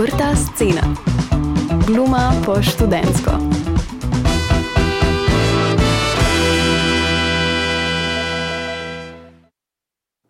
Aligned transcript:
Odprta 0.00 0.32
scena. 0.36 0.80
Gluma 1.86 2.32
po 2.46 2.62
študentsko. 2.62 3.30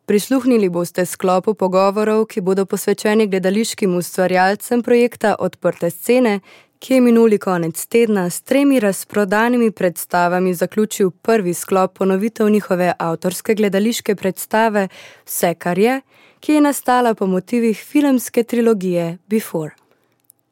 Prisluhnili 0.06 0.68
boste 0.68 1.06
sklopu 1.06 1.54
pogovorov, 1.54 2.26
ki 2.26 2.40
bodo 2.40 2.66
posvečeni 2.66 3.28
gledališkim 3.30 3.94
ustvarjalcem 3.94 4.82
projekta 4.82 5.36
Odprte 5.38 5.90
scene, 5.90 6.40
ki 6.80 6.94
je 6.94 7.00
minuli 7.00 7.38
konec 7.38 7.86
tedna 7.86 8.30
s 8.30 8.40
tremi 8.42 8.80
razprodanimi 8.80 9.70
predstavami 9.70 10.54
zaključil 10.54 11.10
prvi 11.10 11.54
sklop 11.54 11.98
ponovitev 11.98 12.48
njihove 12.48 12.92
avtorske 12.98 13.54
gledališke 13.54 14.14
predstave 14.14 14.88
Vse, 15.26 15.54
kar 15.54 15.78
je, 15.78 16.00
ki 16.40 16.52
je 16.52 16.60
nastala 16.60 17.14
po 17.14 17.26
motivih 17.26 17.78
filmske 17.78 18.42
trilogije 18.42 19.18
Before. 19.26 19.74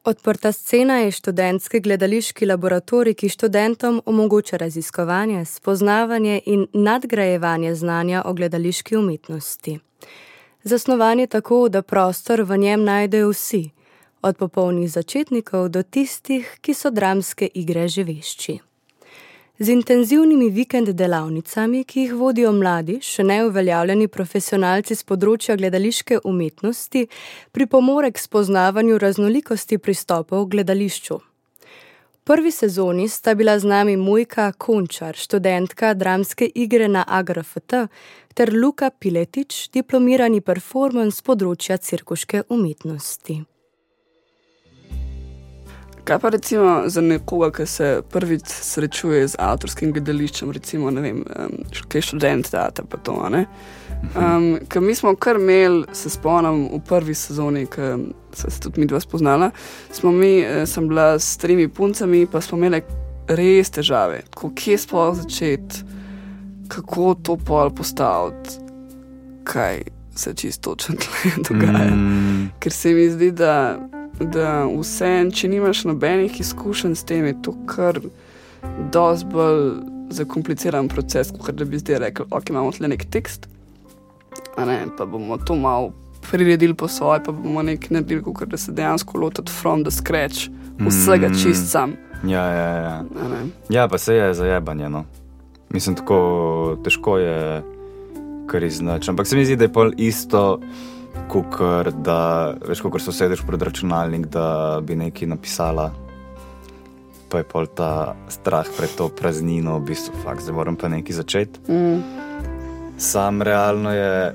Odprta 0.04 0.52
scena 0.52 0.98
je 0.98 1.10
študentski 1.10 1.80
gledališki 1.80 2.46
laboratorij, 2.46 3.15
ki 3.15 3.29
študentom 3.29 4.02
omogoča 4.06 4.56
raziskovanje, 4.56 5.45
spoznavanje 5.45 6.40
in 6.46 6.66
nadgrajevanje 6.73 7.74
znanja 7.74 8.23
o 8.26 8.32
gledališki 8.32 8.96
umetnosti. 8.96 9.79
Zasnovan 10.62 11.20
je 11.20 11.26
tako, 11.26 11.68
da 11.68 11.82
prostor 11.82 12.42
v 12.42 12.56
njem 12.56 12.84
najdejo 12.84 13.30
vsi, 13.30 13.70
od 14.22 14.36
popolnih 14.36 14.90
začetnikov 14.90 15.68
do 15.68 15.82
tistih, 15.82 16.46
ki 16.60 16.74
so 16.74 16.90
dramske 16.90 17.48
igre 17.54 17.88
že 17.88 18.04
vešči. 18.04 18.59
Z 19.59 19.68
intenzivnimi 19.74 20.50
vikend 20.54 20.88
delavnicami, 20.95 21.82
ki 21.84 22.00
jih 22.00 22.12
vodijo 22.14 22.52
mladi, 22.54 23.00
še 23.02 23.24
ne 23.26 23.40
uveljavljeni 23.48 24.06
profesionalci 24.06 24.95
z 24.95 25.02
področja 25.02 25.56
gledališke 25.59 26.20
umetnosti, 26.23 27.02
pripomore 27.50 28.12
k 28.14 28.23
spoznavanju 28.23 29.00
raznolikosti 29.02 29.80
pristopov 29.82 30.45
v 30.45 30.52
gledališču. 30.54 31.18
V 31.18 32.23
prvi 32.30 32.54
sezoni 32.54 33.09
sta 33.10 33.34
bila 33.34 33.59
z 33.59 33.66
nami 33.66 33.98
Mojka 33.98 34.52
Končar, 34.52 35.18
študentka 35.18 35.95
dramske 35.98 36.46
igre 36.54 36.87
na 36.87 37.02
AGRFT, 37.02 37.88
ter 38.38 38.54
Luka 38.54 38.95
Piletič, 38.95 39.73
diplomirani 39.74 40.38
performance 40.38 41.18
z 41.18 41.26
področja 41.26 41.82
cirkuške 41.82 42.46
umetnosti. 42.46 43.43
Kaj 46.09 46.18
pa 46.18 46.28
recimo 46.28 46.82
za 46.87 47.01
nekoga, 47.01 47.51
ki 47.52 47.66
se 47.66 48.02
prvič 48.10 48.42
srečuje 48.48 49.26
z 49.28 49.37
avtorskim 49.38 49.90
gledališčem, 49.92 50.52
recimo, 50.56 50.88
ne 50.90 51.02
vem, 51.04 51.18
kaj 51.92 52.06
študent 52.06 52.48
data 52.52 52.80
pa 52.88 52.96
to, 53.04 53.16
ne? 53.28 53.42
Um, 54.16 54.46
ker 54.73 54.80
mi 54.80 54.95
smo 54.96 55.12
kar 55.20 55.37
imeli, 55.37 55.84
se 55.92 56.09
spomnim, 56.09 56.62
v 56.73 56.80
prvi 56.88 57.12
sezoni, 57.15 57.66
ki 57.68 57.90
se 58.32 58.48
je 58.48 58.62
tudi 58.65 58.80
mi 58.80 58.88
dva 58.88 59.02
spoznala, 59.04 59.50
smo 59.92 60.12
mi, 60.12 60.38
eh, 60.40 60.65
sem 60.66 60.88
bila 60.88 61.18
s 61.18 61.37
tremi 61.37 61.68
puncami, 61.68 62.24
pa 62.26 62.40
smo 62.40 62.56
imeli 62.56 62.80
res 63.28 63.70
težave, 63.70 64.22
kako 64.31 64.53
kje 64.56 64.78
sploh 64.78 65.12
začeti, 65.20 65.84
kako 66.72 67.19
to 67.22 67.37
pol 67.37 67.69
postaviti, 67.70 68.56
kaj 69.44 69.82
se 70.16 70.34
čisto 70.34 70.72
točno 70.75 70.97
dogaja. 71.50 71.93
Mm. 71.93 72.48
Ker 72.60 72.72
se 72.72 72.97
mi 72.97 73.10
zdi, 73.10 73.31
da 73.31 73.76
da 74.21 74.65
vse, 74.66 75.11
če 75.34 75.49
nimaš 75.49 75.84
nobenih 75.88 76.41
izkušenj 76.41 76.94
s 76.94 77.05
tem, 77.05 77.27
je 77.27 77.37
to 77.43 77.55
kar 77.66 78.00
dosti 78.93 79.28
bolj 79.33 79.71
zakompliciran 80.11 80.88
proces, 80.88 81.31
kot 81.38 81.55
da 81.55 81.65
bi 81.69 81.78
zdaj 81.78 81.99
rekel, 82.03 82.27
ok, 82.31 82.50
imamo 82.50 82.72
tle 82.72 82.91
nek 82.91 83.05
tekst, 83.12 83.49
ne, 84.59 84.81
pa 84.99 85.06
bomo 85.06 85.39
to 85.39 85.56
malo 85.56 85.93
priredili 86.31 86.75
po 86.75 86.89
svoje, 86.89 87.22
pa 87.25 87.33
bomo 87.33 87.62
nekaj 87.62 87.94
naredili, 87.94 88.22
kot 88.22 88.49
da 88.49 88.56
se 88.56 88.72
dejansko 88.72 89.19
lotiti 89.19 89.53
from 89.53 89.84
the 89.84 89.91
scratch, 89.91 90.49
vsega 90.78 91.28
mm. 91.28 91.43
čist 91.43 91.71
sam. 91.71 91.94
Ja, 92.27 92.44
ja, 92.50 92.69
ja. 92.77 93.05
ja, 93.69 93.89
pa 93.89 93.99
se 93.99 94.15
je 94.15 94.34
zajebanje. 94.34 94.89
No. 94.89 95.05
Mislim, 95.71 95.95
tako 95.97 96.78
težko 96.84 97.19
je, 97.19 97.62
kar 98.47 98.65
iznač. 98.65 99.09
Ampak 99.09 99.27
se 99.27 99.37
mi 99.37 99.45
zdi, 99.45 99.57
da 99.57 99.69
je 99.69 99.73
pol 99.73 99.93
isto 99.97 100.61
kot 101.29 101.59
da 102.05 102.55
veš, 102.69 102.81
kako 102.81 102.99
se 102.99 103.12
sedeš 103.12 103.43
pred 103.47 103.62
računalnik, 103.62 104.27
da 104.27 104.81
bi 104.83 104.97
nekaj 104.97 105.29
napisala. 105.29 105.91
Pa 107.29 107.43
je 107.43 107.45
pol 107.45 107.67
ta 107.67 108.15
strah 108.29 108.69
pred 108.77 108.91
to 108.97 109.09
praznino, 109.09 109.78
v 109.78 109.91
bistvu, 109.91 110.15
fakt, 110.25 110.43
zdaj 110.43 110.55
moram 110.57 110.77
pa 110.77 110.89
nekaj 110.89 111.17
začeti. 111.17 111.61
Mm. 111.69 112.01
Sam 112.99 113.43
realno 113.43 113.93
je, 113.93 114.33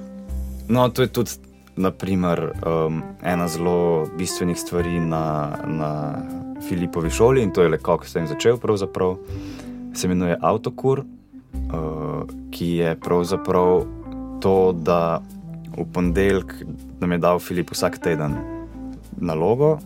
no, 0.69 0.89
to 0.89 1.01
je 1.01 1.09
tudi, 1.09 1.31
naprimer, 1.75 2.51
um, 2.65 3.01
ena 3.23 3.47
zelo 3.47 4.05
bistvenih 4.17 4.59
stvari 4.59 4.99
na, 4.99 5.49
na 5.65 6.15
Filipovi 6.67 7.09
šoli 7.09 7.41
in 7.43 7.51
to 7.51 7.61
je 7.61 7.69
le 7.69 7.77
kako 7.77 8.05
sem 8.05 8.27
začel, 8.27 8.57
pravzaprav 8.57 9.17
se 9.93 10.07
imenuje 10.07 10.37
Autokur, 10.41 10.99
uh, 10.99 12.23
ki 12.51 12.67
je 12.67 12.95
pravzaprav 12.99 13.83
to, 14.41 14.71
da 14.71 15.21
v 15.77 15.85
ponedeljek 15.93 16.53
nam 16.99 17.11
je 17.11 17.17
dal 17.17 17.39
Filip 17.39 17.71
vsak 17.71 17.97
teden 18.03 18.37
nalogo, 19.17 19.77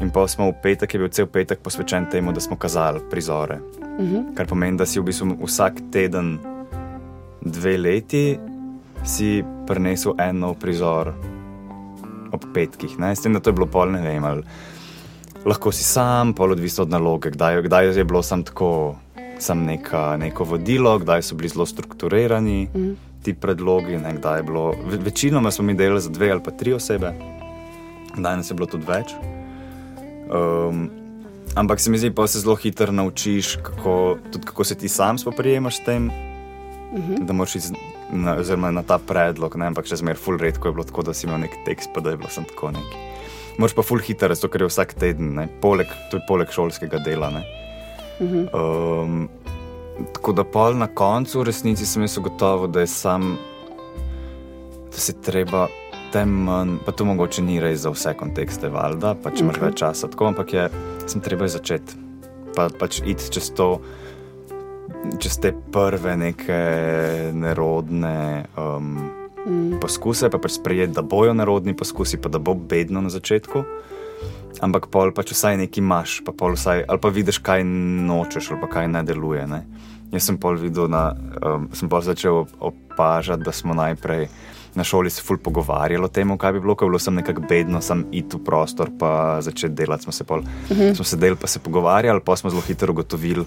in 0.00 0.10
pa 0.10 0.26
smo 0.28 0.50
v 0.50 0.56
petek, 0.62 0.94
je 0.94 1.00
bil 1.00 1.08
cel 1.08 1.26
petek 1.26 1.62
posvečen 1.64 2.08
temu, 2.10 2.32
da 2.32 2.40
smo 2.40 2.56
kazali 2.56 3.00
prizore. 3.10 3.60
Uh 3.80 4.04
mhm. 4.04 4.16
-huh. 4.16 4.34
Kar 4.34 4.46
pomeni, 4.46 4.76
da 4.76 4.86
si 4.86 5.00
v 5.00 5.04
bistvu 5.04 5.36
vsak 5.46 5.74
teden, 5.92 6.38
dve 7.40 7.76
leti, 7.78 8.38
si 9.04 9.44
prenesel 9.66 10.14
en 10.18 10.38
nov 10.38 10.54
prizor 10.58 11.14
ob 12.32 12.44
petkih. 12.54 12.98
Ne? 12.98 13.16
S 13.16 13.20
tem, 13.20 13.32
da 13.32 13.40
to 13.40 13.50
je 13.50 13.54
bilo 13.54 13.66
pol, 13.66 13.90
ne 13.90 14.02
vem. 14.02 14.24
Ali, 14.24 14.42
lahko 15.44 15.72
si 15.72 15.84
sam, 15.84 16.34
pol 16.34 16.52
odvisno 16.52 16.82
od 16.82 16.90
naloge, 16.90 17.30
kdaj, 17.30 17.62
kdaj 17.62 17.98
je 17.98 18.04
bilo 18.04 18.22
sam 18.22 18.42
tako. 18.42 18.96
Sem 19.38 19.64
neka, 19.64 20.16
neko 20.16 20.44
vodilo, 20.44 20.98
kdaj 20.98 21.22
so 21.22 21.34
bili 21.36 21.48
zelo 21.48 21.66
strukturirani, 21.66 22.68
mm 22.74 22.96
ti 23.26 23.34
predlogi. 23.34 23.98
Ne, 23.98 24.14
bilo, 24.46 24.74
večinoma 25.04 25.50
smo 25.50 25.64
mi 25.64 25.74
delali 25.74 26.00
za 26.00 26.10
dve 26.10 26.30
ali 26.30 26.42
pa 26.42 26.50
tri 26.50 26.72
osebe, 26.72 27.12
danes 28.16 28.50
je 28.50 28.54
bilo 28.54 28.68
tudi 28.70 28.86
več. 28.86 29.14
Um, 30.30 30.90
ampak 31.54 31.80
se 31.80 31.90
mi 31.90 31.98
zdi, 31.98 32.10
da 32.10 32.26
se 32.26 32.40
zelo 32.40 32.54
hitro 32.54 32.92
naučiš, 32.92 33.56
kako, 33.62 34.18
kako 34.44 34.64
se 34.64 34.74
ti 34.78 34.88
sam 34.88 35.18
spoprijemaš 35.18 35.80
s 35.80 35.84
tem. 35.84 36.06
Uh 36.06 36.98
mhm. 36.98 37.14
-huh. 37.14 37.24
Da 37.26 37.32
moraš 37.32 37.56
iti 37.56 37.68
na, 38.12 38.70
na 38.70 38.82
ta 38.82 38.98
predlog, 38.98 39.56
ne? 39.56 39.66
ampak 39.66 39.86
še 39.86 39.96
zmeraj, 39.96 40.22
ful 40.22 40.38
redko 40.38 40.68
je 40.68 40.72
bilo 40.72 40.84
tako, 40.84 41.02
da 41.02 41.14
si 41.14 41.26
imel 41.26 41.40
nek 41.40 41.56
tekst, 41.64 41.90
pa 41.94 42.00
da 42.00 42.10
je 42.10 42.16
bilo 42.16 42.28
samo 42.30 42.46
tako 42.46 42.70
neki. 42.70 42.96
Moraš 43.58 43.74
pa 43.74 43.82
ful 43.82 43.98
hitro, 43.98 44.34
zato 44.34 44.48
ker 44.48 44.62
je 44.62 44.68
vsak 44.68 44.94
teden, 44.94 45.48
poleg, 45.60 45.86
tudi 46.10 46.22
poleg 46.28 46.52
šolskega 46.52 46.98
dela. 46.98 47.28
Uh 48.20 48.30
-huh. 48.30 49.02
um, 49.02 49.28
Tako 49.96 50.32
da 50.32 50.44
pol 50.44 50.76
na 50.76 50.86
koncu, 50.86 51.40
v 51.40 51.48
resnici 51.48 51.86
sem 51.86 52.04
jaz 52.04 52.18
gotovo, 52.18 52.66
da 52.66 52.80
je 52.84 52.86
sam, 52.86 53.36
da 54.92 54.98
se 54.98 55.14
treba 55.20 55.66
tem 56.12 56.28
manj, 56.28 56.78
pa 56.84 56.92
to 56.92 57.04
mogoče 57.04 57.42
ni 57.42 57.60
res 57.60 57.80
za 57.84 57.90
vse 57.92 58.14
kontekste, 58.18 58.68
valjda, 58.72 59.14
pa 59.22 59.32
če 59.32 59.44
imaš 59.44 59.58
okay. 59.58 59.66
več 59.66 59.78
časa. 59.82 60.10
Tako, 60.12 60.30
ampak 60.32 60.52
je, 60.54 60.66
sem 61.10 61.24
treba 61.24 61.48
začeti, 61.50 61.98
pa, 62.56 62.68
pač 62.72 63.00
iti 63.04 63.30
čez 63.32 63.50
to, 63.56 63.68
čez 65.22 65.38
te 65.42 65.52
prve 65.72 66.16
neke 66.20 66.60
nerodne 67.36 68.46
um, 68.56 68.94
mm. 69.44 69.78
poskuse, 69.82 70.30
pa 70.32 70.40
pač 70.42 70.58
sprejeti, 70.58 70.94
da 70.96 71.04
bojo 71.04 71.34
nerodni 71.36 71.76
poskusi, 71.76 72.20
pa 72.22 72.32
da 72.32 72.40
bo 72.42 72.54
bedno 72.54 73.04
na 73.04 73.12
začetku. 73.12 73.64
Ampak 74.64 74.88
pol 74.92 75.12
pač 75.12 75.32
vsaj 75.34 75.58
nekaj 75.60 75.82
imaš, 75.82 76.20
pa 76.24 76.32
pol 76.32 76.56
vsaj, 76.56 76.84
ali 76.88 77.00
pa 77.02 77.12
vidiš, 77.12 77.40
kaj 77.44 77.64
nočeš, 77.64 78.50
ali 78.52 78.60
pa 78.60 78.68
kaj 78.72 78.88
ne 78.88 79.02
deluje. 79.04 79.46
Ne? 79.46 79.64
Jaz 80.12 80.28
sem 80.28 80.38
pol 80.40 80.56
videl, 80.60 80.88
da 80.88 81.10
um, 81.12 81.68
sem 81.76 81.90
pol 81.90 82.04
začel 82.04 82.44
opažati, 82.60 83.44
da 83.44 83.52
smo 83.52 83.76
najprej 83.76 84.28
na 84.76 84.84
šoli 84.84 85.10
se 85.10 85.22
ful 85.24 85.38
pogovarjali 85.40 86.04
o 86.04 86.08
tem, 86.12 86.34
kaj 86.38 86.52
bi 86.52 86.60
bilo, 86.60 86.74
ko 86.76 86.84
je 86.84 86.90
bilo 86.90 86.98
sem 87.00 87.14
nekako 87.16 87.46
bedno, 87.48 87.80
sem 87.80 88.04
iti 88.12 88.36
v 88.36 88.44
prostor, 88.44 88.90
pa 88.98 89.40
začeti 89.40 89.72
delati. 89.74 90.04
Smo 90.04 90.12
se, 90.12 90.24
pol, 90.24 90.44
uh 90.44 90.70
mhm. 90.70 90.80
-huh. 90.80 90.94
smo 90.94 91.04
se 91.04 91.16
del, 91.16 91.36
pa 91.36 91.46
se 91.46 91.58
pogovarjali, 91.58 92.20
pa 92.20 92.36
smo 92.36 92.50
zelo 92.50 92.62
hitro 92.62 92.92
ugotovili, 92.92 93.44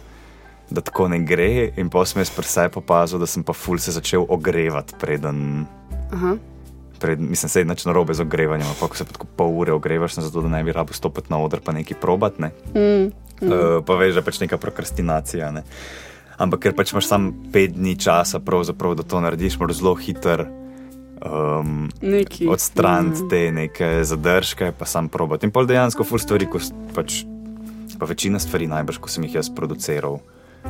da 0.70 0.82
tako 0.82 1.08
ne 1.08 1.20
gre. 1.20 1.72
In 1.78 1.90
pa 1.90 2.06
sem 2.06 2.20
jaz 2.20 2.30
pri 2.30 2.46
sebi 2.46 2.78
opazil, 2.78 3.20
da 3.20 3.26
sem 3.26 3.44
pa 3.44 3.54
ful 3.54 3.78
se 3.78 3.92
začel 3.92 4.26
ogrevati 4.30 4.94
preden. 5.00 5.66
Uh 6.14 6.22
-huh 6.22 6.38
pred, 7.00 7.20
mislim, 7.20 7.50
se 7.50 7.60
je 7.60 7.66
na 7.66 7.76
robe 7.94 8.14
z 8.14 8.22
ogrevanjem, 8.22 8.68
pa 8.80 8.88
se 8.96 9.06
tako 9.06 9.28
pol 9.36 9.58
ure 9.60 9.74
ogrevaš, 9.74 10.20
zato 10.20 10.42
da 10.42 10.50
ne 10.50 10.64
bi 10.64 10.72
rabo 10.72 10.94
stopiti 10.94 11.32
na 11.32 11.40
oder, 11.40 11.62
pa 11.64 11.72
nekaj 11.72 11.98
probat. 12.02 12.40
Ne? 12.40 12.52
Mm, 12.76 13.12
mm. 13.42 13.52
Uh, 13.52 13.84
pa 13.86 13.96
veš, 13.96 14.14
da 14.14 14.20
je 14.20 14.26
pač 14.26 14.40
neka 14.40 14.58
prokrastinacija. 14.58 15.52
Ne? 15.52 15.64
Ampak 16.40 16.64
ker 16.64 16.76
pač 16.76 16.94
imaš 16.94 17.10
samo 17.10 17.34
pet 17.54 17.76
dni 17.76 17.98
časa, 18.00 18.40
da 18.40 19.04
to 19.04 19.22
narediš, 19.22 19.60
moraš 19.60 19.82
zelo 19.82 19.96
hiter. 19.96 20.48
Um, 21.20 21.90
Odstraniti 22.48 23.24
mm. 23.24 23.30
te 23.30 23.52
neke 23.52 23.88
zadržke, 24.04 24.72
pa 24.72 24.86
sam 24.86 25.10
probat. 25.10 25.44
In 25.44 25.52
pol 25.52 25.68
dejansko, 25.68 26.08
ful 26.08 26.20
stvari, 26.20 26.48
ko 26.48 26.62
pač, 26.96 27.26
pa 28.00 28.08
večina 28.08 28.40
stvari, 28.40 28.70
najbrž, 28.72 29.02
ko 29.04 29.12
sem 29.12 29.28
jih 29.28 29.36
jaz 29.42 29.52
produciral 29.52 30.22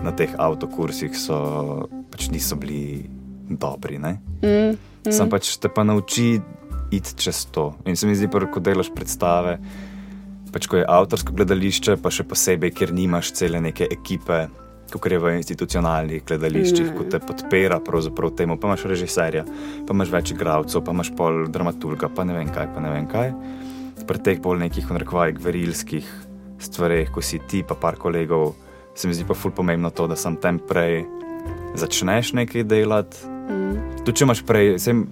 na 0.02 0.14
teh 0.14 0.34
avtokursih, 0.38 1.14
so 1.14 1.38
pač 2.10 2.30
niso 2.34 2.58
bili 2.58 3.06
dobri. 3.50 4.02
Mm. 4.02 4.89
Sam 5.08 5.32
pač 5.32 5.56
te 5.62 5.72
pa 5.72 5.86
nauči 5.88 6.40
iti 6.92 7.16
čez 7.16 7.46
to. 7.54 7.74
In 7.86 7.96
se 7.96 8.08
mi 8.08 8.16
zdi, 8.16 8.28
da 8.28 8.48
ko 8.52 8.60
delaš 8.60 8.92
predstave, 8.96 9.60
pač 10.54 10.68
ko 10.68 10.80
je 10.80 10.88
avtorsko 10.88 11.36
gledališče, 11.38 12.00
pa 12.02 12.12
še 12.12 12.26
posebej, 12.28 12.74
ker 12.76 12.94
nimaš 12.96 13.32
cele 13.38 13.62
neke 13.62 13.88
ekipe, 13.90 14.48
kot 14.90 15.06
je 15.06 15.20
v 15.22 15.36
institucionalnih 15.38 16.24
gledališčih, 16.26 16.94
ko 16.98 17.06
te 17.06 17.22
podpira 17.22 17.78
pravzaprav 17.86 18.34
temu, 18.38 18.58
pa 18.58 18.72
imaš 18.72 18.88
režiserja, 18.90 19.46
pa 19.86 19.94
imaš 19.94 20.14
več 20.14 20.34
igralcev, 20.34 20.82
pa 20.86 20.96
imaš 20.96 21.14
pol 21.18 21.46
dramaturga, 21.54 22.10
pa 22.10 22.26
ne 22.26 22.40
vem 22.40 22.50
kaj, 22.54 22.72
pa 22.74 22.82
ne 22.84 22.96
vem 22.96 23.06
kaj. 23.10 23.36
Pri 24.10 24.24
teh 24.26 24.42
bolj 24.42 24.64
nekih, 24.66 24.88
v 24.90 24.98
narekovaj, 24.98 25.36
gverilskih 25.38 26.10
stvareh, 26.60 27.14
ko 27.14 27.22
si 27.22 27.38
ti 27.48 27.62
pa 27.64 27.78
par 27.78 28.00
kolegov, 28.02 28.56
se 28.98 29.08
mi 29.08 29.14
zdi 29.14 29.28
pa 29.30 29.38
ful 29.38 29.54
pomembno 29.56 29.94
to, 29.94 30.10
da 30.10 30.18
sem 30.18 30.36
tem 30.42 30.58
prej 30.58 31.06
začneš 31.78 32.34
nekaj 32.42 32.66
delati. 32.66 33.30
Mm. 33.50 33.89
Tu 34.06 34.16
če 34.16 34.26
imaš 34.26 34.42
prej, 34.48 34.78
sem 34.80 35.04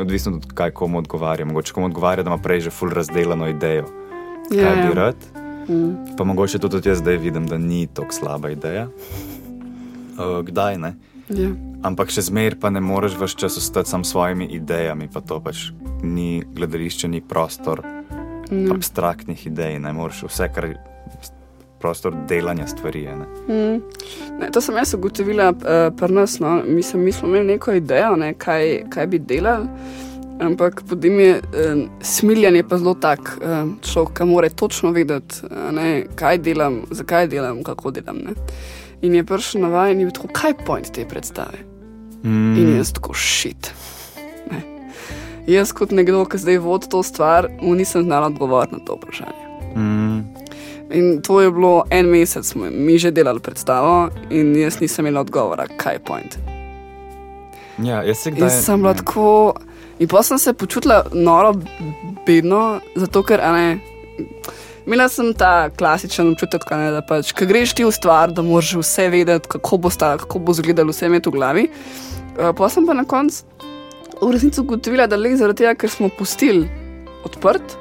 odvisno 0.00 0.36
od 0.38 0.52
kaj 0.56 0.70
komu 0.70 0.98
odgovarja. 0.98 1.46
Mogoče 1.46 1.72
komu 1.72 1.86
odgovarja, 1.86 2.24
da 2.24 2.30
ima 2.32 2.38
prej 2.42 2.66
že 2.68 2.70
ful 2.70 2.92
razdeljeno 2.94 3.48
idejo, 3.48 3.88
kaj 4.50 4.62
ja, 4.62 4.74
bi 4.74 4.88
ja. 4.88 4.94
rad. 4.94 5.26
Mm. 5.68 6.16
Pa 6.18 6.24
mogoče 6.24 6.58
tudi 6.58 6.88
jaz 6.88 6.98
zdaj 6.98 7.16
vidim, 7.16 7.46
da 7.46 7.58
ni 7.58 7.86
tako 7.86 8.12
slaba 8.12 8.50
ideja. 8.50 8.88
Uh, 10.14 10.44
kdaj 10.44 10.78
ne? 10.78 10.94
Ja. 11.28 11.50
Ampak 11.84 12.12
še 12.12 12.26
zmeraj 12.28 12.58
pa 12.60 12.70
ne 12.70 12.80
moreš 12.84 13.16
več 13.20 13.34
čas 13.40 13.56
ostati 13.58 13.90
sam 13.90 14.04
s 14.04 14.12
svojimi 14.12 14.46
idejami, 14.56 15.08
pa 15.12 15.20
to 15.24 15.40
pač 15.40 15.70
ni 16.04 16.44
gledališče, 16.44 17.08
ni 17.08 17.20
prostor 17.24 17.80
mm. 18.50 18.68
abstraktnih 18.72 19.46
idej. 19.48 19.78
Ne 19.80 19.92
moreš 19.96 20.26
vse, 20.28 20.48
kar 20.52 20.68
prostor 21.84 22.14
delanja 22.28 22.66
stvari. 22.66 23.02
Ne? 23.02 23.26
Mm. 23.54 23.82
Ne, 24.40 24.48
to 24.52 24.60
sem 24.64 24.76
jaz 24.80 24.94
ugotovila 24.96 25.50
uh, 25.52 25.90
pri 25.96 26.14
nas. 26.16 26.38
No. 26.40 26.62
Mislim, 26.66 27.02
mi 27.04 27.12
smo 27.12 27.28
imeli 27.28 27.46
neko 27.46 27.72
idejo, 27.76 28.16
ne, 28.16 28.32
kaj, 28.34 28.86
kaj 28.88 29.06
bi 29.06 29.18
delali. 29.18 29.68
Ampak 30.40 30.82
potem 30.88 31.20
je 31.20 31.34
eh, 31.36 31.82
smiljanje 32.02 32.64
pa 32.68 32.78
zelo 32.78 32.94
tak, 32.98 33.36
eh, 33.38 33.68
človek, 33.86 34.16
ki 34.18 34.24
mora 34.26 34.48
točno 34.50 34.90
vedeti, 34.90 35.46
ne, 35.72 36.06
kaj 36.18 36.40
delam, 36.42 36.80
zakaj 36.90 37.28
delam, 37.30 37.62
kako 37.62 37.92
delam. 37.94 38.18
Ne. 38.24 38.34
In 39.02 39.14
je 39.14 39.22
prišel 39.24 39.62
na 39.62 39.70
vaj 39.70 39.92
in 39.92 40.00
je 40.02 40.08
rekel, 40.10 40.32
kaj 40.34 40.50
je 40.50 40.64
point 40.66 40.90
te 40.90 41.04
predstave. 41.06 41.62
Mm. 42.24 42.56
In 42.58 42.74
jaz 42.76 42.90
tako 42.96 43.14
šit. 43.14 43.70
Ne. 44.50 44.64
Jaz 45.46 45.70
kot 45.72 45.94
nekdo, 45.94 46.24
ki 46.24 46.40
zdaj 46.42 46.58
vodi 46.64 46.90
to 46.90 47.02
stvar, 47.06 47.48
mu 47.62 47.76
nisem 47.78 48.02
znala 48.08 48.32
odgovoriti 48.32 48.80
na 48.80 48.84
to 48.88 48.98
vprašanje. 48.98 49.44
Mm. 49.76 50.43
In 50.90 51.22
to 51.22 51.40
je 51.40 51.50
bilo 51.50 51.84
en 51.90 52.06
mesec, 52.06 52.44
smo 52.46 52.68
mi 52.70 52.98
že 52.98 53.10
delali 53.10 53.40
predstavo, 53.40 54.10
in 54.30 54.56
jaz 54.56 54.80
nisem 54.80 55.06
imela 55.06 55.20
odgovora, 55.20 55.66
kaj 55.76 55.94
je 55.94 56.02
point. 56.04 56.36
Ja, 57.82 58.02
jaz 58.02 58.18
se 58.18 58.30
kdaj... 58.30 58.50
sem 58.50 58.82
bila 58.82 58.94
tako. 58.94 59.54
In 59.98 60.08
pa 60.08 60.22
sem 60.22 60.38
se 60.38 60.52
počutila 60.52 61.04
noro, 61.12 61.54
bedno, 62.26 62.80
zato 62.96 63.22
ker 63.22 63.40
ne. 63.54 63.78
Imela 64.86 65.08
sem 65.08 65.32
ta 65.32 65.70
klasičen 65.70 66.34
občutek, 66.34 66.66
ne, 66.76 66.90
da 66.92 67.00
pač, 67.06 67.32
ko 67.32 67.46
greš 67.48 67.72
ti 67.78 67.86
v 67.86 67.92
stvar, 67.94 68.34
da 68.34 68.42
moraš 68.44 68.74
vse 68.82 69.08
vedeti, 69.08 69.48
kako 69.48 69.78
bo, 69.86 69.90
sta, 69.90 70.16
kako 70.20 70.42
bo 70.44 70.52
izgledalo 70.52 70.92
vse 70.92 71.08
med 71.08 71.26
v 71.26 71.32
glavi. 71.32 71.68
Uh, 72.34 72.50
pa 72.52 72.68
sem 72.68 72.84
pa 72.86 72.92
na 72.92 73.06
koncu 73.08 73.46
v 74.20 74.32
resnici 74.32 74.60
ugotovila, 74.60 75.06
da 75.06 75.16
le 75.16 75.34
zaradi 75.36 75.64
tega, 75.64 75.74
ker 75.78 75.90
smo 75.90 76.10
pustili 76.12 76.68
odprt, 77.24 77.76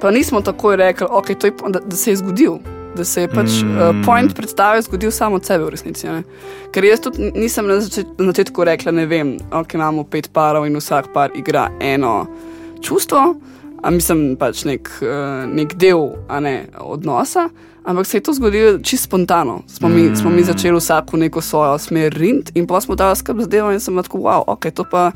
pa 0.00 0.10
nismo 0.10 0.40
takoj 0.40 0.76
rekli, 0.76 1.06
okay, 1.06 1.44
je, 1.44 1.52
da, 1.68 1.80
da 1.80 1.96
se 1.96 2.10
je 2.10 2.16
zgodil 2.16 2.58
da 2.98 3.04
se 3.04 3.20
je 3.20 3.28
pač 3.28 3.60
mm. 3.62 3.76
uh, 3.76 3.96
point 4.06 4.34
predstave 4.34 4.82
zgodil 4.82 5.10
samo 5.10 5.36
od 5.36 5.46
sebe 5.46 5.64
v 5.64 5.74
resnici. 5.74 6.06
Ne? 6.06 6.22
Ker 6.74 6.84
jaz 6.84 7.02
tudi 7.04 7.30
nisem 7.34 7.68
na, 7.68 7.78
začet, 7.80 8.10
na 8.18 8.32
začetku 8.32 8.66
rekla, 8.66 8.92
ne 8.94 9.06
vem, 9.06 9.36
ok, 9.54 9.78
imamo 9.78 10.04
pet 10.10 10.30
parov 10.34 10.66
in 10.66 10.76
vsak 10.78 11.12
par 11.14 11.34
igra 11.38 11.68
eno 11.80 12.26
čustvo, 12.82 13.22
a 13.82 13.90
mislim 13.94 14.34
pač 14.40 14.64
nek, 14.66 14.90
uh, 15.04 15.46
nek 15.46 15.76
del 15.78 16.10
ne, 16.42 16.56
odnosa. 16.82 17.48
Ampak 17.88 18.04
se 18.04 18.18
je 18.18 18.22
to 18.26 18.34
zgodilo 18.36 18.78
čisto 18.84 19.06
spontano. 19.08 19.62
Smo 19.66 19.88
mi, 19.88 20.10
mm. 20.10 20.16
smo 20.16 20.30
mi 20.30 20.42
začeli 20.44 20.76
vsako 20.76 21.16
neko 21.16 21.40
svojo 21.40 21.78
smer 21.78 22.12
rint 22.12 22.50
in 22.54 22.66
pa 22.66 22.80
smo 22.84 22.98
dali 22.98 23.16
skrb 23.16 23.40
za 23.40 23.48
delo 23.48 23.72
in 23.72 23.80
sem 23.80 23.96
tako, 23.96 24.18
wow, 24.26 24.44
ok, 24.46 24.70
to 24.74 24.84
pa 24.84 25.12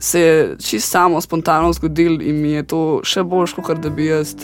se 0.00 0.20
je 0.20 0.56
čisto 0.58 0.90
samo 0.90 1.20
spontano 1.20 1.72
zgodilo 1.72 2.22
in 2.22 2.40
mi 2.40 2.50
je 2.56 2.62
to 2.62 2.80
še 3.04 3.22
bolj 3.22 3.52
šlo, 3.52 3.64
kot 3.64 3.82
da 3.84 3.90
bi 3.92 4.06
jaz 4.08 4.34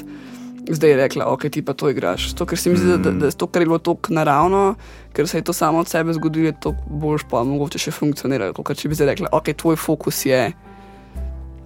zdaj 0.68 0.96
rekla, 0.96 1.26
ok, 1.32 1.48
ti 1.50 1.62
pa 1.62 1.72
to 1.72 1.88
igraš. 1.90 2.32
To, 2.34 2.46
ker 2.46 2.58
se 2.58 2.70
mi 2.70 2.76
zdi, 2.76 2.90
da, 2.90 2.96
da, 2.98 3.10
da 3.10 3.30
to, 3.30 3.46
kar 3.46 3.62
je 3.62 3.66
bilo 3.70 3.78
tako 3.78 4.12
naravno, 4.12 4.74
ker 5.16 5.28
se 5.28 5.38
je 5.38 5.44
to 5.46 5.52
samo 5.52 5.78
od 5.78 5.88
sebe 5.88 6.12
zgodilo, 6.12 6.46
je 6.46 6.60
to 6.60 6.74
boljš 6.90 7.24
pa 7.30 7.44
mogoče 7.44 7.78
še 7.78 7.94
funkcioniralo. 7.94 8.52
Kot 8.52 8.76
če 8.76 8.90
bi 8.90 8.98
zdaj 8.98 9.12
rekla, 9.14 9.32
ok, 9.32 9.52
tvoj 9.56 9.78
fokus 9.80 10.26
je. 10.26 10.42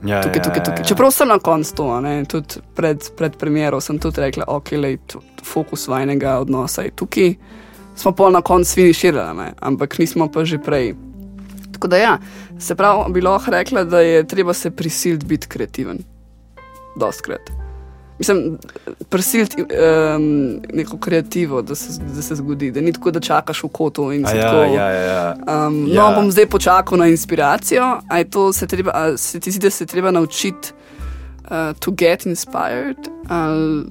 Ja, 0.04 0.22
tukaj, 0.22 0.42
tukaj, 0.42 0.62
tukaj. 0.64 0.78
Ja, 0.78 0.84
ja. 0.84 0.88
Čeprav 0.92 1.10
sem 1.12 1.28
na 1.28 1.38
koncu 1.42 1.74
to, 1.76 1.88
tudi 2.28 2.62
pred, 2.76 3.10
pred 3.16 3.36
premjero 3.40 3.80
sem 3.80 3.98
tudi 3.98 4.22
rekla, 4.22 4.46
ok, 4.48 4.72
lej, 4.78 4.98
fokus 5.42 5.88
vajnega 5.88 6.38
odnosa 6.44 6.86
je 6.86 6.94
tukaj. 6.94 7.34
Smo 7.98 8.14
pa 8.16 8.30
na 8.30 8.40
koncu 8.40 8.78
finiširali, 8.78 9.52
ampak 9.60 9.98
nismo 9.98 10.30
pa 10.30 10.44
že 10.44 10.60
prej. 10.62 10.94
Tako 11.80 11.88
da 11.88 11.96
ja, 11.96 12.18
se 12.58 12.74
pravi, 12.74 13.12
bi 13.12 13.20
lahko 13.20 13.50
rekla, 13.50 13.84
da 13.84 14.00
je 14.00 14.26
treba 14.28 14.52
se 14.52 14.70
prisiliti 14.70 15.26
biti 15.26 15.48
kreativen. 15.48 15.98
Doskrat. 16.96 17.40
Mislim, 18.18 18.58
prisiliti 19.08 19.62
um, 19.62 20.60
neko 20.72 20.98
kreativo, 20.98 21.62
da 21.62 21.74
se, 21.74 22.02
da 22.16 22.22
se 22.22 22.34
zgodi, 22.34 22.70
da 22.70 22.80
ni 22.80 22.92
tako, 22.92 23.10
da 23.10 23.20
čakaš 23.20 23.62
v 23.62 23.68
kotu. 23.68 24.12
Ja, 24.12 24.26
tako, 24.26 24.56
ja, 24.56 24.90
ja, 24.90 24.90
ja. 24.90 25.36
Um, 25.66 25.86
ja. 25.88 26.02
No, 26.02 26.16
bom 26.16 26.30
zdaj 26.30 26.46
počakal 26.46 26.98
na 26.98 27.06
inspiracijo. 27.06 28.00
Se, 28.52 28.66
treba, 28.66 29.16
se 29.16 29.40
ti 29.40 29.50
zdi, 29.50 29.60
da 29.60 29.70
se 29.70 29.86
treba 29.86 30.10
naučiti 30.10 30.72
uh, 31.44 31.78
to 31.78 31.90
get 31.90 32.26
inspired 32.26 33.08
ali, 33.28 33.84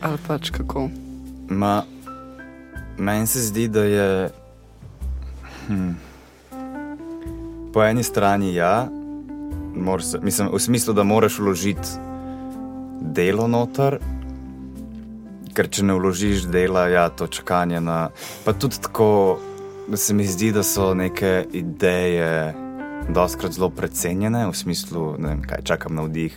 ali 0.00 0.18
pač 0.26 0.50
kako? 0.50 0.88
Ma, 1.48 1.82
meni 2.98 3.26
se 3.26 3.40
zdi, 3.40 3.68
da 3.68 3.84
je. 3.84 4.30
Hm, 5.68 5.92
po 7.72 7.84
eni 7.84 8.02
strani 8.02 8.54
ja, 8.54 8.88
se, 10.00 10.18
mislim, 10.22 10.48
v 10.52 10.58
smislu, 10.58 10.94
da 10.94 11.02
moraš 11.02 11.38
vložiti 11.38 11.88
delo 13.00 13.46
noter, 13.48 13.98
ker 15.56 15.68
če 15.68 15.84
ne 15.84 15.96
vložiš 15.96 16.46
dela, 16.52 16.86
ja, 16.88 17.08
to 17.08 17.26
čakanje 17.26 17.80
na. 17.80 18.10
Pa 18.44 18.52
tudi 18.52 18.80
tako, 18.82 19.38
da 19.88 19.96
se 19.96 20.14
mi 20.14 20.26
zdi, 20.26 20.52
da 20.52 20.62
so 20.62 20.92
neke 20.94 21.44
ideje 21.52 22.54
doskrat 23.08 23.52
zelo 23.52 23.70
precenjene, 23.70 24.46
v 24.48 24.54
smislu, 24.56 25.16
ne 25.18 25.34
vem, 25.34 25.42
kaj 25.42 25.64
čakam 25.64 25.96
na 25.96 26.06
vdih. 26.06 26.36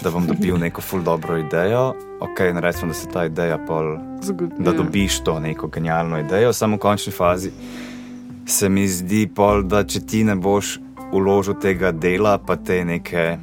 Da 0.00 0.08
bom 0.10 0.24
dobil 0.24 0.56
neko 0.56 0.80
ful 0.80 1.02
dobro 1.04 1.36
idejo, 1.36 1.92
ok, 2.24 2.38
ne 2.56 2.62
rečem, 2.64 2.88
da 2.88 2.94
se 2.96 3.08
ta 3.12 3.26
ideja 3.28 3.58
pol, 3.68 3.98
da 4.58 4.70
ja. 4.70 4.76
dobiš 4.78 5.18
to 5.24 5.36
neko 5.40 5.68
genialno 5.68 6.22
idejo, 6.22 6.54
samo 6.56 6.78
v 6.78 6.80
končni 6.86 7.12
fazi 7.12 7.52
se 8.46 8.68
mi 8.68 8.88
zdi 8.88 9.26
pol, 9.34 9.62
da 9.62 9.84
če 9.84 10.00
ti 10.06 10.24
ne 10.24 10.34
boš 10.36 10.78
uložil 11.12 11.54
tega 11.60 11.92
dela, 11.92 12.38
pa 12.38 12.56
te 12.56 12.84
neke 12.84 13.38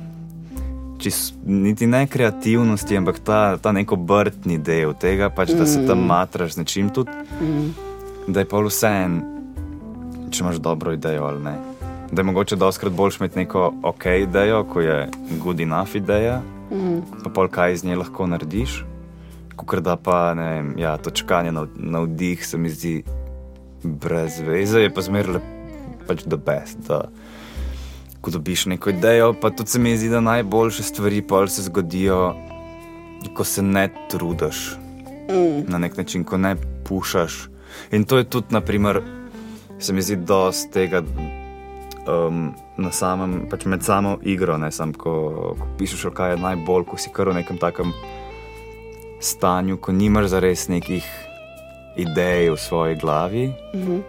čist, 0.99 1.35
niti 1.45 1.87
ne 1.87 2.07
kreativnosti, 2.07 2.97
ampak 2.97 3.19
ta, 3.19 3.57
ta 3.61 3.71
neko 3.71 3.95
brtni 3.95 4.57
del 4.57 4.95
tega, 4.99 5.29
pač, 5.29 5.53
da 5.57 5.65
se 5.65 5.83
tam 5.85 6.01
mm. 6.01 6.07
matraš 6.09 6.57
z 6.57 6.63
nečim 6.63 6.89
tudi. 6.93 7.13
Mm. 7.41 7.71
Da 8.27 8.43
je 8.43 8.49
pa 8.49 8.61
vse 8.63 8.91
en, 9.05 9.17
če 10.31 10.43
imaš 10.43 10.61
dobro 10.63 10.93
idejo 10.95 11.29
ali 11.29 11.43
ne. 11.43 11.55
Da 12.11 12.21
je 12.21 12.27
mogoče 12.27 12.55
doskrat 12.55 12.93
boljš 12.93 13.19
imeti 13.19 13.39
neko 13.43 13.71
ok 13.83 14.05
idejo, 14.23 14.63
ko 14.63 14.81
je 14.81 15.09
good 15.43 15.59
enough 15.59 15.95
ideja, 15.95 16.41
mm. 16.71 17.23
pa 17.23 17.29
pol 17.29 17.51
kaj 17.51 17.77
iz 17.77 17.83
nje 17.83 17.99
lahko 18.03 18.27
narediš. 18.27 18.83
Ker 19.67 19.81
da 19.81 19.95
pa 19.99 20.33
ne 20.37 20.43
vem, 20.53 20.67
ja, 20.79 20.93
to 21.01 21.09
čakanje 21.09 21.51
na, 21.51 21.65
na 21.75 21.99
vdih 22.05 22.45
se 22.45 22.57
mi 22.61 22.69
zdi 22.69 23.01
brez 23.83 24.39
veze, 24.41 24.81
je 24.81 24.93
pa 24.93 25.01
zmeraj 25.01 25.41
pač 26.07 26.23
the 26.23 26.37
best. 26.37 26.79
Da, 26.87 27.05
ko 28.21 28.31
dobiš 28.31 28.65
neko 28.65 28.89
idejo, 28.89 29.33
pa 29.41 29.49
tudi 29.49 29.69
se 29.69 29.79
mi 29.79 29.97
zdi, 29.97 30.09
da 30.09 30.21
najboljše 30.21 30.83
stvari 30.83 31.21
pa 31.21 31.47
se 31.47 31.63
zgodijo, 31.63 32.35
ko 33.33 33.43
se 33.43 33.61
ne 33.61 33.89
trudiš 34.09 34.75
mm. 35.29 35.71
na 35.71 35.77
nek 35.77 35.97
način, 35.97 36.23
ko 36.23 36.37
ne 36.37 36.55
pušaš. 36.83 37.49
In 37.91 38.03
to 38.03 38.17
je 38.17 38.23
tudi, 38.23 38.47
naprimer, 38.49 39.01
se 39.79 39.93
mi 39.93 40.01
zdi, 40.01 40.15
da 40.15 40.51
z 40.51 40.69
tega 40.73 41.03
um, 42.07 42.53
na 42.77 42.91
samem, 42.91 43.45
pač 43.49 43.65
med 43.65 43.83
samo 43.83 44.17
igro, 44.23 44.57
ne 44.57 44.71
samo, 44.71 44.93
ko, 44.93 45.13
ko 45.59 45.67
pišeš, 45.77 46.07
kaj 46.13 46.35
je 46.35 46.41
najbolj, 46.41 46.85
ko 46.85 46.97
si 46.97 47.13
kar 47.13 47.29
v 47.29 47.39
nekem 47.41 47.57
takem 47.57 47.93
stanju, 49.19 49.77
ko 49.77 49.91
nimaš 49.91 50.31
za 50.33 50.39
res 50.39 50.67
nekih 50.67 51.05
idej 51.97 52.49
v 52.49 52.57
svoji 52.57 52.95
glavi. 52.95 53.47
Mm 53.73 53.81
-hmm. 53.81 54.01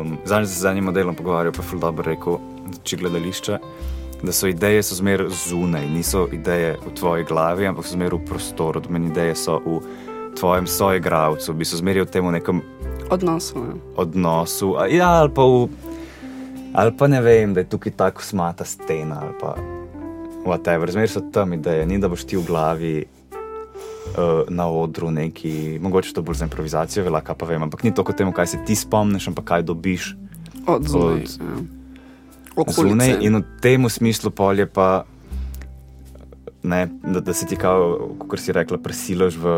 um, 0.00 0.18
Zdaj 0.24 0.46
se 0.46 0.60
z 0.60 0.64
enim 0.64 0.84
modelom 0.84 1.14
pogovarjal, 1.14 1.52
pa 1.52 1.62
je 1.62 1.68
fuldo 1.68 1.94
rekel 2.02 2.38
če 2.82 2.96
gledališče, 2.96 3.58
da 4.22 4.32
so 4.32 4.46
ideje 4.46 4.82
so 4.82 4.94
zmeraj 4.94 5.30
zunaj, 5.48 5.86
niso 5.90 6.28
ideje 6.32 6.76
v 6.86 6.94
tvoji 6.94 7.24
glavi, 7.24 7.66
ampak 7.66 7.86
so 7.86 7.96
zmeraj 7.96 8.18
v 8.18 8.24
prostoru. 8.24 8.82
Meni 8.88 9.10
ideje 9.10 9.34
so 9.34 9.58
v 9.58 9.80
tvojem 10.38 10.66
soigravcu, 10.66 11.52
bi 11.52 11.64
so 11.64 11.76
zmeraj 11.76 12.06
v 12.06 12.10
tem 12.10 12.30
nekem 12.32 12.62
odnosu. 13.10 13.58
Ja. 13.58 13.74
odnosu 13.96 14.76
ja, 14.90 15.10
ali, 15.20 15.30
pa 15.34 15.42
v, 15.42 15.68
ali 16.72 16.92
pa 16.98 17.06
ne 17.06 17.20
vem, 17.20 17.54
da 17.54 17.60
je 17.60 17.68
tukaj 17.68 17.92
tako 17.96 18.22
smata 18.22 18.64
stena 18.64 19.20
ali 19.22 19.34
pa 19.40 19.56
whatever. 20.46 20.90
Zmeraj 20.90 21.08
so 21.08 21.24
tam 21.32 21.52
ideje, 21.52 21.86
ni 21.86 21.98
da 21.98 22.08
boš 22.08 22.24
ti 22.24 22.36
v 22.36 22.46
glavi 22.46 22.94
uh, 23.74 24.48
na 24.48 24.68
odru 24.68 25.10
neki, 25.10 25.78
mogoče 25.82 26.12
to 26.12 26.22
bolj 26.22 26.42
za 26.42 26.44
improvizacijo, 26.44 27.04
vela, 27.04 27.20
kaj 27.20 27.38
pa 27.38 27.46
vem, 27.46 27.62
ampak 27.62 27.84
ni 27.84 27.94
to 27.94 28.04
kot 28.04 28.16
temu, 28.16 28.32
kaj 28.32 28.46
se 28.46 28.64
ti 28.66 28.76
spomniš, 28.76 29.28
ampak 29.28 29.44
kaj 29.44 29.62
dobiš 29.62 30.14
od 30.66 30.88
zunaj. 30.88 31.22
Ja. 31.22 32.66
Zunaj 32.68 33.16
in 33.20 33.40
v 33.40 33.44
tem 33.62 33.88
smislu 33.88 34.30
polje 34.30 34.66
pa, 34.66 35.04
ne, 36.62 36.86
da, 37.02 37.20
da 37.20 37.34
se 37.34 37.46
ti, 37.46 37.56
kot 37.56 38.38
si 38.40 38.52
rekla, 38.52 38.78
prisiloš 38.78 39.36
v 39.40 39.54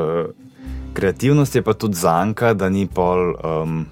kreativnost, 0.94 1.54
je 1.54 1.62
pa 1.62 1.74
tudi 1.74 1.98
zanka, 1.98 2.54
da 2.54 2.68
ni 2.68 2.86
pol. 2.86 3.34
Um, 3.42 3.84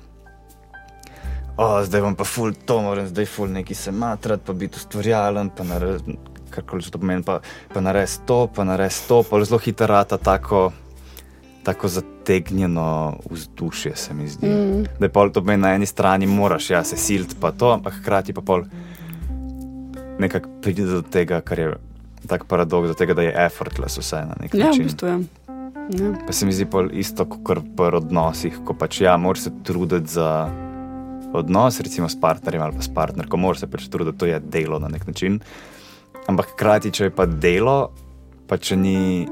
Oh, 1.52 1.83
zdaj 1.85 2.00
bom 2.00 2.14
pa 2.17 2.25
ful 2.25 2.55
to, 2.64 2.79
moram 2.81 3.05
zdaj 3.07 3.26
ful 3.29 3.50
neki 3.52 3.75
se 3.76 3.93
matrati, 3.93 4.43
pa 4.47 4.55
biti 4.57 4.81
ustvarjalen, 4.81 5.50
pa 5.52 5.67
narediti 5.69 6.17
karkoli 6.53 6.85
to 6.85 7.01
pomeni, 7.01 7.25
pa, 7.27 7.41
pa 7.73 7.81
nares 7.81 8.21
to, 8.29 8.47
pa 8.55 8.65
nares 8.69 9.01
to, 9.09 9.23
pa 9.27 9.41
zelo 9.45 9.59
hitro 9.63 9.89
rata 9.91 10.19
tako, 10.19 10.71
tako 11.67 11.89
zategnjeno 11.89 13.19
vzdušje, 13.31 13.97
se 13.97 14.15
mi 14.15 14.29
zdi. 14.29 14.47
Mm. 14.47 14.83
Da 14.99 15.09
je 15.09 15.13
pol 15.13 15.33
to 15.33 15.43
meni 15.43 15.63
na 15.63 15.75
eni 15.75 15.87
strani, 15.87 16.27
moraš 16.27 16.71
ja, 16.71 16.85
se 16.85 16.97
siliti 16.97 17.37
pa 17.41 17.53
to, 17.53 17.73
ampak 17.73 18.01
hkrati 18.01 18.33
pa 18.33 18.41
pol 18.41 18.67
nekako 20.19 20.49
pride 20.63 20.87
do 20.87 21.03
tega, 21.03 21.41
kar 21.41 21.59
je 21.59 21.73
tak 22.29 22.45
paradoks, 22.47 22.93
do 22.93 22.95
tega, 22.95 23.15
da 23.15 23.23
je 23.27 23.35
effortless 23.47 23.99
vse 23.99 24.25
na 24.29 24.37
nek 24.41 24.55
ja, 24.55 24.67
način. 24.67 24.83
Ja, 24.83 24.85
v 24.85 24.91
bistvu 24.91 25.09
je. 25.09 25.43
Ja. 25.99 26.13
Pa 26.27 26.33
se 26.33 26.47
mi 26.47 26.53
zdi 26.55 26.67
pol 26.71 26.93
isto, 26.95 27.27
kot 27.27 27.65
pri 27.77 27.99
odnosih, 27.99 28.61
ko 28.65 28.75
pač 28.79 29.01
ja, 29.03 29.17
moraš 29.17 29.49
se 29.49 29.57
truditi 29.65 30.19
za. 30.19 30.51
Odnos, 31.33 31.79
recimo 31.81 32.11
s 32.13 32.19
partnerjem 32.21 32.61
ali 32.61 32.77
pa 32.77 32.83
s 32.85 32.91
partnerko, 32.93 33.39
moraš 33.41 33.63
se 33.63 33.67
pač 33.73 33.87
truditi, 33.89 34.13
da 34.13 34.19
to 34.21 34.27
je 34.29 34.41
delo 34.53 34.79
na 34.79 34.91
nek 34.93 35.07
način. 35.09 35.39
Ampak 36.31 36.55
hkrati, 36.55 36.93
če 36.95 37.09
je 37.09 37.14
pa 37.14 37.26
delo, 37.26 37.93
pa 38.47 38.59
če 38.61 38.76
ni, 38.79 39.26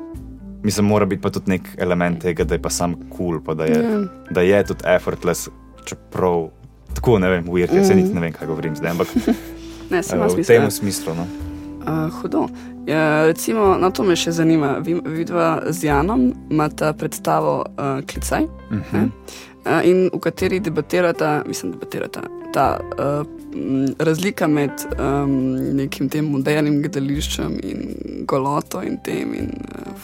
mislim, 0.65 0.89
mora 0.91 1.07
biti 1.07 1.23
pa 1.23 1.31
tudi 1.31 1.55
nek 1.55 1.69
element 1.79 2.23
tega, 2.25 2.45
da 2.45 2.57
je 2.59 2.63
pa 2.63 2.73
sam 2.73 2.97
kul, 3.11 3.39
cool, 3.39 3.55
da, 3.55 3.69
yeah. 3.69 3.85
Ja. 3.85 4.31
da 4.35 4.45
je 4.47 4.63
tudi 4.73 4.89
effortless, 4.91 5.51
čeprav 5.87 6.49
tako 6.95 7.19
ne 7.23 7.31
vem, 7.31 7.47
ujer, 7.49 7.71
mm. 7.73 7.85
se 7.85 7.95
niti 7.95 8.15
ne 8.15 8.25
vem, 8.27 8.35
kaj 8.35 8.51
govorim 8.51 8.75
zdaj. 8.77 8.91
Ampak 8.91 9.15
ne, 9.93 10.03
uh, 10.03 10.27
v 10.35 10.47
tem 10.47 10.67
smislu. 10.71 11.15
No. 11.15 11.29
Uh, 11.81 12.11
hudo. 12.21 12.49
Ja, 12.87 13.27
recimo, 13.27 13.77
na 13.79 13.93
to 13.95 14.03
me 14.05 14.17
še 14.19 14.35
zanima. 14.35 14.79
Vidva 14.83 15.61
z 15.71 15.87
Janom 15.87 16.31
imata 16.51 16.93
predstavo 16.93 17.61
uh, 17.63 18.03
Klicaj, 18.07 18.45
uh. 18.45 18.83
-huh. 18.93 19.07
uh, 19.07 19.81
in 19.87 20.11
v 20.13 20.21
kateri 20.21 20.61
debatirata, 20.61 21.43
mislim, 21.47 21.73
debatirata 21.73 22.40
ta 22.53 22.79
uh, 22.81 23.27
razlika 23.99 24.47
med 24.49 24.71
um, 24.95 25.33
nekim 25.77 26.09
tem 26.09 26.29
modernim 26.31 26.81
gledališčem 26.83 27.59
in 27.67 27.81
goloto 28.31 28.83
in 28.87 28.99
tem 29.05 29.35
in 29.35 29.51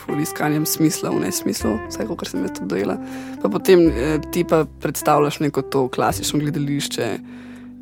uh, 0.08 0.20
iskanjem 0.22 0.66
smisla 0.66 1.10
v 1.14 1.24
nesmislu, 1.26 1.76
vse 1.88 2.06
kar 2.06 2.28
sem 2.28 2.42
jaz 2.42 2.56
to 2.58 2.66
dojela. 2.66 2.98
Pa 3.42 3.50
potem 3.52 3.86
uh, 3.88 4.16
ti 4.32 4.44
pa 4.44 4.64
predstavljaš 4.82 5.40
neko 5.46 5.62
to 5.62 5.88
klasično 5.88 6.40
gledališče 6.42 7.10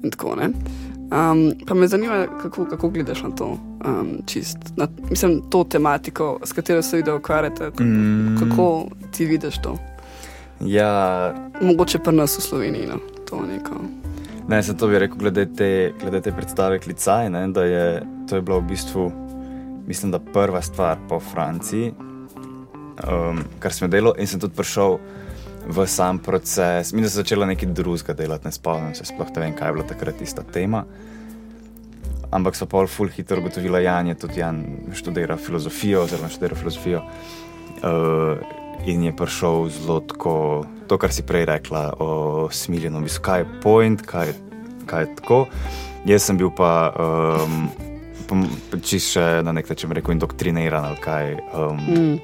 in 0.03 0.11
tako 0.11 0.37
naprej. 0.37 0.83
Um, 1.15 1.53
pa 1.67 1.75
me 1.75 1.89
zanima, 1.89 2.27
kako, 2.43 2.65
kako 2.65 2.89
gledaš 2.89 3.23
na 3.23 3.31
to, 3.31 3.59
um, 3.87 4.09
čist, 4.27 4.59
na, 4.77 4.89
mislim, 5.11 5.43
to 5.51 5.65
tematiko, 5.65 6.39
s 6.45 6.53
katero 6.53 6.83
se 6.83 6.97
vidi 6.97 7.11
ukvarjate. 7.11 7.71
Kako, 7.71 7.83
mm. 7.83 8.37
kako 8.41 8.87
ti 9.13 9.27
vidiš 9.27 9.63
to? 9.63 9.79
Ja. 10.61 11.35
Mogoče 11.61 11.99
pa 11.99 12.11
nas 12.11 12.39
v 12.39 12.43
Sloveniji. 12.43 12.87
No, 12.87 12.99
to, 13.29 13.45
ne, 14.49 14.63
sem 14.63 14.77
to 14.77 14.89
bi 14.89 14.99
rekel, 14.99 15.19
glede 15.19 15.47
te, 15.57 15.71
glede 16.01 16.21
te 16.25 16.33
predstave 16.33 16.79
Klicaj. 16.79 17.31
Ne, 17.31 17.47
da 17.55 17.65
je 17.65 17.87
to 18.29 18.37
je 18.37 18.43
bila 18.43 18.59
v 18.59 18.69
bistvu, 18.69 19.13
mislim, 19.87 20.13
da 20.13 20.19
prva 20.19 20.63
stvar 20.63 20.99
po 21.09 21.21
Franciji, 21.21 21.93
um, 23.05 23.45
kar 23.59 23.73
sem 23.73 23.91
delal 23.91 24.17
in 24.19 24.27
sem 24.27 24.41
tudi 24.41 24.57
prišel 24.57 24.99
v 25.69 25.87
sam 25.89 26.19
proces. 26.19 26.93
Mi 26.93 27.05
smo 27.05 27.09
začeli 27.21 27.47
nekaj 27.47 27.73
drugega 27.73 28.17
delati, 28.17 28.49
ne 28.49 28.53
spomnim 28.53 28.95
se, 28.95 29.05
sploh 29.09 29.29
ne 29.37 29.45
vem, 29.47 29.57
kaj 29.57 29.69
je 29.69 29.77
bila 29.77 29.87
takrat 29.89 30.21
ista 30.23 30.43
tema. 30.43 30.85
Ampak 32.35 32.57
so 32.57 32.67
pol 32.67 32.89
ful 32.91 33.09
hitro 33.09 33.39
ugotovila, 33.41 33.81
da 33.81 34.01
je 34.09 34.15
tudi 34.19 34.41
Jan 34.41 34.65
študiral 34.93 35.39
filozofijo, 35.39 36.03
oziroma 36.03 36.29
študiral 36.29 36.59
filozofijo. 36.59 37.03
Uh, 37.85 38.64
in 38.87 39.03
je 39.05 39.17
prišel 39.17 39.69
zelo 39.69 40.01
tako, 40.01 40.65
to, 40.89 40.99
kar 40.99 41.13
si 41.13 41.23
prej 41.23 41.45
rekla, 41.45 41.95
o 41.99 42.49
smiljeno, 42.53 43.01
mislim, 43.01 43.23
kaj 43.23 43.41
je 43.41 43.49
point, 43.63 44.03
kaj, 44.03 44.33
kaj 44.87 45.03
je 45.03 45.15
tako. 45.17 45.47
Jaz 46.05 46.23
sem 46.29 46.37
bil 46.37 46.51
pa, 46.57 46.93
um, 46.97 47.69
čisto 48.85 49.21
na 49.43 49.53
nek 49.53 49.69
način 49.69 49.93
rekel, 49.93 50.13
indoktriniran 50.13 50.85
ali 50.85 51.01
kaj. 51.01 51.33
Um, 51.55 51.79
mm 51.89 52.19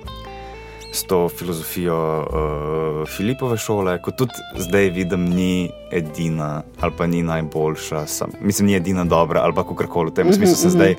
s 0.93 1.03
to 1.03 1.29
filozofijo 1.29 2.19
uh, 2.21 3.09
Filipove 3.09 3.59
šole, 3.59 4.03
kot 4.03 4.17
tudi 4.17 4.33
zdaj 4.59 4.89
vidim, 4.91 5.25
ni 5.25 5.71
edina 5.93 6.63
ali 6.81 6.93
pa 6.99 7.07
ni 7.07 7.23
najboljša, 7.23 8.07
sam, 8.07 8.31
mislim, 8.41 8.67
ni 8.67 8.75
edina 8.75 9.05
dobra 9.05 9.41
ali 9.41 9.55
pa 9.55 9.63
kako 9.63 9.87
koli 9.87 10.11
v 10.11 10.15
tem 10.15 10.33
smislu 10.33 10.57
se 10.57 10.67
mhm, 10.67 10.77
zdaj, 10.77 10.95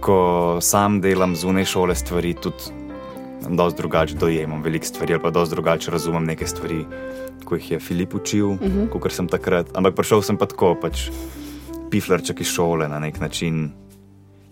ko 0.00 0.58
sam 0.60 1.00
delam 1.00 1.36
zunaj 1.36 1.64
šole 1.64 1.94
stvari, 1.94 2.34
tudi 2.34 2.85
dosti 3.48 3.76
drugače 3.76 4.14
dojemam 4.14 4.62
veliko 4.62 4.86
stvari 4.86 5.14
ali 5.14 5.22
pa 5.22 5.30
dosti 5.30 5.54
drugače 5.54 5.90
razumem 5.90 6.24
neke 6.24 6.46
stvari, 6.46 6.84
ko 7.44 7.54
jih 7.54 7.70
je 7.70 7.80
Filip 7.80 8.14
učil, 8.14 8.48
uh 8.48 8.60
-huh. 8.60 8.88
kot 8.88 9.12
sem 9.12 9.28
takrat. 9.28 9.66
Ampak 9.74 9.94
prišel 9.94 10.22
sem 10.22 10.36
pa 10.36 10.46
tako, 10.46 10.76
pač 10.82 11.10
piflarček 11.90 12.40
iz 12.40 12.46
šole 12.46 12.88
na 12.88 12.98
nek 12.98 13.20
način, 13.20 13.70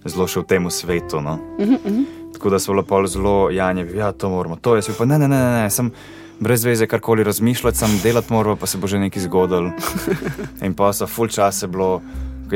zelo 0.04 0.26
še 0.26 0.40
v 0.40 0.44
tem 0.44 0.70
svetu. 0.70 1.20
No? 1.20 1.38
Uh 1.58 1.66
-huh, 1.66 1.74
uh 1.74 1.92
-huh. 1.92 2.04
Tako 2.32 2.50
da 2.50 2.58
so 2.58 2.72
lepo 2.72 3.06
zelo 3.06 3.50
janje, 3.50 3.84
da 3.84 3.98
ja, 3.98 4.12
to 4.12 4.28
moramo, 4.28 4.56
to 4.56 4.74
je 4.74 4.80
vse. 4.80 5.06
Ne, 5.06 5.18
ne, 5.18 5.28
ne, 5.28 5.38
ne, 5.38 5.62
ne, 5.62 5.70
sem 5.70 5.92
brez 6.40 6.64
veze 6.64 6.86
karkoli 6.86 7.24
razmišljati, 7.24 7.78
sem 7.78 8.00
delati 8.02 8.32
moramo, 8.32 8.56
pa 8.56 8.66
se 8.66 8.78
bo 8.78 8.86
že 8.86 8.98
nekaj 8.98 9.22
zgodil. 9.22 9.70
In 10.66 10.74
pa 10.74 10.92
so 10.92 11.06
full 11.06 11.28
čas 11.28 11.62
je 11.62 11.68
bilo. 11.68 12.02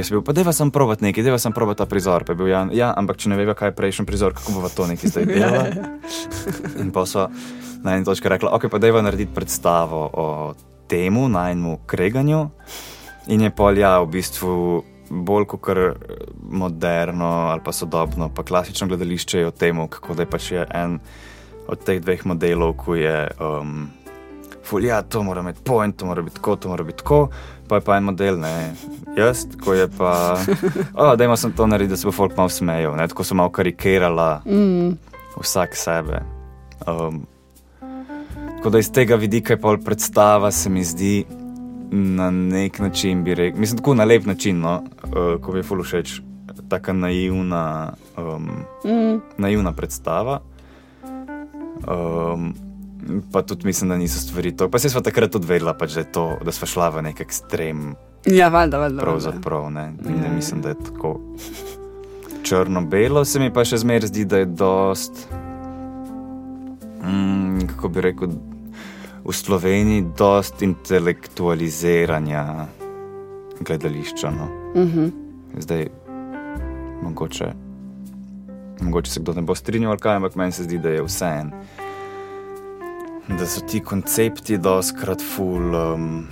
Sem 0.02 0.18
bil, 0.18 0.24
pa 0.24 0.34
deva 0.36 0.52
sem 0.52 0.70
provat 0.74 1.02
nekaj, 1.04 1.24
deva 1.24 1.38
sem 1.38 1.54
provat 1.54 1.80
ta 1.80 1.86
prizor. 1.86 2.24
Pa 2.24 2.34
je 2.34 2.40
bil 2.40 2.50
Jan, 2.52 2.70
ja, 2.74 2.92
ampak 2.96 3.18
če 3.20 3.32
ne 3.32 3.38
veva, 3.40 3.54
kaj 3.58 3.72
je 3.72 3.78
prejšnji 3.78 4.06
prizor, 4.08 4.36
kako 4.36 4.58
bo 4.58 4.70
to 4.72 4.86
nekaj 4.90 5.10
zdaj 5.10 5.26
delalo. 5.26 5.64
In 6.82 6.92
pa 6.94 7.06
so 7.08 7.28
na 7.84 7.96
eni 7.96 8.06
točki 8.06 8.30
rekli, 8.30 8.50
ok, 8.50 8.68
pa 8.70 8.82
deva 8.82 9.02
narediti 9.02 9.34
predstavo 9.34 10.02
o 10.12 10.26
temu, 10.88 11.28
na 11.28 11.50
enem 11.52 11.78
kreganju. 11.86 12.48
In 13.28 13.44
je 13.44 13.50
pol, 13.52 13.78
ja, 13.78 13.98
v 14.02 14.10
bistvu 14.18 14.82
bolj 15.08 15.46
kot 15.48 15.60
kar 15.64 15.78
moderno 16.48 17.48
ali 17.52 17.60
pa 17.64 17.72
sodobno, 17.72 18.28
pa 18.34 18.42
klasično 18.42 18.88
gledališče 18.88 19.38
je 19.38 19.46
o 19.46 19.50
tem, 19.50 19.80
kako 19.88 20.14
da 20.14 20.24
je 20.24 20.30
pač 20.30 20.50
je 20.52 20.66
en 20.74 20.98
od 21.68 21.84
teh 21.84 22.00
dveh 22.00 22.26
modelov, 22.26 22.76
ki 22.84 23.00
je. 23.02 23.20
Um, 23.40 23.88
Ja, 24.68 25.00
to 25.00 25.22
mora 25.24 25.40
biti 25.42 25.62
point, 25.64 25.96
to 25.96 26.06
mora 26.06 26.20
biti 26.22 26.36
tako, 26.36 26.56
to 26.56 26.68
mora 26.68 26.84
biti 26.84 26.98
tako. 26.98 27.30
Pa 27.68 27.76
je 27.76 27.84
pa 27.84 27.96
en 27.96 28.04
model, 28.04 28.38
ne 28.40 28.72
jaz, 29.16 29.44
ko 29.64 29.74
je 29.74 29.88
pa. 29.98 30.38
Oh, 30.94 31.16
da 31.16 31.24
ima 31.24 31.36
sem 31.36 31.52
to 31.52 31.66
naredil, 31.66 31.92
da 31.92 31.96
se 31.96 32.06
bo 32.06 32.12
folk 32.12 32.36
malo 32.36 32.48
smejal, 32.48 32.96
ne? 32.96 33.08
tako 33.08 33.24
so 33.24 33.34
malo 33.34 33.50
karikirala 33.50 34.42
mm. 34.46 34.92
vsak 35.40 35.76
sebe. 35.76 36.22
Um, 36.86 37.26
tako 38.56 38.70
da 38.70 38.78
iz 38.78 38.92
tega 38.92 39.16
vidika 39.16 39.52
je 39.52 39.60
pol 39.60 39.78
predstava, 39.84 40.50
se 40.50 40.70
mi 40.70 40.84
zdi, 40.84 41.24
na 41.90 42.30
nek 42.30 42.78
način 42.78 43.24
bi 43.24 43.34
rekel, 43.34 43.60
mislim, 43.60 43.78
tako 43.78 43.94
na 43.94 44.04
lep 44.04 44.26
način, 44.26 44.60
no, 44.60 44.82
uh, 45.04 45.40
ko 45.42 45.52
mi 45.52 45.58
je 45.58 45.64
fully 45.64 45.84
všeč, 45.84 46.20
tako 46.68 46.92
naivna, 46.92 47.92
um, 48.16 48.50
mm. 48.84 49.20
naivna 49.38 49.72
predstava. 49.72 50.40
Um, 51.88 52.54
pa 53.32 53.42
tudi 53.42 53.66
mislim, 53.66 53.90
da 53.90 53.96
niso 53.96 54.20
stvari 54.20 54.56
to. 54.56 54.70
Pa 54.70 54.78
se 54.78 54.90
smo 54.90 55.00
takrat 55.00 55.30
tudi 55.30 55.46
vedela, 55.46 55.74
pač, 55.74 55.94
da, 55.94 56.04
to, 56.04 56.38
da 56.44 56.52
smo 56.52 56.66
šla 56.66 56.88
v 56.88 57.02
nek 57.02 57.20
ekstrem. 57.20 57.94
Ja, 58.26 58.48
valjda, 58.48 58.78
valjda. 58.78 59.02
Pravzaprav 59.02 59.70
ne. 59.70 59.92
ne 60.04 60.26
ja. 60.26 60.32
mislim, 60.32 60.62
da 60.62 60.68
je 60.68 60.74
tako 60.84 61.20
črno-belo, 62.42 63.24
se 63.24 63.40
mi 63.40 63.52
pa 63.52 63.64
še 63.64 63.80
zmeraj 63.82 64.08
zdi, 64.08 64.24
da 64.24 64.42
je 64.42 64.46
dost. 64.46 65.28
Mm, 67.04 67.66
kako 67.72 67.88
bi 67.88 68.00
rekel, 68.00 68.28
v 69.24 69.32
Sloveniji 69.32 70.06
dosta 70.18 70.64
intelektualiziranja 70.64 72.66
gledališča. 73.60 74.30
No. 74.30 74.48
Uh 74.74 74.82
mhm. 74.82 74.98
-huh. 74.98 75.10
Zdaj, 75.58 75.86
mogoče, 77.02 77.52
mogoče 78.80 79.10
se 79.10 79.20
kdo 79.20 79.32
ne 79.32 79.42
bo 79.42 79.54
strinjal, 79.54 79.96
ampak 80.04 80.36
meni 80.36 80.52
se 80.52 80.62
zdi, 80.62 80.78
da 80.78 80.88
je 80.88 81.02
vse 81.02 81.24
en. 81.24 81.52
Da 83.28 83.46
so 83.46 83.60
ti 83.60 83.80
koncepti 83.80 84.58
doskrat 84.58 85.22
ful. 85.22 85.74
Um, 85.74 86.26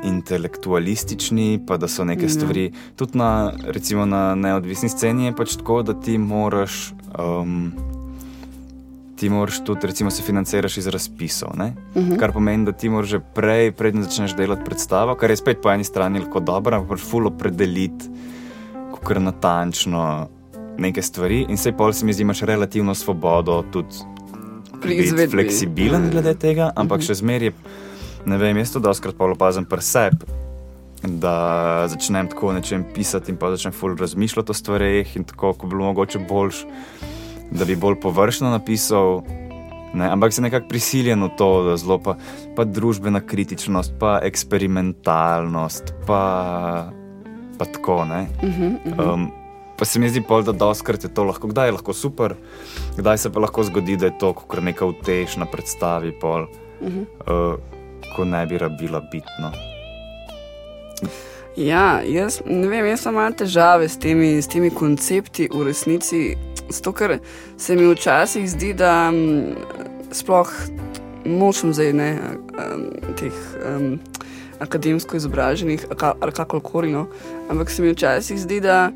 Intelektualistični, 0.00 1.60
pa 1.68 1.76
da 1.76 1.88
so 1.88 2.06
neke 2.08 2.24
ja. 2.24 2.28
stvari, 2.32 2.70
tudi 2.96 3.18
na, 3.18 3.52
recimo 3.68 4.06
na 4.08 4.34
neodvisni 4.34 4.88
sceni, 4.88 5.26
je 5.26 5.34
pač 5.36 5.58
tako, 5.60 5.82
da 5.84 5.92
ti 5.92 6.14
moraš 6.18 6.94
um, 7.18 7.72
ti 9.20 9.28
moraš 9.28 9.64
tudi, 9.64 9.86
recimo, 9.86 10.10
se 10.10 10.22
financiraš 10.22 10.76
iz 10.76 10.86
razpisov. 10.86 11.50
Uh 11.50 11.56
mhm. 11.58 11.72
-huh. 11.94 12.18
Kar 12.18 12.32
pomeni, 12.32 12.64
da 12.64 12.72
ti 12.72 12.88
moraš 12.88 13.10
že 13.10 13.20
prej, 13.34 13.72
predtem 13.72 14.02
začneš 14.02 14.36
delati 14.36 14.64
predstavo, 14.64 15.14
kar 15.14 15.30
je 15.30 15.36
spet 15.36 15.58
po 15.62 15.70
eni 15.70 15.84
strani 15.84 16.18
lahko 16.18 16.40
dobro, 16.40 16.76
ampak 16.76 16.88
moraš 16.88 17.04
fullo 17.04 17.30
predeliti, 17.30 18.08
kako 18.94 19.20
natančno 19.20 20.28
neke 20.78 21.02
stvari. 21.02 21.46
In 21.48 21.56
sej 21.56 21.72
pol 21.72 21.92
se 21.92 22.06
mi 22.06 22.12
zdi, 22.12 22.22
imaš 22.22 22.40
relativno 22.40 22.94
svobodo 22.94 23.64
tudi 23.72 23.94
biti 24.84 25.26
fleksibilen 25.30 26.08
ja. 26.08 26.10
glede 26.10 26.34
tega, 26.40 26.70
ampak 26.76 27.04
še 27.04 27.18
zmeraj, 27.20 27.52
ne 28.28 28.38
vem, 28.40 28.60
jaz 28.60 28.74
to 28.74 28.82
doskrat 28.82 29.18
pa 29.18 29.28
opazim 29.30 29.66
pri 29.68 29.84
sebi. 29.84 30.38
Da 31.00 31.88
začnem 31.88 32.28
tako 32.28 32.52
nečem 32.52 32.84
pisati, 32.94 33.32
in 33.32 33.38
pa 33.40 33.48
začnem 33.54 33.72
ful 33.72 33.96
razmišljati 33.96 34.52
o 34.52 34.56
stvareh, 34.56 35.14
in 35.16 35.24
tako, 35.24 35.54
ko 35.56 35.66
bi 35.66 35.76
bilo 35.76 35.88
mogoče 35.88 36.20
boljš, 36.28 36.66
da 37.50 37.64
bi 37.64 37.76
bolj 37.76 37.96
površno 38.02 38.52
napisal. 38.52 39.22
Ne, 39.96 40.06
ampak 40.06 40.32
se 40.32 40.44
nekako 40.44 40.68
prisiljen 40.68 41.24
v 41.24 41.30
to, 41.40 41.48
da 41.66 41.78
zelo 41.80 41.96
pa, 41.98 42.14
pa 42.54 42.68
družbena 42.68 43.24
kritičnost, 43.26 43.96
pa 43.98 44.20
eksperimentalnost, 44.22 45.94
pa, 46.06 46.22
pa 47.58 47.64
tako. 47.64 47.96
Uh 48.04 48.08
-huh, 48.08 48.26
uh 48.84 48.92
-huh. 48.96 49.14
Um, 49.14 49.30
pa 49.80 49.86
se 49.88 49.98
mi 49.98 50.08
zdi, 50.12 50.20
pol, 50.20 50.42
da 50.44 50.52
doskrat 50.52 51.04
je 51.04 51.08
to 51.08 51.24
lahko, 51.24 51.48
kdaj 51.48 51.70
je 51.70 51.72
lahko 51.72 51.92
super, 51.96 52.34
kdaj 52.98 53.18
se 53.18 53.30
pa 53.32 53.40
lahko 53.40 53.64
zgodi, 53.64 53.96
da 53.96 54.10
je 54.10 54.18
to 54.20 54.34
kot 54.36 54.60
neka 54.60 54.84
utešna 54.84 55.46
predstavi, 55.48 56.12
pol, 56.20 56.44
uh 56.44 56.88
-huh. 56.88 57.06
uh, 57.24 57.60
ko 58.16 58.24
ne 58.24 58.46
bi 58.46 58.58
rabila 58.58 59.00
bitno. 59.00 59.52
Ja, 61.56 62.02
jaz 62.04 62.42
ne 62.46 62.68
vem, 62.68 62.86
jaz 62.86 63.06
imam 63.06 63.32
težave 63.32 63.88
s 63.88 63.96
temi, 63.98 64.42
s 64.42 64.48
temi 64.48 64.70
koncepti 64.70 65.48
v 65.54 65.64
resnici. 65.64 66.36
Zato, 66.68 66.92
ker 66.92 67.18
se 67.56 67.76
mi 67.76 67.94
včasih 67.94 68.50
zdi, 68.50 68.74
da 68.74 69.08
m, 69.12 69.56
sploh 70.12 70.50
nočem 71.24 71.72
zdaj 71.72 71.92
ne, 71.92 72.18
um, 72.74 72.84
teh 73.16 73.32
um, 73.66 73.98
akademsko 74.58 75.16
izobraženih 75.16 75.86
ali 76.20 76.32
kakorkoli, 76.32 76.92
no, 76.92 77.06
ampak 77.48 77.70
se 77.70 77.82
mi 77.82 77.92
včasih 77.92 78.40
zdi, 78.40 78.60
da 78.60 78.92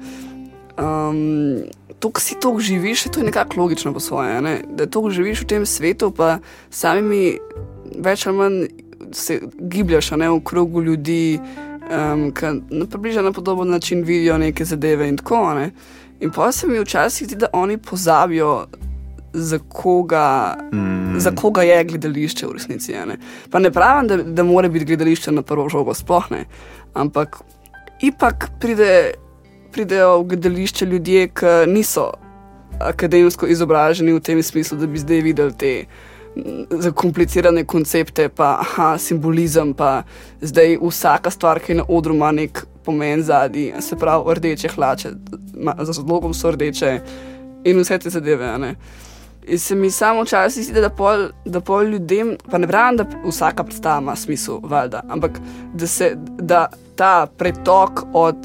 um, 0.78 1.62
to, 1.98 2.10
kar 2.10 2.22
si 2.22 2.36
to 2.40 2.58
živiš, 2.58 3.02
to 3.02 3.20
je 3.20 3.26
nekako 3.26 3.60
logično 3.60 3.92
po 3.92 4.00
svoje. 4.00 4.42
Ne? 4.42 4.60
Da 4.68 4.86
to 4.86 5.10
živiš 5.10 5.42
v 5.42 5.46
tem 5.46 5.66
svetu, 5.66 6.10
pa 6.10 6.38
samimi 6.70 7.38
več 7.96 8.26
ali 8.26 8.36
manj 8.36 8.64
se 9.12 9.40
gibljaš 9.58 10.10
ne, 10.10 10.28
v 10.30 10.40
krogu 10.44 10.82
ljudi, 10.82 11.38
um, 11.38 12.30
ki 12.34 12.52
na 12.70 12.86
približno 12.86 13.32
podoben 13.32 13.70
način 13.70 14.04
vidijo 14.04 14.38
neke 14.38 14.64
zadeve 14.64 15.08
in 15.08 15.16
tako. 15.16 15.54
Ne? 15.54 15.70
In 16.20 16.30
pa 16.30 16.52
se 16.52 16.66
mi 16.66 16.80
včasih 16.80 17.28
zdi, 17.28 17.36
da 17.36 17.52
oni 17.52 17.78
pozabijo. 17.78 18.66
Za 19.36 19.58
koga, 19.68 20.54
mm. 20.72 21.18
za 21.18 21.32
koga 21.34 21.62
je 21.62 21.84
gledališče 21.84 22.46
v 22.46 22.52
resnici? 22.52 22.92
Ne? 22.92 23.16
Pa 23.50 23.58
ne 23.58 23.72
pravim, 23.74 24.06
da, 24.06 24.16
da 24.22 24.44
mora 24.46 24.68
biti 24.68 24.84
gledališče 24.84 25.32
na 25.32 25.42
prvo 25.42 25.66
žogo, 25.68 25.94
sploh 25.94 26.28
ne. 26.30 26.44
Ampak 26.94 27.40
ipak 28.00 28.46
pride 28.60 29.14
pridejo 29.74 30.20
v 30.20 30.28
gledališče 30.32 30.86
ljudje, 30.86 31.28
ki 31.28 31.54
niso 31.66 32.12
akademsko 32.80 33.46
izobraženi 33.46 34.12
v 34.12 34.20
tem 34.20 34.42
smislu, 34.42 34.78
da 34.78 34.86
bi 34.86 34.98
zdaj 34.98 35.20
videli 35.20 35.54
te 35.58 35.72
zakomplicirane 36.70 37.64
koncepte, 37.64 38.28
pa 38.28 38.56
aha, 38.60 38.98
simbolizem, 38.98 39.74
pa 39.74 40.02
zdaj 40.42 40.78
vsaka 40.82 41.30
stvar, 41.30 41.60
ki 41.62 41.72
je 41.72 41.76
na 41.82 41.84
odru, 41.88 42.14
ima 42.14 42.32
nek 42.32 42.64
pomen 42.84 43.22
zadnji, 43.22 43.72
se 43.80 43.96
pravi, 43.96 44.34
rdeče 44.34 44.68
hlače, 44.74 45.12
za 45.80 45.92
zlogom 45.92 46.34
so 46.34 46.50
rdeče 46.50 46.98
in 47.64 47.80
vse 47.80 47.98
te 47.98 48.10
zadeve. 48.10 48.58
Ne? 48.58 48.74
In 49.46 49.58
se 49.58 49.74
mi 49.74 49.90
samo 49.90 50.22
včasih 50.24 50.64
zdi, 50.64 50.80
da 50.80 50.90
pol, 50.90 51.28
da 51.44 51.60
pol 51.60 51.86
ljudem, 51.94 52.34
pa 52.50 52.58
ne 52.58 52.68
pravim, 52.68 52.98
da 52.98 53.06
vsaka 53.24 53.64
predstava 53.64 54.02
ima 54.02 54.16
smisel, 54.16 54.58
valjda, 54.62 55.02
ampak 55.08 55.38
da 55.74 55.86
se 55.86 56.14
da 56.38 56.66
ta 56.96 57.26
pretok 57.38 58.04
od 58.12 58.36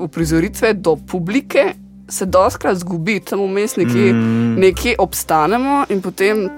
uprizoritve 0.00 0.72
do 0.74 0.96
publike 0.96 1.74
se 2.08 2.26
doskrat 2.26 2.78
zgubi, 2.78 3.20
tam 3.20 3.40
vmes 3.40 3.76
nekje, 3.76 4.12
mm. 4.12 4.54
nekje 4.60 4.94
obstanemo 4.98 5.84
in 5.88 6.02
potem. 6.02 6.48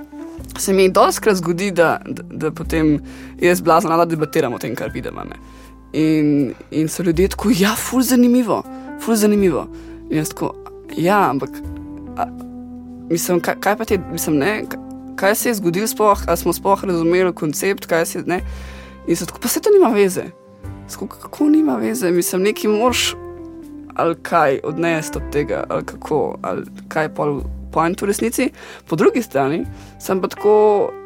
Se 0.58 0.72
mi 0.72 0.88
doskrat 0.88 1.36
zgodi, 1.36 1.70
da, 1.70 1.98
da, 2.06 2.22
da 2.30 2.50
potem 2.50 3.00
jaz 3.40 3.60
blazno 3.60 3.96
da 3.96 4.04
debatiram 4.04 4.54
o 4.54 4.58
tem, 4.58 4.74
kar 4.74 4.90
vidim. 4.92 5.18
In, 5.92 6.52
in 6.70 6.88
so 6.88 7.02
ljudje 7.02 7.28
tako, 7.28 7.50
ja, 7.56 7.74
ful 7.76 8.02
zanimivo, 8.02 8.62
ful 9.04 9.16
zanimivo. 9.16 9.66
In 10.10 10.16
jaz 10.16 10.32
tako, 10.32 10.54
ja, 10.96 11.18
ampak 11.30 11.50
a, 12.16 12.26
mislim, 13.10 13.40
kaj, 13.40 13.54
kaj 13.60 13.76
pa 13.76 13.84
ti, 13.84 13.98
mislim, 14.12 14.36
ne, 14.36 14.62
kaj 15.16 15.34
se 15.34 15.48
je 15.48 15.54
zgodilo, 15.54 15.86
spoh, 15.86 16.24
ali 16.26 16.36
smo 16.36 16.52
sploh 16.52 16.84
razumeli 16.84 17.34
koncept, 17.34 17.86
kaj 17.86 18.06
se 18.06 18.18
je, 18.18 18.24
ne. 18.26 18.40
In 19.08 19.16
so 19.16 19.26
tako, 19.26 19.40
pa 19.42 19.48
se 19.48 19.60
to 19.60 19.70
nima 19.70 19.92
veze. 19.92 20.24
Tako, 20.92 21.06
kako 21.06 21.48
nima 21.48 21.76
veze, 21.76 22.10
mislim, 22.10 22.42
neki 22.42 22.68
mož 22.68 23.14
ali 23.96 24.16
kaj 24.22 24.60
odnesti 24.64 25.18
od 25.18 25.32
tega, 25.32 25.64
ali 25.68 25.84
kako, 25.84 26.38
ali 26.42 26.66
kaj 26.88 27.14
pol 27.14 27.40
point 27.72 28.02
v 28.02 28.06
resnici. 28.08 28.50
Po 28.88 28.96
drugi 28.96 29.22
strani 29.22 29.64
sem 30.00 30.20
pa 30.20 30.28
tako, 30.32 30.56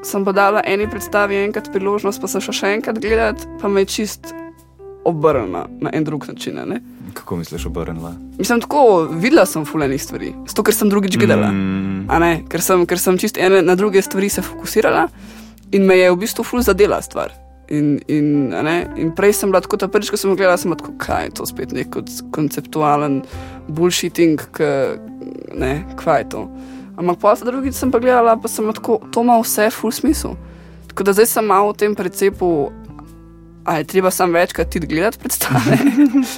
sem 0.06 0.24
pa 0.24 0.32
dala 0.32 0.62
eni 0.66 0.86
predstavi 0.90 1.42
enkrat 1.44 1.72
priložnost, 1.72 2.20
pa 2.22 2.30
sem 2.30 2.44
šla 2.44 2.54
še 2.54 2.74
enkrat 2.78 3.00
gledati, 3.02 3.48
pa 3.60 3.68
me 3.68 3.82
je 3.82 3.90
čist 3.96 4.30
obrnila 5.04 5.66
na 5.80 5.90
en 5.92 6.04
drug 6.04 6.28
način. 6.28 6.60
Ne? 6.66 6.80
Kako 7.14 7.40
misliš, 7.40 7.66
obrnila? 7.66 8.14
Mislim, 8.38 8.60
tako 8.60 9.08
videla 9.10 9.46
sem 9.46 9.64
fulejnih 9.66 10.02
stvari, 10.02 10.32
zato 10.46 10.62
ker 10.62 10.74
sem 10.74 10.90
drugič 10.92 11.18
gledala. 11.18 11.50
Mm. 11.50 12.46
Ker, 12.48 12.62
sem, 12.62 12.86
ker 12.86 13.02
sem 13.02 13.18
čist 13.18 13.38
ene 13.38 13.62
na 13.66 13.74
druge 13.74 14.02
stvari 14.02 14.28
se 14.30 14.42
fokusirala 14.42 15.08
in 15.72 15.86
me 15.86 15.98
je 15.98 16.10
v 16.10 16.18
bistvu 16.22 16.44
ful 16.46 16.62
zadela 16.62 17.02
stvar. 17.02 17.34
In, 17.70 18.00
in, 18.10 18.50
in 18.98 19.12
prej 19.14 19.36
sem 19.38 19.50
bila 19.52 19.60
tako, 19.62 19.78
da 19.78 19.86
prvič, 19.86 20.10
ko 20.10 20.18
sem 20.18 20.34
gledala, 20.34 20.58
sem 20.58 20.74
tako, 20.74 20.96
kaj 20.98 21.28
je 21.28 21.34
to 21.38 21.46
spet 21.46 21.70
nek 21.70 21.94
konceptualen 22.34 23.20
bullshitting, 23.70 24.42
ne, 25.54 25.72
kaj 26.00 26.24
je 26.24 26.28
to. 26.34 26.42
Ampak 26.98 27.20
pa 27.22 27.36
se 27.38 27.46
drugič 27.46 27.78
sem 27.78 27.92
pa 27.94 28.02
gledala, 28.02 28.34
pa 28.36 28.50
sem 28.50 28.66
tako, 28.74 28.98
to 29.14 29.22
ima 29.22 29.38
vse 29.38 29.70
full 29.70 29.94
smisel. 29.94 30.34
Tako 30.90 31.06
da 31.06 31.14
zdaj 31.14 31.30
sem 31.30 31.46
malo 31.46 31.70
v 31.70 31.78
tem 31.78 31.94
precepu, 31.94 32.72
a 33.64 33.78
je 33.78 33.84
treba 33.84 34.10
sam 34.10 34.34
večkrat 34.34 34.70
ti 34.70 34.80
gledati 34.80 35.18
predstave. 35.18 35.78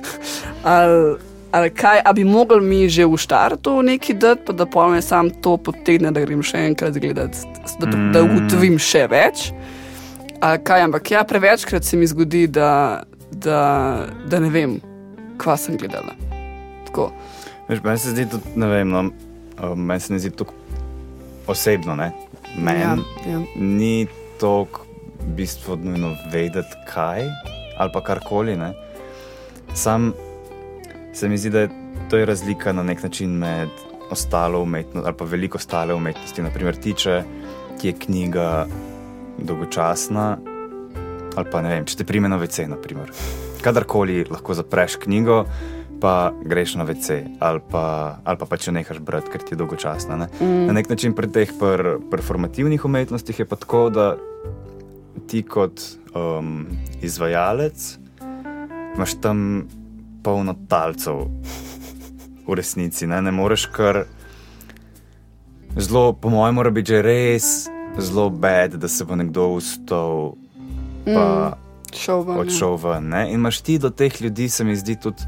ali, 0.74 1.16
ali 1.52 1.70
kaj, 1.70 2.02
a 2.04 2.12
bi 2.12 2.24
mogli 2.24 2.60
mi 2.60 2.88
že 2.88 3.06
v 3.08 3.16
štartu 3.16 3.82
nekaj 3.82 4.16
dati, 4.16 4.42
pa 4.46 4.52
da 4.52 4.66
pojme 4.66 5.02
sam 5.02 5.30
to 5.30 5.56
potegne, 5.56 6.12
da 6.12 6.20
grem 6.20 6.42
še 6.44 6.66
enkrat 6.68 6.98
gledati, 7.00 7.38
da, 7.80 7.86
da, 7.86 7.98
da 8.12 8.22
ugotovim 8.22 8.78
še 8.78 9.06
več. 9.08 9.48
Kaj, 10.42 10.82
ampak 10.82 11.10
ja, 11.10 11.24
prevečkrat 11.24 11.84
se 11.84 11.96
mi 11.96 12.06
zgodi, 12.06 12.46
da, 12.46 13.02
da, 13.30 13.60
da 14.26 14.40
ne 14.42 14.50
vem, 14.50 14.80
kva 15.38 15.56
sem 15.56 15.76
gledala. 15.78 16.16
Meni 17.68 17.98
se 17.98 18.10
zdi 18.10 18.26
tudi, 18.28 18.56
ne 18.58 18.66
vem, 18.66 18.90
no, 18.90 19.04
meni 19.76 20.00
se 20.00 20.12
ne 20.12 20.18
zdi 20.18 20.32
tako 20.34 20.54
osebno. 21.46 21.94
Meni 21.94 22.80
ja, 22.80 22.96
ja. 23.26 23.38
ni 23.54 24.06
tako 24.40 24.84
bistvo 25.36 25.76
nujno 25.76 26.16
vedeti, 26.32 26.74
kaj 26.90 27.22
ali 27.78 27.90
pa 27.94 28.02
karkoli. 28.02 28.56
Ne. 28.56 28.72
Sam 29.74 30.12
se 31.14 31.28
mi 31.28 31.38
zdi, 31.38 31.50
da 31.50 31.60
je 31.60 31.70
to 32.10 32.18
je 32.18 32.26
razlika 32.26 32.72
na 32.72 32.82
nek 32.82 33.02
način 33.02 33.30
med 33.30 33.68
ostalo 34.10 34.62
umetnostjo 34.62 35.06
ali 35.06 35.16
pa 35.16 35.24
veliko 35.24 35.56
ostale 35.56 35.94
umetnosti. 35.94 36.42
Naprimer, 36.42 36.76
tiče, 36.76 37.22
ki 37.80 37.88
je 37.88 37.92
knjiga 37.92 38.66
dolgočasna, 39.46 40.26
ali 41.36 41.50
pa 41.52 41.62
ne 41.64 41.76
vem, 41.76 41.86
če 41.88 42.00
te 42.00 42.08
prime 42.08 42.28
na 42.28 42.38
VC, 42.40 42.66
naprimer. 42.70 43.12
kadarkoli 43.62 44.24
lahko 44.30 44.54
zapreš 44.58 44.96
knjigo, 45.04 45.44
pa 46.02 46.32
greš 46.42 46.74
na 46.74 46.84
VC, 46.84 47.22
ali 47.38 47.60
pa, 47.70 48.18
ali 48.24 48.38
pa, 48.38 48.46
pa 48.50 48.58
če 48.58 48.74
nehaš 48.74 48.98
brati, 48.98 49.30
ker 49.30 49.44
ti 49.46 49.54
je 49.54 49.60
dolgočasna. 49.60 50.18
Ne? 50.18 50.26
Mm. 50.40 50.66
Na 50.66 50.74
nek 50.74 50.90
način 50.90 51.14
pri 51.14 51.30
teh 51.30 51.52
per, 51.60 52.02
performativnih 52.10 52.84
umetnostih 52.84 53.38
je 53.38 53.46
pa 53.46 53.56
tako, 53.56 53.86
da 53.94 54.06
ti 55.30 55.44
kot 55.46 55.78
um, 56.14 56.66
izvajalec 57.02 57.98
imaš 58.96 59.14
tam 59.22 59.68
polno 60.26 60.56
talcev. 60.68 61.28
V 62.42 62.58
resnici 62.58 63.06
ne, 63.06 63.22
ne 63.22 63.30
moreš 63.30 63.68
kar 63.70 64.02
zelo, 65.78 66.12
po 66.12 66.28
mojem, 66.34 66.58
mora 66.58 66.74
biti 66.74 66.92
že 66.92 67.02
res 67.06 67.46
zelo 67.98 68.30
bed, 68.30 68.74
da 68.74 68.88
se 68.88 69.04
bo 69.04 69.16
nekdo 69.16 69.48
ustal 69.48 70.34
in 71.06 71.18
mm, 71.18 71.52
odšel 72.38 72.76
ven. 72.76 73.08
Ne? 73.08 73.26
In 73.28 73.34
imaš 73.34 73.60
ti 73.60 73.78
do 73.78 73.90
teh 73.90 74.22
ljudi, 74.22 74.48
se 74.48 74.64
mi 74.64 74.76
zdi 74.76 74.96
tudi. 75.00 75.22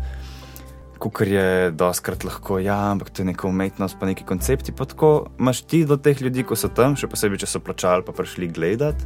Ker 1.05 1.29
je 1.29 1.71
doskrat 1.77 2.23
lahko, 2.25 2.57
ja, 2.65 2.79
ampak 2.91 3.11
to 3.13 3.21
je 3.21 3.27
neka 3.29 3.45
umetnost, 3.45 3.99
pa 4.01 4.07
neki 4.07 4.25
koncepti. 4.25 4.73
Pa 4.73 4.87
tako 4.89 5.27
imaš 5.39 5.61
ti 5.69 5.83
do 5.85 5.99
teh 6.01 6.23
ljudi, 6.23 6.47
ko 6.49 6.57
so 6.57 6.71
tam, 6.73 6.97
še 6.97 7.11
posebej, 7.13 7.43
če 7.43 7.51
so 7.51 7.61
plačali, 7.61 8.07
pa 8.07 8.15
prišli 8.17 8.49
gledati, 8.49 9.05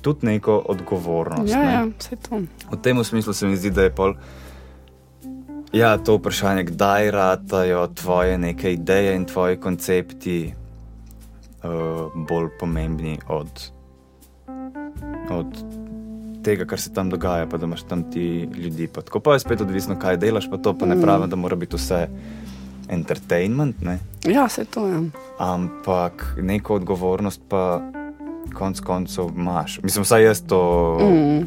tudi 0.00 0.30
neko 0.30 0.62
odgovornost. 0.72 1.52
Ja, 1.52 1.60
ne? 1.60 1.72
ja, 1.74 1.82
vse 1.90 2.16
to. 2.24 2.40
V 2.72 2.80
tem 2.80 3.04
smislu 3.04 3.36
se 3.36 3.50
mi 3.50 3.60
zdi, 3.60 3.74
da 3.74 3.84
je 3.84 3.92
pol. 3.92 4.16
Ja, 5.76 5.98
to 6.00 6.16
vprašanje, 6.16 6.70
kdaj 6.72 7.10
ratajo 7.10 7.84
tvoje 7.92 8.38
neke 8.38 8.72
ideje 8.72 9.12
in 9.18 9.28
tvoji 9.28 9.60
koncepti, 9.60 10.54
uh, 11.66 12.12
bolj 12.28 12.48
pomembni 12.60 13.18
od, 13.28 13.70
od 15.30 15.64
tega, 16.44 16.64
kar 16.64 16.80
se 16.80 16.92
tam 16.94 17.10
dogaja, 17.10 17.46
pa 17.46 17.58
da 17.58 17.66
imaš 17.66 17.82
tam 17.82 18.10
ti 18.10 18.48
ljudi. 18.58 18.86
Pa 18.86 19.02
tako 19.02 19.20
pa 19.20 19.34
je 19.34 19.44
spet 19.44 19.60
odvisno, 19.60 19.98
kaj 19.98 20.16
delaš, 20.16 20.50
pa 20.50 20.56
to 20.56 20.74
pa 20.78 20.86
ne 20.86 20.94
mm. 20.94 21.02
pravim, 21.02 21.30
da 21.30 21.36
mora 21.36 21.56
biti 21.56 21.76
vse 21.76 22.06
entertainment. 22.88 23.82
Ne? 23.82 23.98
Ja, 24.24 24.48
se 24.48 24.64
to 24.64 24.86
je. 24.86 24.94
Ja. 24.94 25.02
Ampak 25.38 26.36
neko 26.42 26.74
odgovornost 26.74 27.40
pa 27.48 27.82
konec 28.54 28.80
koncev 28.80 29.30
imaš. 29.36 29.80
Mislim, 29.82 30.02
vsaj 30.02 30.24
jaz 30.24 30.42
to 30.46 30.60
mm. 31.02 31.46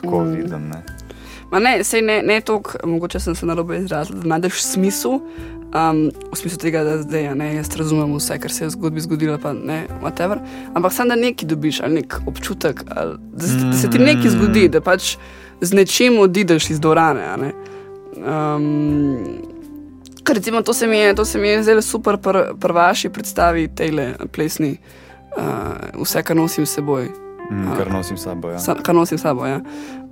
tako 0.00 0.24
mm. 0.24 0.32
vidim. 0.32 0.68
Ne? 0.68 0.82
Ne, 1.52 1.82
ne, 2.02 2.22
ne 2.22 2.40
toliko, 2.40 2.78
mogoče 2.84 3.20
sem 3.20 3.34
se 3.34 3.46
na 3.46 3.54
robu 3.54 3.74
izrazil, 3.74 4.16
da 4.16 4.28
najdeš 4.28 4.62
smisel. 4.62 5.20
Um, 5.68 6.08
v 6.32 6.36
smislu 6.36 6.58
tega, 6.58 6.80
da 6.84 6.94
zdaj 7.02 7.34
ne, 7.36 7.50
jaz 7.58 7.68
razumem 7.76 8.14
vse, 8.16 8.38
kar 8.40 8.52
se 8.52 8.64
je 8.64 8.70
zgodbi 8.72 9.02
zgodilo, 9.04 9.36
pa 9.38 9.52
ne, 9.52 9.82
whatever. 10.00 10.40
Ampak 10.74 10.92
samo 10.92 11.12
da 11.12 11.16
nekaj 11.20 11.48
dobiš, 11.48 11.80
ali 11.84 12.00
nek 12.00 12.16
občutek, 12.26 12.84
ali, 12.96 13.18
da, 13.32 13.46
se, 13.46 13.58
da 13.66 13.72
se 13.76 13.90
ti 13.90 13.98
nekaj 13.98 14.30
zgodi, 14.30 14.68
da 14.72 14.80
pač 14.80 15.16
z 15.60 15.76
nečim 15.76 16.18
odideš 16.18 16.70
iz 16.70 16.80
dvorane. 16.80 17.52
Um, 18.16 19.18
Ker 20.24 20.36
recimo 20.36 20.62
to 20.62 20.72
se 20.72 20.86
mi 20.86 20.96
je, 20.98 21.14
to 21.14 21.24
se 21.24 21.38
mi 21.38 21.48
je 21.48 21.62
zelo 21.62 21.82
super 21.82 22.16
pri 22.16 22.52
pr 22.60 22.72
vaši 22.72 23.08
predstavi, 23.08 23.68
tele 23.68 24.14
plesni, 24.32 24.76
uh, 25.36 26.02
vse, 26.02 26.22
kar 26.22 26.36
nosim 26.36 26.66
s 26.66 26.80
seboj. 26.80 27.08
Mm, 27.50 27.76
kar 27.76 27.92
nosim 27.92 28.16
s 28.16 28.24
sabo. 28.24 28.50
Ja. 28.50 28.58
Sa, 28.58 28.74
kar 28.74 28.94
nosim 28.94 29.18
s 29.18 29.22
sabo. 29.22 29.46
Ja. 29.46 29.60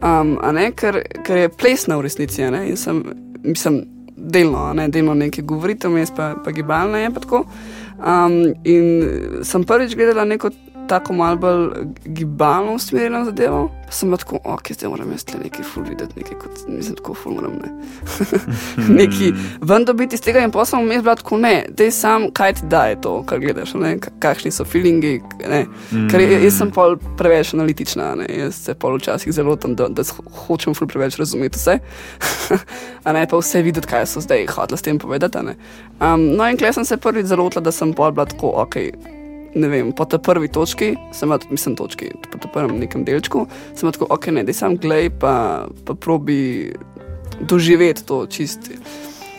Um, 0.05 0.39
ker, 0.77 1.03
ker 1.25 1.37
je 1.37 1.49
plesna 1.49 1.97
v 1.97 2.09
resnici. 2.09 2.45
Ne, 2.51 2.69
in 2.71 2.77
sem, 2.77 3.03
mislim, 3.45 3.85
delno, 4.17 4.73
ne, 4.73 4.89
delno 4.89 5.15
nekaj 5.15 5.45
govorite, 5.45 5.89
vmes 5.89 6.11
pa, 6.17 6.35
pa 6.45 6.51
gibalno 6.51 6.99
je. 6.99 7.11
Pa 7.11 7.21
um, 7.43 8.55
in 8.65 9.43
sem 9.45 9.65
prvič 9.65 9.97
gledala 9.97 10.25
neko 10.25 10.51
tako 10.89 11.13
malo 11.13 11.37
bolj 11.37 11.69
gibalno 12.05 12.75
usmerjeno 12.75 13.25
zadevo. 13.25 13.71
Pa 13.87 13.93
sem 13.93 14.11
pa 14.11 14.17
tako, 14.17 14.39
ok, 14.45 14.73
zdaj 14.73 14.89
moram 14.91 15.11
jaz 15.13 15.25
le 15.35 15.41
nekaj 15.45 15.65
ful 15.65 15.85
videti, 15.89 16.13
nekaj 16.17 16.39
kot 16.39 16.63
nisem 16.69 16.97
tako 16.99 17.15
ful 17.15 17.35
moram. 17.35 17.53
Ne. 17.63 17.71
nekaj 19.01 19.31
ven 19.61 19.85
dobiti 19.85 20.19
iz 20.19 20.21
tega 20.21 20.43
in 20.43 20.51
posem 20.51 20.83
vmes 20.83 21.03
bila 21.03 21.15
tako, 21.15 21.39
ne, 21.39 21.55
dej 21.69 21.91
sam, 21.95 22.29
kaj 22.35 22.55
ti 22.59 22.67
daje 22.71 23.01
to, 23.01 23.15
kar 23.29 23.41
gledaš, 23.41 23.75
ne, 23.79 23.97
kakšni 24.19 24.51
so 24.51 24.67
feelingi. 24.67 25.21
Ne. 25.49 25.65
Ker 26.11 26.25
jaz 26.25 26.59
sem 26.59 26.71
pol 26.75 26.99
preveč 27.19 27.55
analitična, 27.55 28.15
ne. 28.23 28.29
jaz 28.43 28.59
se 28.67 28.75
pol 28.75 28.99
včasih 28.99 29.33
zelo 29.33 29.57
tam, 29.57 29.77
da, 29.79 29.89
da 29.89 30.03
hočem 30.47 30.75
ful 30.75 30.91
preveč 30.91 31.19
razumeti 31.23 31.59
vse. 31.59 31.79
A 33.07 33.13
ne 33.15 33.27
pa 33.31 33.39
vse 33.39 33.63
videti, 33.63 33.87
kaj 33.87 34.09
so 34.11 34.25
zdaj 34.25 34.49
hotela 34.51 34.79
s 34.79 34.83
tem 34.83 34.99
povedati. 34.99 35.39
Um, 36.01 36.33
no 36.35 36.49
in 36.51 36.59
klej 36.59 36.75
sem 36.75 36.85
se 36.85 36.97
prvič 36.97 37.31
zelo 37.31 37.47
odla, 37.47 37.63
da 37.63 37.73
sem 37.73 37.95
pol 37.95 38.11
bila 38.11 38.27
tako, 38.27 38.51
ok 38.67 39.15
ne 39.57 39.69
vem, 39.73 39.91
po 39.97 40.05
tej 40.05 40.21
prvi 40.21 40.49
točki, 40.53 40.93
sem 41.17 41.29
imel, 41.29 41.49
mislim, 41.51 41.77
točki, 41.77 42.11
po 42.31 42.39
tem 42.39 42.53
prvem 42.53 42.77
nekem 42.83 43.05
delčku, 43.07 43.47
sem 43.75 43.91
tako, 43.93 44.09
ok, 44.13 44.29
ne, 44.37 44.45
da 44.45 44.53
sem 44.53 44.77
glej, 44.81 45.11
pa, 45.21 45.67
pa 45.85 45.97
probi 45.97 46.73
doživeti 47.41 48.05
to 48.07 48.27
čisti. 48.31 48.79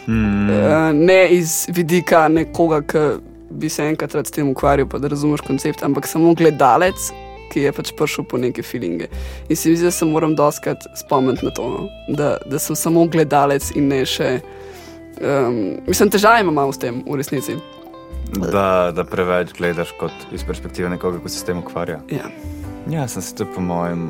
Mm. 0.08 0.98
Ne 1.06 1.22
iz 1.36 1.66
vidika 1.76 2.28
nekoga, 2.32 2.82
ki 2.82 3.06
bi 3.50 3.70
se 3.70 3.84
enkrat 3.84 4.16
s 4.16 4.32
tem 4.32 4.50
ukvarjal, 4.50 4.88
pa 4.90 5.00
da 5.00 5.12
razumeš 5.12 5.44
koncept, 5.48 5.84
ampak 5.84 6.08
samo 6.08 6.34
gledalec, 6.34 7.10
ki 7.52 7.64
je 7.64 7.72
pač 7.72 7.94
prišel 7.96 8.26
po 8.28 8.40
neke 8.42 8.64
feelinge. 8.64 9.08
In 9.50 9.56
se 9.56 9.70
mi 9.70 9.78
zdi, 9.78 9.88
da 9.88 9.92
se 9.92 10.06
moram 10.06 10.36
doskrat 10.36 10.84
spomniti 11.00 11.46
na 11.46 11.52
to, 11.52 11.70
no? 11.70 11.88
da, 12.08 12.38
da 12.46 12.60
sem 12.60 12.76
samo 12.76 13.06
gledalec 13.08 13.72
in 13.76 13.88
ne 13.92 14.04
še. 14.06 14.38
Um, 15.18 15.80
mislim, 15.88 16.12
težave 16.14 16.44
imam 16.44 16.72
s 16.72 16.82
tem 16.82 17.02
v 17.08 17.18
resnici. 17.18 17.56
Da, 18.52 18.92
da 18.96 19.04
preveč 19.08 19.54
gledaš 19.58 19.94
kot 20.00 20.12
iz 20.36 20.44
perspektive 20.44 20.90
nekoga, 20.90 21.20
ki 21.24 21.32
se 21.32 21.40
s 21.40 21.48
tem 21.48 21.60
ukvarja. 21.62 22.02
Ja, 22.12 22.28
ja 22.92 23.08
sem 23.08 23.22
se 23.22 23.36
to 23.36 23.48
po 23.56 23.62
mojem. 23.62 24.10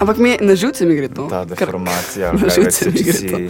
Ampak 0.00 0.18
mi 0.18 0.36
na 0.40 0.54
živce 0.54 0.86
mi 0.86 0.96
gre 0.96 1.08
to. 1.08 1.26
Ta 1.30 1.44
deformacija, 1.44 2.32
Kar... 2.40 2.50
živce 2.50 2.90
mi 2.90 3.04
gre 3.04 3.30
to. 3.30 3.40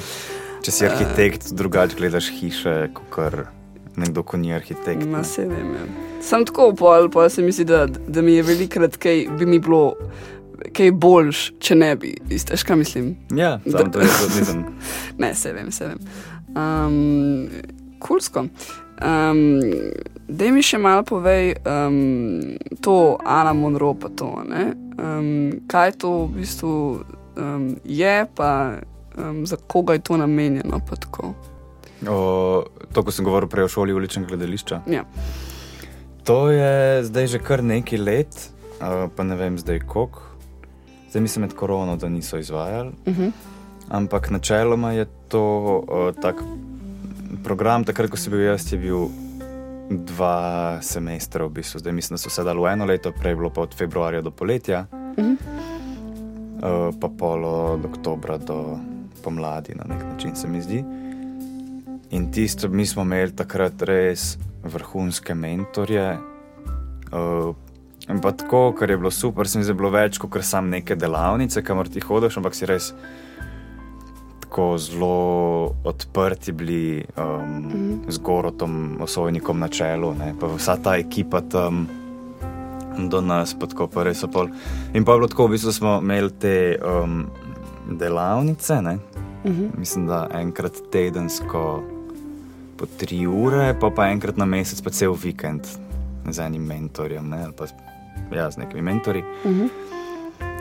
Če 0.60 0.74
si 0.76 0.86
arhitekt, 0.86 1.48
uh, 1.48 1.56
drugače 1.56 1.96
gledaš 1.96 2.28
hiše, 2.36 2.90
kot 2.94 3.46
nekdo, 3.96 4.22
ki 4.22 4.38
ni 4.38 4.54
arhitekt. 4.54 5.06
Ma 5.08 5.24
se 5.24 5.46
vem. 5.48 5.74
Ja. 5.74 5.86
Sem 6.22 6.44
tako 6.44 6.70
pol, 6.76 7.08
pa 7.12 7.28
se 7.32 7.42
mi 7.42 7.52
zdi, 7.52 7.64
da, 7.64 7.86
da 7.86 8.22
mi 8.22 8.36
je 8.36 8.44
velikrat, 8.46 8.98
kaj 9.00 9.26
bi 9.38 9.48
mi 9.48 9.58
bilo. 9.58 9.94
Kaj 10.76 10.90
boljš, 10.92 11.38
če 11.64 11.74
ne 11.74 11.94
bi, 11.96 12.10
isto, 12.30 12.52
kaj 12.66 12.76
mislim? 12.76 13.14
Ja, 13.32 13.54
da, 13.64 13.86
to 13.88 14.02
je 14.02 14.10
zelo 14.12 14.28
nisem. 14.36 14.58
ne, 15.18 15.30
se 15.34 15.54
vem, 15.56 15.70
se 15.72 15.88
vem. 15.88 16.02
Um, 16.52 17.48
kulsko. 17.98 18.44
Um, 19.00 19.60
da 20.28 20.50
mi 20.52 20.62
še 20.62 20.78
malo 20.78 21.02
povej 21.08 21.54
um, 21.64 22.56
to, 22.84 23.16
Ana 23.24 23.52
Monroe, 23.56 23.96
pa 23.96 24.10
to. 24.12 24.28
Um, 25.00 25.64
kaj 25.70 25.96
to 26.04 26.26
v 26.28 26.42
bistvu 26.42 26.74
um, 27.36 27.64
je, 27.84 28.16
pa 28.36 28.80
um, 29.16 29.46
za 29.46 29.56
koga 29.56 29.96
je 29.96 30.04
to 30.04 30.20
namenjeno? 30.20 30.80
O, 32.08 32.64
to, 32.92 33.02
ko 33.04 33.12
sem 33.12 33.24
govoril 33.24 33.48
prej 33.48 33.68
o 33.68 33.72
šoli 33.72 33.96
uličnega 33.96 34.28
gledališča. 34.28 34.82
Ja. 34.92 35.04
To 36.28 36.50
je 36.52 37.04
zdaj 37.08 37.26
že 37.26 37.40
kar 37.40 37.64
nekaj 37.64 37.98
let, 37.98 38.36
uh, 38.80 39.08
pa 39.08 39.24
ne 39.24 39.36
vem 39.40 39.56
zdaj 39.58 39.80
koliko. 39.88 40.28
Zdaj 41.10 41.22
mislim 41.24 41.48
med 41.48 41.56
korono, 41.56 41.96
da 41.96 42.08
niso 42.08 42.38
izvajali. 42.38 42.92
Uh 43.06 43.12
mhm. 43.12 43.22
-huh. 43.22 43.32
Ampak 43.90 44.30
načeloma 44.30 44.92
je 44.92 45.06
to 45.28 45.42
uh, 45.88 46.14
tako 46.22 46.44
program, 47.44 47.84
takrat, 47.84 48.10
ko 48.10 48.18
sem 48.20 48.32
bil 48.32 48.46
jaz, 48.48 48.66
je 48.72 48.78
bil 48.78 49.08
dva 49.90 50.78
semestra, 50.82 51.44
v 51.46 51.60
bistvu. 51.60 51.80
zdaj 51.80 51.92
mislim, 51.92 52.14
da 52.14 52.22
so 52.22 52.30
se 52.30 52.44
dali 52.44 52.60
v 52.60 52.72
eno 52.72 52.86
leto, 52.86 53.12
prej 53.12 53.34
bilo 53.34 53.50
pa 53.50 53.62
od 53.66 53.74
februarja 53.74 54.22
do 54.22 54.30
poletja, 54.30 54.86
uh 54.92 55.24
-huh. 55.24 55.34
uh, 55.34 56.94
pa 57.00 57.08
polo 57.08 57.74
od 57.74 57.84
oktobra 57.84 58.38
do 58.38 58.78
pomladi, 59.22 59.74
na 59.74 59.84
nek 59.94 60.04
način 60.12 60.36
se 60.36 60.48
mi 60.48 60.62
zdi. 60.62 60.84
In 62.10 62.32
tisto, 62.32 62.68
mi 62.68 62.86
smo 62.86 63.02
imeli 63.02 63.36
takrat 63.36 63.82
res 63.82 64.38
vrhunske 64.64 65.34
mentorje. 65.34 66.18
Uh, 67.12 67.54
pa 68.22 68.32
tako, 68.32 68.72
kar 68.78 68.90
je 68.90 68.96
bilo 68.96 69.10
super, 69.10 69.48
sem 69.48 69.62
zdaj 69.62 69.74
bilo 69.74 69.90
več 69.90 70.18
kot 70.18 70.42
samo 70.42 70.68
neke 70.68 70.96
delavnice, 70.96 71.62
kamor 71.62 71.88
ti 71.88 72.00
hodiš, 72.00 72.36
ampak 72.36 72.54
si 72.54 72.66
res 72.66 72.94
tako 74.50 74.78
zelo 74.78 75.74
odprti 75.84 76.52
bili 76.52 77.04
um, 77.16 77.24
mm 77.24 77.70
-hmm. 77.72 77.98
z 78.08 78.18
Gorotom, 78.18 78.96
osovnikom 79.00 79.58
na 79.58 79.68
čelu, 79.68 80.14
ne, 80.14 80.34
pa 80.40 80.46
vsa 80.46 80.76
ta 80.76 80.96
ekipa 80.96 81.40
tam 81.40 81.88
do 82.98 83.20
nas, 83.20 83.56
pa 83.60 83.66
tako 83.66 83.86
pa 83.86 84.02
res 84.02 84.24
opol. 84.24 84.48
In 84.94 85.04
pa 85.04 85.14
bilo 85.14 85.28
tako, 85.28 85.46
v 85.46 85.50
bistvu 85.50 85.72
smo 85.72 85.98
imeli 86.02 86.30
te 86.30 86.78
um, 87.02 87.26
delavnice, 87.90 88.82
ne, 88.82 88.94
mm 88.94 89.50
-hmm. 89.50 89.78
mislim, 89.78 90.06
da 90.06 90.28
enkrat 90.34 90.72
tedensko 90.92 91.82
po 92.76 92.86
tri 92.98 93.26
ure, 93.26 93.76
pa 93.80 93.90
pa 93.90 94.06
enkrat 94.06 94.36
na 94.36 94.44
mesec, 94.44 94.80
pa 94.80 94.90
cel 94.90 95.12
vikend 95.22 95.66
z 96.30 96.38
enim 96.38 96.62
mentorjem, 96.62 97.28
ne, 97.28 97.44
ali 97.44 97.52
pa 97.52 97.64
ja, 98.36 98.50
z 98.50 98.56
nekimi 98.56 98.82
mentori. 98.82 99.22
Mm 99.44 99.50
-hmm. 99.50 99.68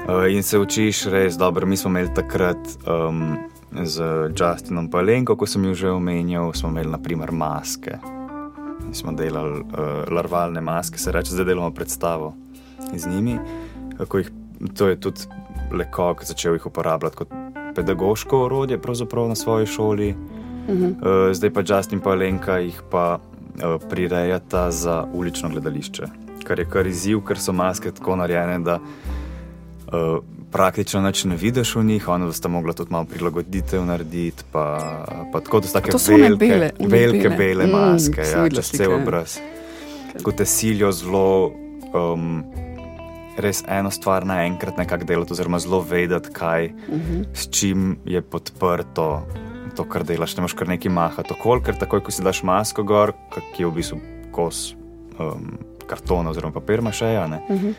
Uh, 0.07 0.33
in 0.33 0.43
se 0.43 0.59
učiš 0.59 1.05
res 1.05 1.37
dobro. 1.37 1.67
Mi 1.67 1.77
smo 1.77 1.89
imeli 1.89 2.13
takrat 2.15 2.57
um, 2.87 3.37
z 3.71 4.01
Justinom 4.35 4.89
Palenko, 4.89 5.35
ko 5.35 5.45
sem 5.45 5.63
jih 5.69 5.77
že 5.77 5.91
omenjal, 5.91 6.53
smo 6.53 6.69
imeli 6.69 6.89
naprimer 6.89 7.31
maske. 7.31 7.99
In 8.87 8.93
smo 8.93 9.11
delali 9.11 9.61
uh, 9.61 10.09
larvalne 10.09 10.61
maske, 10.61 10.97
se 10.97 11.11
reče, 11.11 11.31
zdaj 11.31 11.45
delamo 11.45 11.71
predstavo 11.71 12.33
z 12.93 13.07
njimi. 13.07 13.37
Jih, 13.99 14.31
to 14.77 14.87
je 14.87 14.99
tudi 14.99 15.21
Lekok 15.71 16.25
začel 16.25 16.53
jih 16.53 16.65
uporabljati 16.65 17.15
kot 17.15 17.29
pedagoško 17.75 18.45
orodje 18.45 18.79
na 19.27 19.35
svoji 19.35 19.65
šoli. 19.65 20.15
Uh 20.67 20.75
-huh. 20.75 21.27
uh, 21.27 21.33
zdaj 21.33 21.53
pa 21.53 21.61
Justin 21.67 21.99
Palenka 21.99 22.57
jih 22.57 22.81
pa 22.89 23.19
uh, 23.19 23.81
prirejata 23.89 24.71
za 24.71 25.05
ulično 25.13 25.49
gledališče, 25.49 26.03
kar 26.43 26.59
je 26.59 26.65
kar 26.65 26.87
izziv, 26.87 27.21
ker 27.21 27.39
so 27.39 27.51
maske 27.51 27.91
tako 27.91 28.15
narejene, 28.15 28.59
da 28.59 28.79
uh, 29.93 30.23
praktično 30.51 31.01
neč 31.01 31.23
ne 31.23 31.35
vidiš 31.35 31.75
v 31.75 31.83
njih, 31.83 32.07
oni 32.07 32.33
sta 32.33 32.49
mogla 32.49 32.73
tudi 32.73 32.91
malo 32.91 33.05
prilagoditev 33.05 33.85
narediti. 33.85 34.43
Pa, 34.51 34.65
pa 35.33 35.39
tako, 35.39 35.59
da 35.59 35.81
to 35.81 35.99
so 35.99 36.17
velike 36.17 36.47
bele, 36.47 36.71
velike 36.79 37.29
bele 37.29 37.67
mm, 37.67 37.71
maske, 37.71 38.21
mm, 38.21 38.31
ja, 38.31 38.49
čez 38.49 38.71
cel 38.77 38.93
obraz. 38.93 39.37
Ko 40.23 40.31
te 40.31 40.45
silijo 40.45 40.91
zelo. 40.91 41.51
Um, 41.93 42.43
Res 43.39 43.61
eno 43.71 43.87
stvar 43.87 44.25
naenkrat 44.27 44.75
nekako 44.75 45.05
delati, 45.07 45.31
oziroma 45.31 45.61
zelo 45.63 45.77
vedeti, 45.79 46.29
kaj, 46.33 46.67
mhm. 46.89 46.97
-huh. 46.99 47.25
s 47.33 47.47
čim 47.51 47.97
je 48.05 48.21
podprto 48.21 49.27
to, 49.75 49.83
kar 49.83 50.03
delaš. 50.03 50.35
Ne 50.35 50.41
moreš 50.41 50.53
kar 50.53 50.67
nekaj 50.67 50.91
mahati. 50.91 51.33
Ker 51.65 51.79
takoj, 51.79 52.03
ko 52.03 52.11
si 52.11 52.23
daš 52.23 52.43
masko 52.43 52.83
gor, 52.83 53.13
ki 53.55 53.63
je 53.63 53.67
v 53.67 53.71
bistvu 53.71 53.99
kos 54.31 54.75
um, 55.19 55.57
kartona 55.87 56.29
oziroma 56.29 56.53
papir, 56.53 56.79
imaš 56.79 56.97
še 56.97 57.05
ena. 57.05 57.39
Uh 57.49 57.61
-huh 57.61 57.73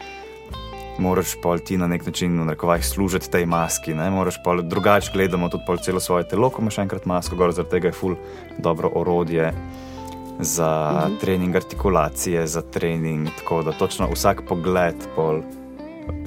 moraš 1.00 1.34
pa 1.42 1.58
ti 1.58 1.76
na 1.76 1.86
nek 1.86 2.06
način 2.06 2.50
služiti 2.82 3.30
tej 3.30 3.46
maski. 3.46 3.94
Drugače 4.62 5.10
gledamo 5.12 5.48
tudi 5.48 5.64
celo 5.82 6.00
svoje 6.00 6.28
telo, 6.28 6.50
ko 6.50 6.62
imaš 6.62 6.78
enkrat 6.78 7.06
masko, 7.06 7.36
gor, 7.36 7.52
zaradi 7.52 7.70
tega 7.70 7.88
je 7.88 7.92
ful 7.92 8.14
dobro 8.58 8.90
orodje 8.94 9.52
za 10.40 10.92
mhm. 10.92 11.12
-huh. 11.12 11.20
trening 11.20 11.56
artikulacije, 11.56 12.46
za 12.46 12.62
trening. 12.62 13.28
Tako 13.38 13.62
da 13.62 13.72
točno 13.72 14.08
vsak 14.12 14.42
pogled 14.48 14.94
pol 15.16 15.40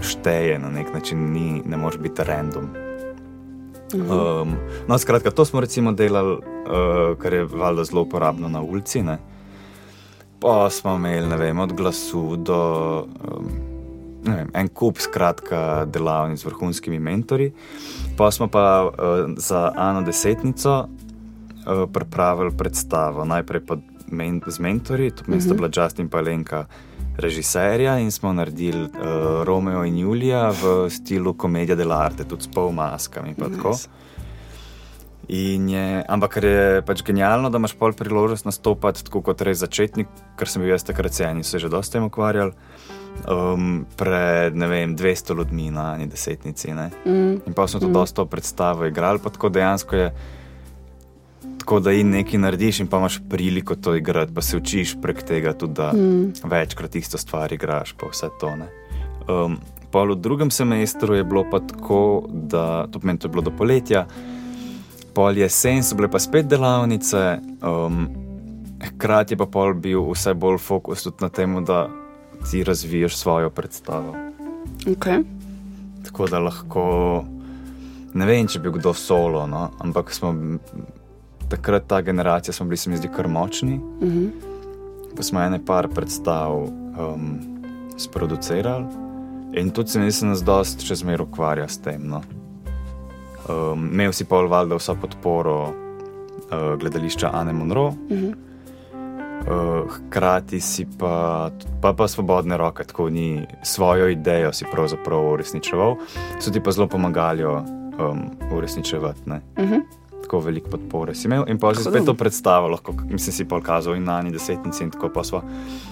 šteje 0.01 0.59
na 0.59 0.69
nek 0.69 0.93
način, 0.93 1.31
ni, 1.31 1.61
ne 1.65 1.77
moreš 1.77 1.99
biti 1.99 2.23
random. 2.23 2.69
Um, 3.93 4.55
no, 4.87 4.97
skratka, 4.97 5.31
to 5.31 5.45
smo 5.45 5.59
recimo 5.59 5.91
delali, 5.91 6.33
uh, 6.33 7.17
kar 7.17 7.33
je 7.33 7.45
valjda 7.45 7.83
zelo 7.83 8.01
uporabno 8.01 8.49
na 8.49 8.61
ulici. 8.61 9.03
Ne? 9.03 9.17
Pa 10.39 10.69
smo 10.69 10.95
imeli, 10.95 11.27
ne 11.27 11.37
vem, 11.37 11.59
od 11.59 11.73
glasu 11.73 12.35
do 12.35 12.59
um, 13.01 13.72
vem, 14.23 14.49
en 14.53 14.69
kup, 14.69 14.99
skratka, 15.03 15.85
delavnic 15.85 16.39
z 16.39 16.47
vrhunskimi 16.47 16.99
mentori. 16.99 17.51
Pa 18.17 18.31
smo 18.31 18.47
pa 18.47 18.87
uh, 18.87 19.33
za 19.37 19.73
eno 19.77 20.01
desetnico 20.01 20.87
uh, 20.87 21.83
pripravili 21.93 22.55
predstavo, 22.57 23.25
najprej 23.25 23.61
men 24.13 24.41
z 24.47 24.59
mentori, 24.59 25.11
to 25.11 25.23
mesto 25.27 25.53
uh 25.53 25.59
-huh. 25.59 25.69
bila 25.69 25.83
Justin 25.83 26.09
Palenka 26.09 26.65
režiserja 27.17 27.99
in 27.99 28.11
smo 28.11 28.33
naredili 28.33 28.83
uh, 28.83 29.43
Romeo 29.43 29.85
in 29.85 29.97
Julija 29.97 30.49
v 30.49 30.89
slogu 30.89 31.33
komedije 31.33 31.75
dell'arte, 31.75 32.25
tudi 32.25 32.43
s 32.43 32.47
pol 32.47 32.71
maskami. 32.71 33.35
Nice. 33.37 33.89
Je, 35.27 36.03
ampak 36.07 36.33
ker 36.33 36.45
je 36.45 36.81
pač 36.83 37.03
genialno, 37.03 37.49
da 37.49 37.57
imaš 37.57 37.77
pol 37.79 37.93
priložnost 37.95 38.45
nastopati 38.45 39.05
tako 39.07 39.21
kot 39.21 39.41
res 39.41 39.61
začetnik, 39.63 40.07
ker 40.37 40.49
sem 40.49 40.61
bil 40.61 40.73
jaz 40.73 40.83
takrat 40.83 41.15
cen 41.15 41.37
in 41.37 41.43
se 41.43 41.59
že 41.59 41.69
dosta 41.69 41.97
tem 41.97 42.03
ukvarjal. 42.03 42.51
Um, 43.23 43.85
pred 43.95 44.57
vem, 44.57 44.97
200 44.97 45.37
ljudmi 45.37 45.69
na 45.71 45.93
eni 45.95 46.07
desetnici. 46.07 46.73
Mm. 46.73 47.39
In 47.47 47.53
pa 47.55 47.67
smo 47.67 47.79
to 47.79 47.87
mm. 47.87 47.93
dosta 47.93 48.25
predstavo 48.25 48.85
igrali, 48.85 49.19
pa 49.23 49.29
tako 49.29 49.49
dejansko 49.49 49.95
je 49.95 50.13
tako, 51.63 51.79
da 51.79 51.91
in 51.91 52.09
nekaj 52.09 52.39
narediš, 52.39 52.79
in 52.79 52.87
pa 52.87 52.97
imaš 52.97 53.21
priliko 53.29 53.75
to 53.75 53.95
igrati, 53.95 54.33
pa 54.35 54.41
se 54.41 54.57
učiš 54.57 54.97
prek 55.01 55.23
tega, 55.23 55.53
tudi 55.53 55.73
da 55.73 55.91
mm. 55.93 56.33
večkrat 56.43 56.95
isto 56.95 57.17
stvar 57.17 57.53
igraš, 57.53 57.93
pa 57.93 58.09
vse 58.11 58.27
to. 58.39 58.51
Um, 59.27 59.57
pa 59.91 60.03
v 60.03 60.15
drugem 60.15 60.51
semestru 60.51 61.15
je 61.15 61.23
bilo 61.23 61.45
pa 61.51 61.59
tako, 61.59 62.27
da 62.27 62.87
to 62.91 62.99
pomeni, 62.99 63.19
da 63.19 63.27
je 63.27 63.31
bilo 63.31 63.41
do 63.41 63.51
poletja, 63.57 64.05
pol 65.13 65.37
jesen 65.37 65.83
so 65.83 65.95
bile 65.95 66.11
pa 66.11 66.19
spet 66.19 66.45
delavnice, 66.51 67.39
um, 67.61 68.07
hkrati 68.83 69.33
je 69.33 69.37
pa 69.37 69.45
pol 69.45 69.73
bil 69.73 70.03
vse 70.11 70.33
bolj 70.33 70.57
fokus 70.59 71.03
tudi 71.03 71.21
na 71.21 71.29
tem, 71.29 71.55
da 71.65 71.87
ti 72.51 72.63
razviješ 72.63 73.17
svojo 73.17 73.49
predstavo. 73.49 74.15
Okay. 74.85 75.23
Tako 76.05 76.27
da 76.27 76.39
lahko. 76.39 77.25
Ne 78.13 78.25
vem, 78.25 78.47
če 78.47 78.59
bi 78.59 78.71
kdo 78.71 78.93
solo, 78.93 79.47
no? 79.47 79.69
ampak 79.81 80.13
smo 80.13 80.33
takrat 81.49 81.87
ta 81.87 82.01
generacija 82.01 82.53
smo 82.53 82.65
bili, 82.65 82.77
se 82.77 82.89
mi 82.89 82.97
zdi, 82.97 83.09
kar 83.15 83.27
močni. 83.27 83.79
Uh 84.01 84.07
mhm. 84.07 84.17
-huh. 84.17 84.29
Pa 85.17 85.23
smo 85.23 85.41
ene 85.41 85.65
par 85.65 85.87
predstav 85.87 86.63
um, 86.63 87.39
sproducirali 87.97 88.85
in 89.53 89.69
tudi 89.69 89.89
se 89.89 89.99
mi 89.99 90.11
zdi, 90.11 90.25
da 90.25 90.29
nas 90.29 90.43
dosti 90.43 90.85
še 90.85 90.95
zmeraj 90.95 91.25
ukvarja 91.25 91.67
s 91.67 91.77
tem. 91.77 92.07
No. 92.07 92.21
Um, 93.49 93.89
imel 93.91 94.11
si 94.11 94.25
pol 94.25 94.47
valjda 94.47 94.75
vso 94.75 94.95
podporo 94.95 95.69
uh, 95.69 96.79
gledališča 96.79 97.29
Anne 97.33 97.53
Monroe. 97.53 97.87
Uh 97.87 97.95
-huh. 98.09 98.33
Uh, 99.43 99.91
hkrati 99.91 100.59
si 100.59 100.85
pa, 100.99 101.51
pa, 101.81 101.93
pa 101.93 102.07
svobodne 102.07 102.57
roke, 102.57 102.83
tako 102.83 103.09
ni 103.09 103.47
svojo 103.63 104.07
idejo 104.09 104.53
si 104.53 104.65
pravzaprav 104.71 105.33
uresničeval, 105.33 105.95
so 106.39 106.51
ti 106.51 106.63
pa 106.63 106.71
zelo 106.71 106.87
pomagali 106.87 107.43
um, 107.43 107.59
uresničevati. 108.51 109.21
Uh 109.27 109.69
-huh 109.69 109.81
tako 110.33 110.39
veliko 110.39 110.69
podpore 110.69 111.15
si 111.15 111.27
imel. 111.27 111.43
In 111.47 111.59
pa 111.59 111.73
si 111.75 111.83
spet 111.83 112.05
to 112.05 112.15
predstavil, 112.17 112.71
lahko 112.73 112.95
mislim, 113.05 113.35
si 113.35 113.45
pokazal 113.45 113.95
in 113.99 114.07
na 114.07 114.17
eni 114.23 114.31
desetnici. 114.33 114.83
In 114.83 114.91
tako 114.91 115.11
pa 115.13 115.23
smo 115.23 115.43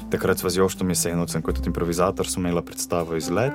takrat 0.09 0.41
z 0.41 0.57
Joštom 0.57 0.89
Jesenovcem, 0.89 1.43
kot 1.45 1.59
improvizator, 1.67 2.27
smo 2.27 2.41
imeli 2.41 2.63
predstavo 2.65 3.15
izlet. 3.15 3.53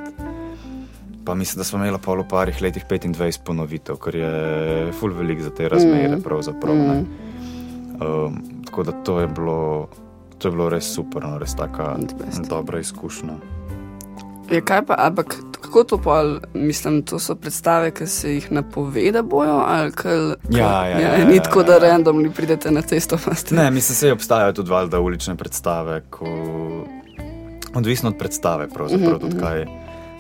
Pa 1.25 1.35
mislim, 1.35 1.59
da 1.59 1.65
smo 1.65 1.81
imeli 1.81 1.99
pol 1.99 2.23
v 2.23 2.29
parih 2.31 2.63
letih 2.63 2.85
25 2.87 3.43
ponovitev, 3.45 3.99
kar 3.99 4.15
je 4.15 4.93
full 5.01 5.17
velik 5.17 5.43
za 5.43 5.51
te 5.51 5.69
razmere. 5.69 6.17
Mm. 6.17 6.23
Mm. 6.63 7.07
um, 7.99 8.39
tako 8.77 8.93
da 8.93 9.05
to 9.05 9.21
je 9.21 9.27
bilo. 9.27 9.89
To 10.39 10.49
je 10.49 10.53
bilo 10.53 10.69
res 10.69 10.85
super, 10.95 11.25
no, 11.25 11.39
res 11.39 11.55
tako 11.57 11.97
dobra 12.49 12.79
izkušnja. 12.81 13.33
Je 14.51 14.61
kaj 14.61 14.83
pa, 14.87 14.95
ampak 14.99 15.37
kako 15.61 15.85
to 15.85 15.99
pol, 15.99 16.37
mislim, 16.55 17.01
to 17.03 17.19
so 17.19 17.35
predstave, 17.35 17.91
ki 17.91 18.07
se 18.07 18.35
jih 18.35 18.51
napove, 18.53 19.07
da 19.13 19.23
bojo, 19.23 19.63
ali 19.67 19.93
kaj? 19.93 20.19
Ja, 20.51 20.87
ja, 20.87 21.01
ja, 21.01 21.15
ja, 21.19 21.25
ni 21.25 21.41
tako, 21.41 21.63
da 21.63 21.79
randomni 21.79 22.31
pridete 22.31 22.71
na 22.71 22.83
cesto. 22.83 23.17
Ne, 23.51 23.71
mislim, 23.71 23.97
se 23.97 24.13
obstajajo 24.13 24.53
tudi 24.53 24.71
valjda 24.71 25.01
ulične 25.01 25.35
predstave, 25.37 26.03
ko... 26.11 26.29
odvisno 27.75 28.13
od 28.13 28.19
predstave, 28.19 28.69
pravzaprav 28.69 29.15
uh 29.15 29.17
-huh, 29.17 29.21
tudi 29.21 29.41
kaj, 29.41 29.67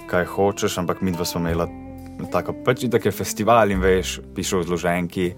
kaj 0.06 0.24
hočeš, 0.24 0.78
ampak 0.78 1.00
mi 1.00 1.12
dva 1.12 1.24
smo 1.24 1.40
imela 1.40 1.68
tako, 2.32 2.54
pač 2.64 2.88
tako 2.90 3.08
je 3.08 3.12
festival 3.12 3.70
in 3.70 3.80
veš, 3.80 4.20
pišeš 4.34 4.58
v 4.58 4.62
zloženki. 4.62 5.34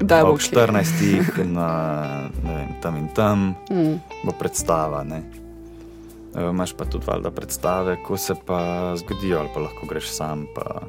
Da, 0.00 0.24
v 0.24 0.38
14. 0.38 1.44
na 1.44 1.68
vem, 2.42 2.74
tam 2.82 2.96
in 2.96 3.08
tam 3.14 3.54
mm. 3.70 4.24
bo 4.26 4.32
predstava. 4.34 5.04
Ne? 5.04 5.22
Imáš 6.36 6.74
pa 6.76 6.84
tudi 6.84 7.06
valjda 7.06 7.30
predstave, 7.30 7.96
ko 8.04 8.16
se 8.16 8.34
pa 8.46 8.92
zgodijo, 8.96 9.38
ali 9.38 9.48
pa 9.54 9.60
lahko 9.60 9.86
greš 9.86 10.10
sam, 10.10 10.46
pa, 10.54 10.82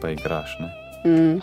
pa 0.00 0.10
igraš. 0.10 0.58
Mm. 1.06 1.40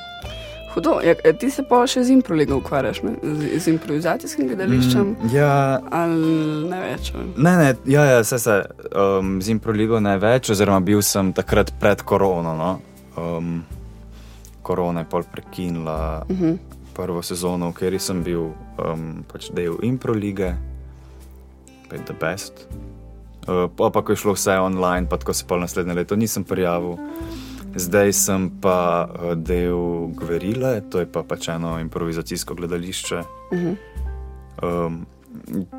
Hudo, 0.73 0.99
ja, 1.03 1.15
e, 1.23 1.33
ti 1.33 1.49
se 1.51 1.63
pa 1.67 1.81
še 1.87 2.03
z 2.07 2.13
improvizacijo 2.15 2.61
ukvarjaš, 2.61 3.01
z, 3.01 3.49
z 3.59 3.73
improvizacijskim 3.73 4.47
gledališčem? 4.47 5.09
Mm, 5.17 5.33
ja, 5.33 5.81
ali 5.91 6.37
ne 6.71 6.79
več? 6.85 7.11
Ne, 7.35 7.55
ne, 7.59 7.73
ja, 7.91 8.05
ja, 8.07 8.23
se, 8.23 8.39
se, 8.39 8.61
um, 8.95 9.41
z 9.43 9.51
improvizacijo 9.51 9.99
ne 9.99 10.15
več, 10.21 10.53
oziroma 10.53 10.79
bil 10.79 11.03
sem 11.03 11.33
takrat 11.35 11.73
pred 11.81 12.05
korono. 12.07 12.55
No? 12.55 12.71
Um, 13.19 13.63
korona 14.61 14.99
je 14.99 15.09
pol 15.09 15.23
prekinila 15.31 16.25
uh 16.29 16.35
mhm. 16.35 16.45
-huh. 16.45 16.57
prvo 16.93 17.21
sezono, 17.21 17.69
v 17.69 17.73
kateri 17.73 17.99
sem 17.99 18.23
bil 18.23 18.41
um, 18.41 19.23
pač 19.33 19.51
del 19.51 19.77
improvizacije, 19.81 20.57
pa 21.89 21.95
je 21.95 22.01
the 22.05 22.13
best. 22.19 22.67
Uh, 23.47 23.71
pa, 23.77 23.89
pa 23.89 24.01
ko 24.01 24.11
je 24.11 24.15
šlo 24.15 24.33
vse 24.33 24.59
online, 24.59 25.09
pa 25.09 25.17
tako 25.17 25.33
se 25.33 25.45
pol 25.47 25.59
naslednje 25.59 25.93
leto 25.93 26.15
nisem 26.15 26.43
prijavil. 26.43 26.97
Zdaj 27.75 28.13
sem 28.13 28.51
pa 28.61 29.07
uh, 29.07 29.33
del 29.33 30.11
Gverile, 30.19 30.81
to 30.89 30.99
je 30.99 31.07
pa 31.07 31.23
pač 31.23 31.47
eno 31.47 31.79
improvizacijsko 31.79 32.55
gledališče, 32.55 33.17
uh 33.51 33.59
-huh. 33.59 33.75
um, 34.63 35.05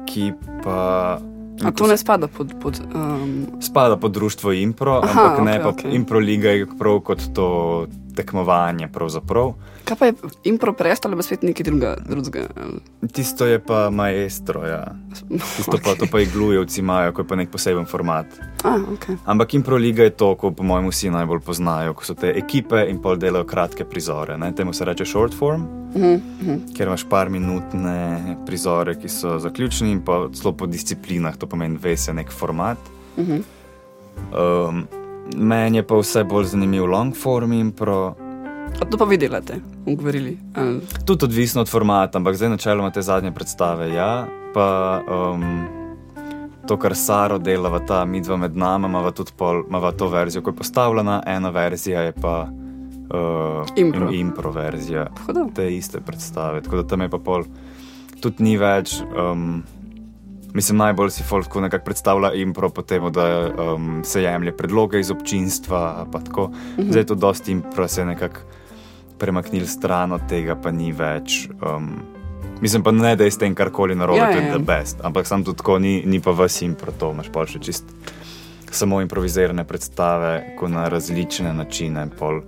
ki 0.06 0.32
pa. 0.64 1.18
A 1.64 1.70
to 1.70 1.86
ne 1.86 1.96
spada 1.96 2.28
pod. 2.28 2.54
pod 2.62 2.80
um... 2.94 3.46
Spada 3.60 3.96
pod 3.96 4.12
društvo 4.12 4.52
Impro, 4.52 5.00
Aha, 5.04 5.08
ampak 5.08 5.38
okay, 5.38 5.44
ne 5.44 5.62
pa 5.62 5.68
okay. 5.68 5.94
Impro 5.94 6.18
Liga, 6.18 6.48
prav 6.78 7.00
kot 7.00 7.20
to 7.34 7.86
tekmovanje. 8.14 8.88
Pravzaprav. 8.88 9.54
Kaj 9.84 9.96
pa 9.98 10.06
je 10.06 10.14
impro 10.44 10.72
prestalo, 10.72 11.12
ali 11.12 11.18
pa 11.18 11.22
svet 11.22 11.42
nekaj 11.42 11.64
druga, 11.64 11.96
drugega? 12.08 12.46
Tisto 13.12 13.46
je 13.46 13.58
pa 13.58 13.90
maestro, 13.90 14.66
ja. 14.66 14.84
Tisto 15.56 15.72
okay. 15.76 15.84
pa, 15.84 15.94
to 15.98 16.06
pa 16.12 16.20
iglujevci 16.20 16.80
imajo, 16.80 17.12
ko 17.12 17.22
je 17.22 17.28
pa 17.28 17.36
nek 17.36 17.50
poseben 17.50 17.86
format. 17.86 18.26
Ah, 18.64 18.78
okay. 18.94 19.16
Ampak 19.24 19.54
impro 19.54 19.76
liga 19.76 20.06
je 20.06 20.10
to, 20.10 20.34
ko 20.34 20.52
po 20.54 20.62
mojem 20.62 20.88
vsi 20.90 21.10
najbolj 21.10 21.42
poznajo, 21.46 21.94
ko 21.98 22.06
so 22.06 22.14
te 22.14 22.30
ekipe 22.36 22.86
in 22.88 23.02
pol 23.02 23.18
delajo 23.18 23.44
kratke 23.48 23.84
prizore. 23.84 24.38
Ne? 24.38 24.52
Temu 24.56 24.72
se 24.72 24.84
reče 24.84 25.04
short 25.04 25.34
form, 25.34 25.66
uh 25.94 26.02
-huh, 26.02 26.14
uh 26.16 26.46
-huh. 26.46 26.76
ker 26.76 26.86
imaš 26.86 27.04
par 27.08 27.30
minutne 27.30 28.36
prizore, 28.46 28.94
ki 28.94 29.08
so 29.08 29.38
zaključni 29.38 29.90
in 29.90 30.04
pa 30.04 30.28
celo 30.32 30.52
po 30.52 30.66
disciplinah, 30.66 31.36
to 31.36 31.46
pomeni, 31.46 31.78
ve 31.82 31.96
se 31.96 32.14
nek 32.14 32.32
format. 32.32 32.78
Uh 33.16 33.26
-huh. 33.26 33.42
um, 34.68 35.01
Meni 35.36 35.78
je 35.78 35.86
pa 35.86 35.96
vse 35.96 36.24
bolj 36.24 36.44
zanimiv 36.52 36.86
long 36.86 37.16
form 37.16 37.52
impro. 37.52 38.14
A 38.80 38.84
to 38.84 38.98
pa 38.98 39.04
vi 39.04 39.16
delate, 39.16 39.60
ugovorili? 39.86 40.38
Tudi 41.04 41.24
odvisno 41.24 41.60
od 41.60 41.68
formata, 41.68 42.18
ampak 42.18 42.36
zdaj 42.36 42.48
načeloma 42.48 42.90
te 42.90 43.02
zadnje 43.02 43.32
predstave. 43.32 43.92
Ja, 43.94 44.26
pa 44.54 45.00
um, 45.08 45.44
to, 46.66 46.76
kar 46.76 46.96
Saro 46.96 47.38
dela, 47.38 47.78
ta 47.86 48.04
midva 48.04 48.36
med 48.36 48.56
nami, 48.56 48.86
ima 48.86 49.10
tudi 49.10 49.32
pol, 49.36 49.64
ima 49.68 49.92
to 49.92 50.08
verzijo, 50.08 50.42
ko 50.42 50.50
je 50.50 50.56
postavljena, 50.56 51.22
ena 51.26 51.50
verzija 51.50 52.00
je 52.00 52.12
pa 52.12 52.48
uh, 52.48 53.66
impro. 53.76 54.10
impro 54.12 54.50
verzija. 54.50 55.06
Hoda. 55.26 55.46
Te 55.54 55.68
iste 55.76 56.00
predstave. 56.00 56.62
Tako 56.62 56.76
da 56.76 56.86
tam 56.88 57.00
je 57.00 57.08
pa 57.08 57.18
pol, 57.18 57.44
tudi 58.20 58.42
ni 58.42 58.56
več. 58.56 59.00
Um, 59.16 59.62
Mislim, 60.54 60.76
najbolj 60.78 61.10
si 61.10 61.22
Folko 61.22 61.60
nekako 61.60 61.84
predstavlja 61.84 62.32
impro 62.32 62.68
po 62.70 62.82
tem, 62.82 63.04
da 63.12 63.24
um, 63.48 64.02
se 64.04 64.22
jemlje 64.22 64.56
predloge 64.56 65.00
iz 65.00 65.10
občinstva. 65.10 66.06
Mhm. 66.06 66.90
Zdaj 66.90 67.00
je 67.00 67.06
to 67.06 67.14
dosti 67.14 67.52
impro, 67.52 67.88
se 67.88 68.00
je 68.00 68.06
nekako 68.06 68.40
premaknil 69.18 69.66
stran 69.66 70.12
od 70.12 70.20
tega, 70.28 70.56
pa 70.56 70.70
ni 70.70 70.92
več. 70.92 71.48
Um, 71.62 72.02
mislim 72.60 72.82
pa 72.82 72.92
ne, 72.92 73.16
da 73.16 73.24
je 73.24 73.30
s 73.30 73.38
tem 73.38 73.54
karkoli 73.54 73.94
narobe, 73.94 74.18
ja, 74.18 74.32
tudi 74.32 74.46
ja. 74.46 74.58
best, 74.58 75.00
ampak 75.02 75.26
sam 75.26 75.44
tudi 75.44 75.58
tako, 75.58 75.78
ni, 75.78 76.02
ni 76.06 76.20
pa 76.20 76.30
vas 76.30 76.62
impro, 76.62 76.92
to 76.92 77.12
imaš 77.12 77.30
pa 77.32 77.46
še 77.46 77.62
čist 77.62 77.84
samo 78.72 79.00
improvizirane 79.00 79.64
predstave, 79.64 80.56
ko 80.58 80.68
na 80.68 80.88
različne 80.88 81.52
načine 81.52 82.08
pol 82.18 82.40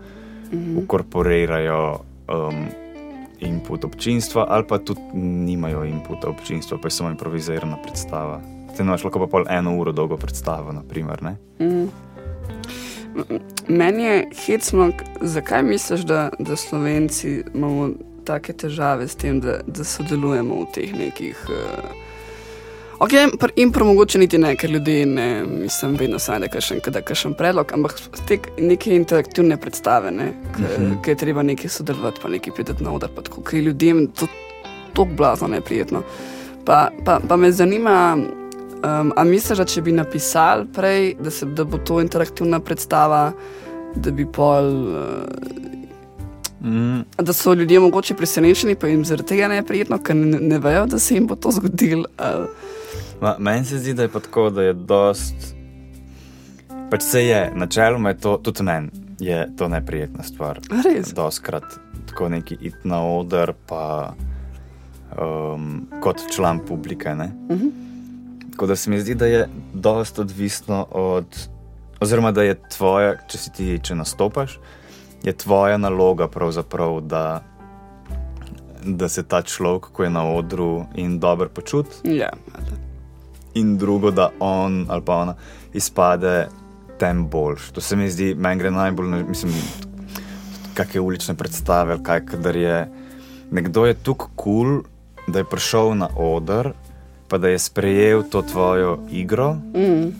mhm. 0.52 0.78
ukorporirajo. 0.84 2.00
Um, 2.28 2.83
input 3.44 3.84
občinstva, 3.84 4.46
ali 4.48 4.64
pa 4.68 4.78
tudi 4.78 5.00
nimajo 5.14 5.84
inputa 5.84 6.28
občinstva, 6.28 6.78
pa 6.78 6.86
je 6.86 6.90
samo 6.90 7.10
improvizirana 7.10 7.76
predstava. 7.82 8.40
Te 8.76 8.82
imaš 8.82 9.04
lahko 9.04 9.18
pa 9.18 9.26
pol 9.26 9.44
eno 9.48 9.76
uro 9.76 9.92
dolgo 9.92 10.16
predstavo. 10.16 10.72
Naprimer, 10.72 11.22
mm. 11.60 11.86
Meni 13.68 14.02
je 14.02 14.28
hecno, 14.46 14.90
zakaj 15.20 15.62
misliš, 15.62 16.00
da, 16.00 16.30
da 16.38 16.56
Slovenci 16.56 17.44
imamo 17.54 17.90
take 18.24 18.52
težave 18.52 19.08
s 19.08 19.14
tem, 19.14 19.40
da, 19.40 19.60
da 19.66 19.84
sodelujemo 19.84 20.54
v 20.54 20.66
teh 20.74 20.94
nekih. 20.98 21.46
Uh, 21.48 22.13
Ok, 22.98 23.10
in 23.56 23.72
promogoče 23.72 24.18
niti 24.18 24.38
ne, 24.38 24.54
ker 24.56 24.70
ljudi 24.70 25.04
ne, 25.06 25.44
mislim, 25.44 25.96
vedno 25.98 26.18
sajde, 26.18 26.48
da 26.86 26.98
je 26.98 27.04
kakšen 27.04 27.34
predlog, 27.34 27.72
ampak 27.74 27.98
te 28.28 28.38
neke 28.58 28.94
interaktivne 28.94 29.56
predstave, 29.56 30.10
ne, 30.10 30.32
ki 30.56 30.62
uh 30.62 30.80
mhm. 30.80 30.92
-huh. 30.92 31.08
je 31.08 31.14
treba 31.14 31.42
nekaj 31.42 31.70
sodelovati, 31.70 32.20
pa 32.22 32.28
nekaj 32.28 32.54
prideti 32.54 32.84
na 32.84 32.92
oder, 32.92 33.10
pa 33.16 33.22
tako, 33.22 33.42
ki 33.42 33.58
ljudem 33.58 34.06
to 34.06 34.26
tako 34.92 35.08
blazno 35.16 35.48
neprijetno. 35.48 36.02
Pa, 36.64 36.88
pa, 37.04 37.20
pa 37.28 37.36
me 37.36 37.52
zanima, 37.52 38.16
um, 38.16 39.12
a 39.16 39.24
misliš, 39.24 39.58
da 39.58 39.64
če 39.64 39.82
bi 39.82 39.92
napisal 39.92 40.64
prej, 40.74 41.14
da, 41.20 41.30
se, 41.30 41.46
da 41.46 41.64
bo 41.64 41.78
to 41.78 42.00
interaktivna 42.00 42.60
predstava, 42.60 43.32
da 43.94 44.10
bi 44.10 44.26
pol. 44.26 44.64
Uh, 44.64 45.64
Mm. 46.64 47.00
Da 47.18 47.32
so 47.32 47.52
ljudje 47.52 47.80
mogoče 47.80 48.14
presenečeni, 48.14 48.74
pa 48.74 48.86
jim 48.86 49.04
zaradi 49.04 49.28
tega 49.28 49.48
ne 49.48 49.56
je 49.56 49.62
prijetno, 49.62 49.98
ker 49.98 50.16
ne, 50.16 50.38
ne 50.40 50.58
vejo, 50.58 50.86
da 50.86 50.98
se 50.98 51.14
jim 51.14 51.26
bo 51.26 51.36
to 51.36 51.50
zgodilo. 51.50 52.04
Meni 53.38 53.64
se 53.64 53.78
zdi, 53.78 53.94
da 53.94 54.02
je 54.02 54.08
tako, 54.08 54.50
da 54.50 54.62
je 54.62 54.72
dost. 54.72 55.54
Pač 56.90 57.02
se 57.02 57.26
je, 57.26 57.52
načeloma 57.54 58.08
je 58.08 58.18
to, 58.18 58.36
tudi 58.36 58.62
meni 58.62 59.04
je 59.18 59.48
to 59.56 59.68
neprijetna 59.68 60.22
stvar. 60.22 60.60
Res. 60.84 61.14
Doskrat 61.14 61.64
tako 62.06 62.28
neki 62.28 62.56
it 62.60 62.84
na 62.84 63.02
oder, 63.06 63.52
pa 63.66 64.14
um, 65.18 65.86
kot 66.00 66.20
član 66.34 66.60
publike. 66.66 67.10
Uh 67.10 67.16
mhm. 67.16 67.30
-huh. 67.48 67.70
Tako 68.50 68.66
da 68.66 68.76
se 68.76 68.90
mi 68.90 69.00
zdi, 69.00 69.14
da 69.14 69.26
je 69.26 69.48
dost 69.72 70.18
odvisno 70.18 70.86
od. 70.90 71.48
Oziroma, 72.00 72.32
da 72.32 72.42
je 72.42 72.60
tvoja, 72.76 73.14
če 73.28 73.38
si 73.38 73.52
ti, 73.52 73.80
če 73.82 73.94
nastopaš, 73.94 74.58
je 75.22 75.32
tvoja 75.32 75.76
naloga 75.76 76.28
pravzaprav, 76.28 77.00
da, 77.00 77.42
da 78.84 79.08
se 79.08 79.22
ta 79.22 79.42
človek, 79.42 79.84
ko 79.92 80.04
je 80.04 80.10
na 80.10 80.24
odru 80.26 80.84
in 80.94 81.18
dobro 81.20 81.48
počuti. 81.48 81.90
Ja, 82.04 82.28
in 83.54 83.78
drugo, 83.78 84.10
da 84.10 84.30
on 84.40 84.86
ali 84.88 85.02
pa 85.04 85.16
ona 85.16 85.34
izpade 85.72 86.48
tem 86.98 87.28
boljš. 87.28 87.70
To 87.70 87.80
se 87.80 87.96
mi 87.96 88.10
zdi, 88.10 88.34
meni 88.34 88.60
gre 88.60 88.70
najbolj, 88.70 89.24
mislim, 89.28 89.52
kakšne 90.74 91.00
ulične 91.00 91.34
predstave, 91.34 91.98
kaj 92.02 92.26
kadar 92.26 92.56
je. 92.56 92.88
Nekdo 93.50 93.86
je 93.86 93.94
tukaj 93.94 94.28
kul, 94.36 94.64
cool, 94.64 94.82
da 95.26 95.38
je 95.38 95.44
prišel 95.44 95.94
na 95.94 96.08
oder, 96.16 96.72
pa 97.28 97.38
da 97.38 97.48
je 97.48 97.58
sprejel 97.58 98.22
to 98.30 98.42
tvojo 98.42 98.98
igro, 99.10 99.54
mm. 99.54 100.12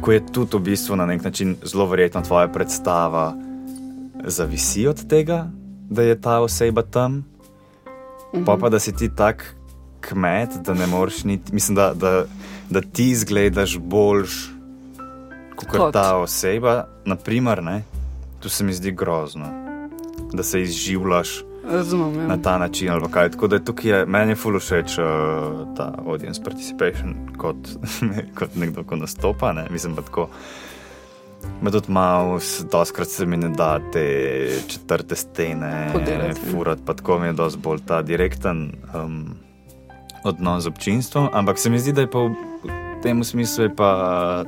ko 0.00 0.12
je 0.12 0.26
tudi 0.32 0.56
v 0.56 0.60
bistvu 0.60 0.96
na 0.96 1.06
nek 1.06 1.24
način 1.24 1.56
zelo 1.62 1.86
verjetno 1.86 2.22
tvoja 2.22 2.48
predstava 2.48 3.34
zavisi 4.24 4.86
od 4.86 5.06
tega, 5.08 5.46
da 5.90 6.02
je 6.02 6.20
ta 6.20 6.40
oseba 6.40 6.82
tam, 6.82 7.12
mm 7.12 7.24
-hmm. 8.32 8.44
pa 8.44 8.56
pa 8.60 8.68
da 8.68 8.78
si 8.78 8.92
ti 8.92 9.08
tak 9.16 9.57
kmet, 10.00 10.48
da 10.64 10.74
ne 10.74 10.86
moreš 10.86 11.24
niti, 11.24 11.54
mislim, 11.54 11.76
da, 11.76 11.92
da, 11.94 12.24
da 12.70 12.80
ti 12.80 13.10
izgledaš 13.10 13.78
boljš 13.78 14.50
kot, 15.56 15.92
ta 15.92 16.16
oseba. 16.16 16.84
Naprimer, 17.04 17.62
ne, 17.62 17.82
to 18.40 18.48
se 18.48 18.64
mi 18.64 18.72
zdi 18.72 18.92
grozno, 18.92 19.46
da 20.32 20.42
se 20.42 20.62
izživljaš. 20.62 21.28
Razumem, 21.70 22.20
ja. 22.20 22.26
na 22.26 22.42
ta 22.42 22.58
način. 22.58 22.88
Kaj, 23.10 23.30
tako 23.30 23.46
da 23.46 23.56
je 23.56 23.64
tukaj 23.64 24.06
meni 24.06 24.34
fully 24.34 24.60
všeč 24.60 24.98
uh, 24.98 25.04
ta 25.76 25.92
audience 26.06 26.42
participation 26.44 27.14
kot, 27.36 27.56
kot 28.38 28.56
nekdo, 28.56 28.84
ko 28.84 28.96
nastopa. 28.96 29.52
Ne? 29.52 29.66
Mislim 29.70 29.96
pa 29.96 30.02
tako. 30.02 30.28
Me 31.62 31.70
tudi 31.70 31.92
malo, 31.92 32.40
doskrat 32.72 33.08
se 33.08 33.26
mi 33.26 33.36
ne 33.36 33.48
da 33.48 33.78
te 33.92 34.48
četrte 34.68 35.16
stene, 35.16 35.92
furati, 36.50 36.82
pa 36.86 36.94
tako 36.94 37.18
mi 37.18 37.26
je 37.26 37.32
dosti 37.32 37.60
bolj 37.62 37.78
ta 37.86 38.02
direkten 38.02 38.72
um, 38.94 39.34
odnos 40.24 40.64
z 40.64 40.66
občinstvom. 40.66 41.28
Ampak 41.32 41.58
se 41.58 41.70
mi 41.70 41.78
zdi, 41.78 41.92
da 41.92 42.00
je 42.00 42.10
pa 42.10 42.18
v 42.18 42.32
tem 43.02 43.24
smislu 43.24 43.70
pa 43.76 44.44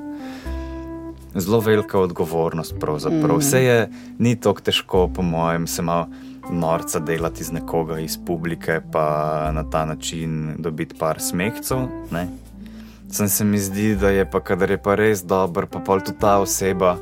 zelo 1.35 1.61
velika 1.61 1.99
odgovornost. 1.99 2.75
Mm. 2.75 3.37
Vse 3.39 3.63
je 3.63 3.89
ni 4.19 4.37
tako 4.37 4.61
težko, 4.61 5.09
po 5.15 5.23
mojem, 5.23 5.67
se 5.67 5.83
malo 5.83 6.09
norca 6.51 6.99
delati 6.99 7.45
z 7.45 7.53
nekoga 7.53 7.99
iz 7.99 8.19
publike, 8.27 8.81
pa 8.93 9.51
na 9.55 9.65
ta 9.71 9.85
način 9.87 10.55
dobiti 10.59 10.95
par 10.99 11.21
smehcev. 11.21 11.79
Sem 13.11 13.29
se 13.29 13.45
mi 13.45 13.59
zdi, 13.59 13.97
da 13.97 14.11
je 14.11 14.31
pa, 14.31 14.41
kadar 14.41 14.71
je 14.71 14.79
pa 14.79 14.95
res 14.95 15.23
dober, 15.23 15.67
pa 15.67 15.79
pol 15.79 16.01
tudi 16.01 16.19
ta 16.19 16.39
oseba, 16.39 16.97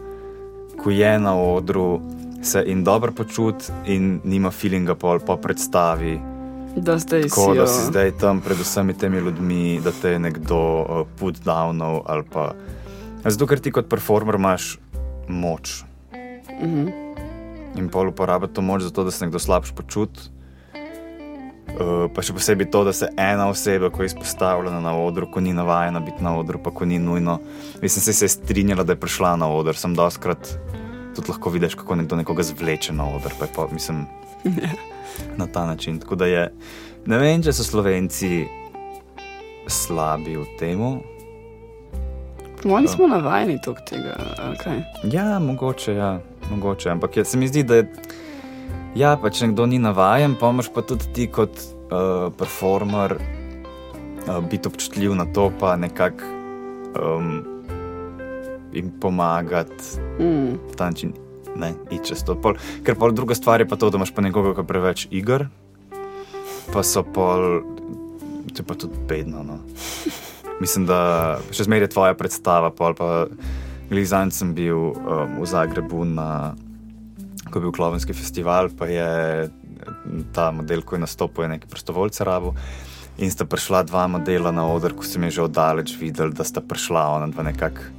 ko 0.78 0.90
je 0.90 1.18
na 1.18 1.36
odru, 1.36 2.00
se 2.42 2.62
in 2.66 2.84
dobro 2.84 3.12
počuti 3.12 3.72
in 3.86 4.20
nima 4.24 4.50
feelinga 4.50 4.94
pol 4.94 5.20
po 5.20 5.36
predstavi. 5.36 6.20
Da, 6.78 6.98
tako, 6.98 7.54
da 7.54 7.66
si 7.66 7.86
zdaj 7.86 8.12
tam 8.20 8.40
pred 8.40 8.58
vsemi 8.58 8.94
temi 8.94 9.18
ljudmi, 9.18 9.80
da 9.84 9.92
te 10.02 10.10
je 10.10 10.18
nekdo 10.18 10.58
uh, 10.58 11.06
put 11.18 11.40
downov 11.44 12.02
ali 12.06 12.24
pa. 12.32 12.52
Zato, 13.24 13.46
ker 13.46 13.60
ti 13.60 13.72
kot 13.74 13.88
performer 13.90 14.38
imaš 14.38 14.78
moč. 15.28 15.84
Mm 16.62 16.68
-hmm. 16.68 16.92
In 17.76 17.88
pol 17.88 18.08
uporabiti 18.08 18.54
to 18.54 18.62
moč 18.62 18.82
zato, 18.82 19.04
da 19.04 19.10
se 19.10 19.24
nekdo 19.24 19.38
slabš 19.38 19.72
počuti. 19.72 20.20
Uh, 21.68 22.10
pa 22.14 22.22
še 22.22 22.32
posebej 22.32 22.70
to, 22.70 22.84
da 22.84 22.92
se 22.92 23.08
ena 23.16 23.48
oseba, 23.48 23.90
ko 23.90 24.02
je 24.02 24.06
izpostavljena 24.06 24.80
na 24.80 24.98
odru, 24.98 25.30
ko 25.30 25.40
ni 25.40 25.52
navajena 25.52 26.00
biti 26.00 26.24
na 26.24 26.38
odru, 26.38 26.58
pa 26.64 26.70
ko 26.70 26.84
ni 26.84 26.98
nujno. 26.98 27.38
Mislim, 27.82 28.14
se 28.14 28.24
je 28.24 28.28
strinjala, 28.28 28.82
da 28.82 28.92
je 28.92 29.00
prišla 29.00 29.36
na 29.36 29.48
oder. 29.48 29.76
Sem 29.76 29.94
doskrat 29.94 30.58
tudi 31.18 31.32
lahko 31.34 31.50
vidiš, 31.50 31.74
kako 31.74 31.98
nekdo 31.98 32.16
nekoga 32.16 32.46
zvleče 32.46 32.94
na 32.94 33.08
oder. 33.16 33.34
Pa 33.38 33.50
pa, 33.56 33.66
mislim, 33.72 34.06
ja. 34.62 34.70
na 35.36 35.46
ta 35.46 35.66
način. 35.66 35.98
Tako 35.98 36.14
da 36.14 36.26
je, 36.26 36.52
ne 37.06 37.18
vem, 37.18 37.42
če 37.42 37.52
so 37.52 37.66
slovenci 37.66 38.46
slabi 39.66 40.36
v 40.38 40.46
tem. 40.58 40.84
Oni 42.64 42.88
smo 42.88 43.06
navajeni 43.06 43.58
tega. 43.62 44.16
Okay. 44.54 44.82
Ja, 45.10 45.38
mogoče, 45.38 45.94
ja, 45.94 46.20
mogoče. 46.50 46.90
Ampak 46.90 47.16
je, 47.16 47.24
se 47.24 47.38
mi 47.38 47.48
zdi, 47.48 47.62
da 47.62 47.82
je. 47.82 47.92
Ja, 48.96 49.16
pa 49.20 49.30
če 49.30 49.50
nekdo 49.50 49.66
ni 49.66 49.78
navaden, 49.78 50.34
pa 50.40 50.50
moraš 50.50 50.72
pa 50.74 50.82
tudi 50.82 51.06
ti 51.14 51.26
kot 51.30 51.54
uh, 51.54 52.32
performer 52.34 53.14
uh, 53.18 54.38
biti 54.50 54.68
občutljiv 54.68 55.14
na 55.14 55.26
to, 55.34 55.50
pa 55.60 55.76
nekako 55.76 56.24
um, 56.96 57.57
jim 58.72 58.90
pomagati 59.00 59.98
mm. 60.20 60.76
ta 60.76 60.90
način. 60.90 61.14
Ne, 61.58 61.72
pol, 62.42 62.54
ker 62.86 62.94
pa 62.94 63.10
druga 63.10 63.34
stvar 63.34 63.60
je 63.60 63.66
pa 63.66 63.76
to, 63.76 63.90
da 63.90 63.98
imaš 63.98 64.12
pa 64.14 64.22
nekoga, 64.22 64.52
ki 64.54 64.66
preveč 64.68 65.06
iger, 65.10 65.48
pa 66.70 66.84
so 66.86 67.02
pol, 67.02 67.64
to 68.52 68.62
je 68.62 68.66
pa 68.66 68.76
tudi 68.78 69.00
bedno. 69.08 69.42
No. 69.42 69.58
Mislim, 70.62 70.86
da 70.86 71.40
še 71.50 71.66
zmeraj 71.66 71.88
je 71.88 71.94
tvoja 71.96 72.14
predstava, 72.18 72.70
pol 72.70 72.94
pa 72.94 73.26
glizanj 73.90 74.30
sem 74.36 74.54
bil 74.54 74.92
um, 74.92 75.40
v 75.40 75.48
Zagrebu 75.48 76.04
na 76.06 76.28
ko 77.48 77.58
je 77.58 77.64
bil 77.64 77.72
Klovenski 77.72 78.12
festival, 78.12 78.68
pa 78.78 78.86
je 78.86 79.48
ta 80.32 80.50
model, 80.52 80.82
ko 80.82 80.96
je 80.96 81.04
nastopil, 81.04 81.44
je 81.44 81.56
neki 81.56 81.68
prostovoljce 81.70 82.24
rabo. 82.24 82.54
In 83.18 83.32
sta 83.32 83.48
prišla 83.48 83.82
dva 83.88 84.06
modela 84.06 84.52
na 84.54 84.68
oder, 84.70 84.94
ko 84.94 85.02
sem 85.02 85.24
jih 85.26 85.40
že 85.40 85.46
oddaleč 85.48 85.96
videl, 85.98 86.30
da 86.30 86.46
sta 86.46 86.60
prišla 86.60 87.08
ona 87.16 87.26
dva 87.32 87.48
nekako 87.48 87.97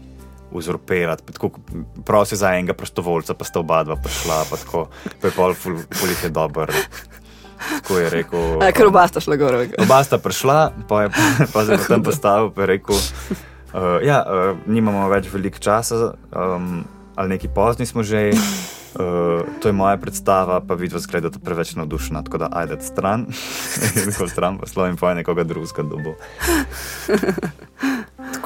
uzurpirati. 0.52 1.24
Prosi 2.06 2.36
za 2.36 2.54
enega 2.54 2.74
prostovoljca, 2.74 3.34
pa 3.34 3.46
sta 3.46 3.60
oba 3.60 3.84
dva 3.84 3.96
prišla, 3.96 4.44
pa 4.50 4.58
tako, 4.58 4.88
pa 5.22 5.28
je 5.28 5.34
pol, 5.36 5.56
pol, 5.64 5.80
pol 6.00 6.10
jih 6.10 6.24
je 6.24 6.30
dober. 6.30 6.74
Tako 7.60 7.98
je 7.98 8.10
rekel. 8.10 8.60
Ker 8.74 8.88
oba 8.88 9.08
sta 9.08 9.20
šla 9.20 9.36
gor. 9.36 9.60
Oba 9.84 10.00
sta 10.04 10.18
prišla, 10.18 10.60
pa 10.88 11.04
je 11.04 11.12
pa 11.54 11.66
se 11.66 11.78
tam 11.88 12.04
postavil 12.04 12.52
in 12.56 12.66
rekel, 12.72 12.96
uh, 12.96 14.00
ja, 14.06 14.24
uh, 14.24 14.58
nimamo 14.66 15.10
več 15.12 15.28
veliko 15.34 15.60
časa, 15.60 16.14
um, 16.32 16.84
ali 17.16 17.36
neki 17.36 17.52
pozni 17.56 17.86
smo 17.86 18.04
že. 18.04 18.32
Uh, 18.90 19.46
to 19.62 19.70
je 19.70 19.74
moja 19.74 20.00
predstava, 20.02 20.58
pa 20.66 20.74
vidiš, 20.74 21.06
da 21.06 21.30
je 21.30 21.32
preveč 21.46 21.76
navdušena, 21.78 22.24
tako 22.26 22.38
da 22.42 22.50
ajde 22.52 22.80
stran, 22.82 23.28
tako 24.18 24.28
stran, 24.28 24.58
pa 24.58 24.66
slovim 24.66 24.98
pa 24.98 25.14
nekoga 25.14 25.46
drugega 25.46 25.86
dobo. 25.86 26.16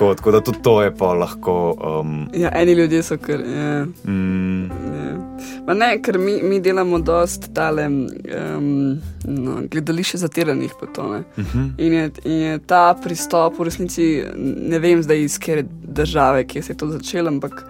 Tako, 0.04 0.16
tako 0.16 0.32
da 0.32 0.42
tudi 0.42 0.58
to 0.62 0.82
je 0.82 0.96
pa 0.96 1.14
lahko. 1.14 1.76
Um, 2.02 2.30
ja, 2.34 2.52
eni 2.54 2.74
ljudje 2.74 3.04
so 3.04 3.18
kar. 3.18 3.40
Ja. 3.40 3.86
Mm. 4.08 4.66
Ja. 4.66 5.74
Ne, 5.74 6.02
ker 6.02 6.18
mi, 6.20 6.42
mi 6.44 6.60
delamo 6.60 7.00
dost 7.00 7.50
tale 7.54 7.86
um, 7.88 8.98
no, 9.24 9.62
gledališče 9.72 10.18
zatiranih. 10.18 10.74
To, 10.96 11.02
uh 11.02 11.16
mhm. 11.38 11.60
-huh. 11.60 11.70
in, 11.78 11.94
je, 11.94 12.12
in 12.24 12.32
je 12.32 12.60
ta 12.60 12.96
pristop 13.04 13.60
v 13.60 13.64
resnici, 13.64 14.24
ne 14.68 14.80
vem 14.80 15.04
zdaj 15.04 15.24
iz 15.24 15.40
kere 15.40 15.64
države, 15.84 16.48
kje 16.48 16.62
se 16.62 16.74
je 16.74 16.78
to 16.78 16.88
začelo, 16.88 17.28
ampak 17.28 17.66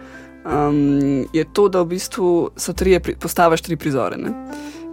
um, 0.45 1.25
je 1.33 1.45
to, 1.53 1.69
da 1.69 1.81
v 1.81 1.85
bistvu 1.85 2.49
so 2.57 2.73
tri, 2.73 2.99
postaviš 3.19 3.61
tri 3.61 3.75
prizore. 3.75 4.17
Ne? 4.17 4.31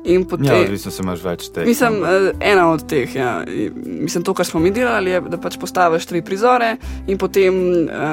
In 0.04 0.24
potem, 0.24 0.46
Ja, 0.46 0.54
odvisno 0.56 0.90
se 0.90 1.02
imaš 1.02 1.22
več 1.22 1.50
teh. 1.50 1.66
Mislim, 1.66 1.98
eh, 2.04 2.30
ena 2.42 2.70
od 2.70 2.86
teh. 2.86 3.14
Ja. 3.14 3.44
Mislim, 3.84 4.24
to, 4.24 4.34
kar 4.34 4.46
smo 4.46 4.60
mi 4.60 4.70
delali, 4.70 5.10
je, 5.10 5.20
da 5.22 5.36
pač 5.38 5.58
postaviš 5.58 6.06
tri 6.06 6.22
prizore, 6.22 6.76
in 7.06 7.18
potem, 7.18 7.54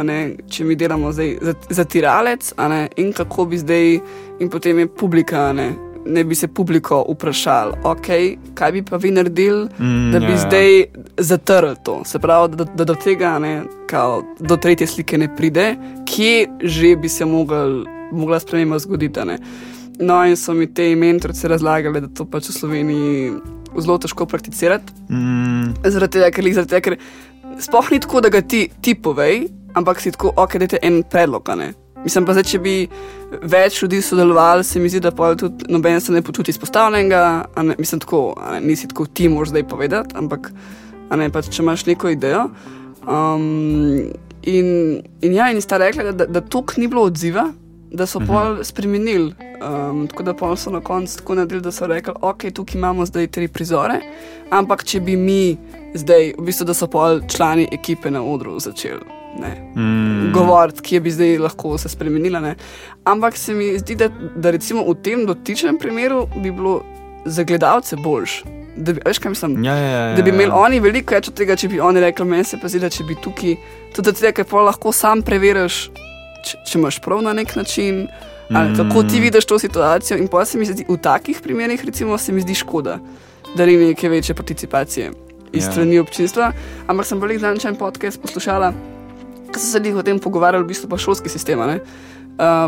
ne, 0.04 0.18
če 0.48 0.64
mi 0.64 0.76
delamo 0.76 1.12
zdaj 1.12 1.38
za- 1.42 1.54
zatiralec, 1.72 2.54
a 2.56 2.68
ne, 2.68 2.82
in 2.98 3.14
kako 3.14 3.46
bi 3.46 3.58
zdaj, 3.58 4.00
in 4.40 4.50
potem 4.50 4.80
je 4.80 4.88
publika, 4.90 5.54
ne, 5.54 5.70
ne 6.08 6.24
bi 6.24 6.36
se 6.36 6.48
publiko 6.50 7.06
vprašali, 7.08 7.74
okay, 7.84 8.28
kaj 8.54 8.72
bi 8.72 8.84
pa 8.84 8.98
vi 8.98 9.12
naredili, 9.12 9.70
Mm, 9.80 10.12
da 10.12 10.20
bi 10.20 10.26
ja, 10.26 10.32
ja. 10.32 10.38
zdaj 10.40 10.84
zatrli 11.20 11.76
to. 11.84 12.02
Se 12.06 12.20
pravi, 12.20 12.56
da, 12.56 12.64
da 12.66 12.84
do 12.86 12.96
tega, 12.96 13.40
ne, 13.40 13.62
kao, 13.88 14.22
do 14.40 14.58
tretje 14.58 14.88
slike 14.88 15.18
ne 15.18 15.36
pride, 15.36 15.76
kje 16.06 16.48
že 16.64 16.96
bi 16.98 17.10
se 17.10 17.26
mogel, 17.26 17.84
mogla 18.12 18.40
sprememba 18.40 18.80
zgoditi. 18.80 19.20
ne. 19.22 19.38
No, 20.00 20.20
in 20.26 20.38
so 20.38 20.54
mi 20.54 20.68
te 20.74 20.96
mentorice 20.96 21.50
razlagali, 21.50 22.02
da 22.02 22.10
to 22.14 22.26
pač 22.30 22.52
v 22.52 22.54
Sloveniji 22.54 23.32
zelo 23.82 23.98
težko 24.02 24.28
prakticirati. 24.30 24.94
Mm, 25.10 25.74
Zaradi 25.86 26.20
tega, 26.20 26.30
ker, 26.34 26.50
zaradi 26.54 26.74
tega, 26.76 26.84
ker 26.86 27.62
sploh 27.66 27.92
ni 27.92 28.00
tako, 28.04 28.22
da 28.22 28.32
ga 28.34 28.42
ti, 28.42 28.68
ti 28.82 28.94
povej, 28.94 29.48
ampak 29.78 30.02
si 30.02 30.14
tako, 30.14 30.34
ok, 30.38 30.58
dajte 30.62 30.82
en 30.86 31.02
predlog. 31.10 31.50
Mislim 32.04 32.28
pa, 32.28 32.36
zdaj, 32.38 32.46
če 32.46 32.60
bi 32.62 32.76
več 33.42 33.82
ljudi 33.82 34.04
sodelovali, 34.06 34.64
se 34.64 34.80
mi 34.80 34.90
zdi, 34.92 35.02
da 35.04 35.12
pa 35.12 35.34
tudi 35.40 35.66
noben 35.74 36.00
se 36.02 36.14
ne 36.14 36.22
počuti 36.22 36.54
izpostavljenega. 36.54 37.22
Ne, 37.66 37.76
mislim, 37.80 38.02
tako, 38.06 38.22
ne, 38.54 38.62
nisi 38.62 38.90
tako 38.92 39.08
ti 39.10 39.30
moraš 39.34 39.56
zdaj 39.56 39.66
povedati, 39.68 40.18
ampak 40.18 40.52
ne, 41.18 41.32
pač, 41.34 41.50
če 41.50 41.64
imaš 41.66 41.88
neko 41.90 42.14
idejo. 42.14 42.48
Um, 43.08 44.12
in, 44.46 44.70
in 45.26 45.34
ja, 45.34 45.50
in 45.52 45.62
sta 45.64 45.82
rekla, 45.82 46.12
da, 46.12 46.14
da, 46.22 46.30
da 46.38 46.44
tok 46.46 46.78
ni 46.78 46.90
bilo 46.92 47.08
odziva, 47.10 47.50
da 47.92 48.06
so 48.06 48.20
Mhm. 48.20 48.28
pol 48.28 48.64
spremenili. 48.64 49.34
Um, 49.60 50.08
tako 50.08 50.24
da 50.24 50.34
pol 50.34 50.56
so 50.56 50.70
na 50.72 50.82
koncu 50.82 51.18
tako 51.18 51.36
naredili, 51.36 51.62
da 51.62 51.72
so 51.72 51.88
rekli, 51.88 52.14
ok, 52.22 52.52
tukaj 52.54 52.76
imamo 52.76 53.06
zdaj 53.06 53.28
tri 53.28 53.48
prizore, 53.48 54.00
ampak 54.50 54.84
če 54.84 55.00
bi 55.00 55.16
mi 55.16 55.58
zdaj, 55.94 56.34
v 56.38 56.42
bistvu, 56.42 56.66
da 56.66 56.74
so 56.74 56.88
pol 56.88 57.22
člani 57.28 57.68
ekipe 57.72 58.12
na 58.12 58.24
odru 58.24 58.60
začeli. 58.60 59.02
Mm, 59.76 60.32
govoriti, 60.34 60.82
kje 60.82 61.00
bi 61.00 61.12
zdaj 61.12 61.38
lahko 61.38 61.78
se 61.78 61.90
spremenila. 61.90 62.40
Ne. 62.40 62.56
Ampak 63.04 63.38
se 63.38 63.54
mi 63.54 63.80
zdi, 63.80 63.96
da, 63.96 64.10
da 64.36 64.52
recimo 64.52 64.84
v 64.84 64.96
tem 64.96 65.26
dotičnem 65.26 65.78
primeru 65.78 66.28
bi 66.36 66.52
bilo 66.52 66.82
za 67.26 67.44
gledalce 67.44 67.96
boljš. 67.96 68.44
Da 68.78 68.94
bi, 68.94 69.02
veš, 69.06 69.20
kaj 69.20 69.30
mislim? 69.30 69.64
Ja, 69.64 69.76
ja, 69.76 69.90
ja, 69.90 70.16
Da 70.16 70.22
bi 70.22 70.30
ja. 70.30 70.34
imeli 70.34 70.52
oni 70.54 70.80
veliko 70.80 71.16
več 71.16 71.28
od 71.28 71.34
tega, 71.34 71.56
če 71.56 71.68
bi 71.68 71.80
oni 71.80 72.00
rekli: 72.00 72.26
Meni 72.26 72.44
se 72.44 72.58
pa 72.62 72.68
zdi, 72.68 72.80
da 72.80 72.90
če 72.90 73.04
bi 73.04 73.16
tukaj, 73.16 73.56
tudi 73.96 74.12
zato, 74.12 74.32
ker 74.34 74.46
lahko 74.54 74.92
sam 74.92 75.22
preveriš, 75.22 75.90
če, 76.48 76.58
če 76.64 76.78
imaš 76.78 77.00
prav 77.00 77.22
na 77.22 77.34
nek 77.34 77.56
način, 77.56 78.08
ali 78.50 78.70
Mm. 78.70 78.76
kako 78.78 79.04
ti 79.04 79.20
vidiš 79.20 79.46
to 79.46 79.60
situacijo. 79.60 80.18
In 80.18 80.28
pa 80.28 80.46
se 80.46 80.58
mi 80.58 80.66
zdi, 80.66 80.86
v 80.86 80.98
takih 80.98 81.40
primerih, 81.40 81.86
recimo, 81.86 82.18
se 82.18 82.32
mi 82.32 82.42
zdi 82.42 82.56
škoda, 82.56 83.00
da 83.54 83.66
ni 83.66 83.78
neke 83.78 84.10
večje 84.10 84.36
participacije 84.36 85.12
iz 85.54 85.64
Ja. 85.64 85.72
strani 85.72 86.00
občinstva. 86.00 86.52
Ampak 86.88 87.06
sem 87.06 87.20
velik 87.20 87.40
dan 87.40 87.58
če 87.58 87.68
en 87.68 87.76
podcast 87.76 88.22
poslušala, 88.22 88.74
ki 89.48 89.60
so 89.60 89.68
se 89.68 89.82
jih 89.82 89.96
o 89.96 90.04
tem 90.04 90.20
pogovarjali, 90.20 90.64
v 90.64 90.68
bistvu 90.68 90.88
pa 90.88 90.98
šolski 90.98 91.30
sistem. 91.30 91.60
Uh, 91.60 91.78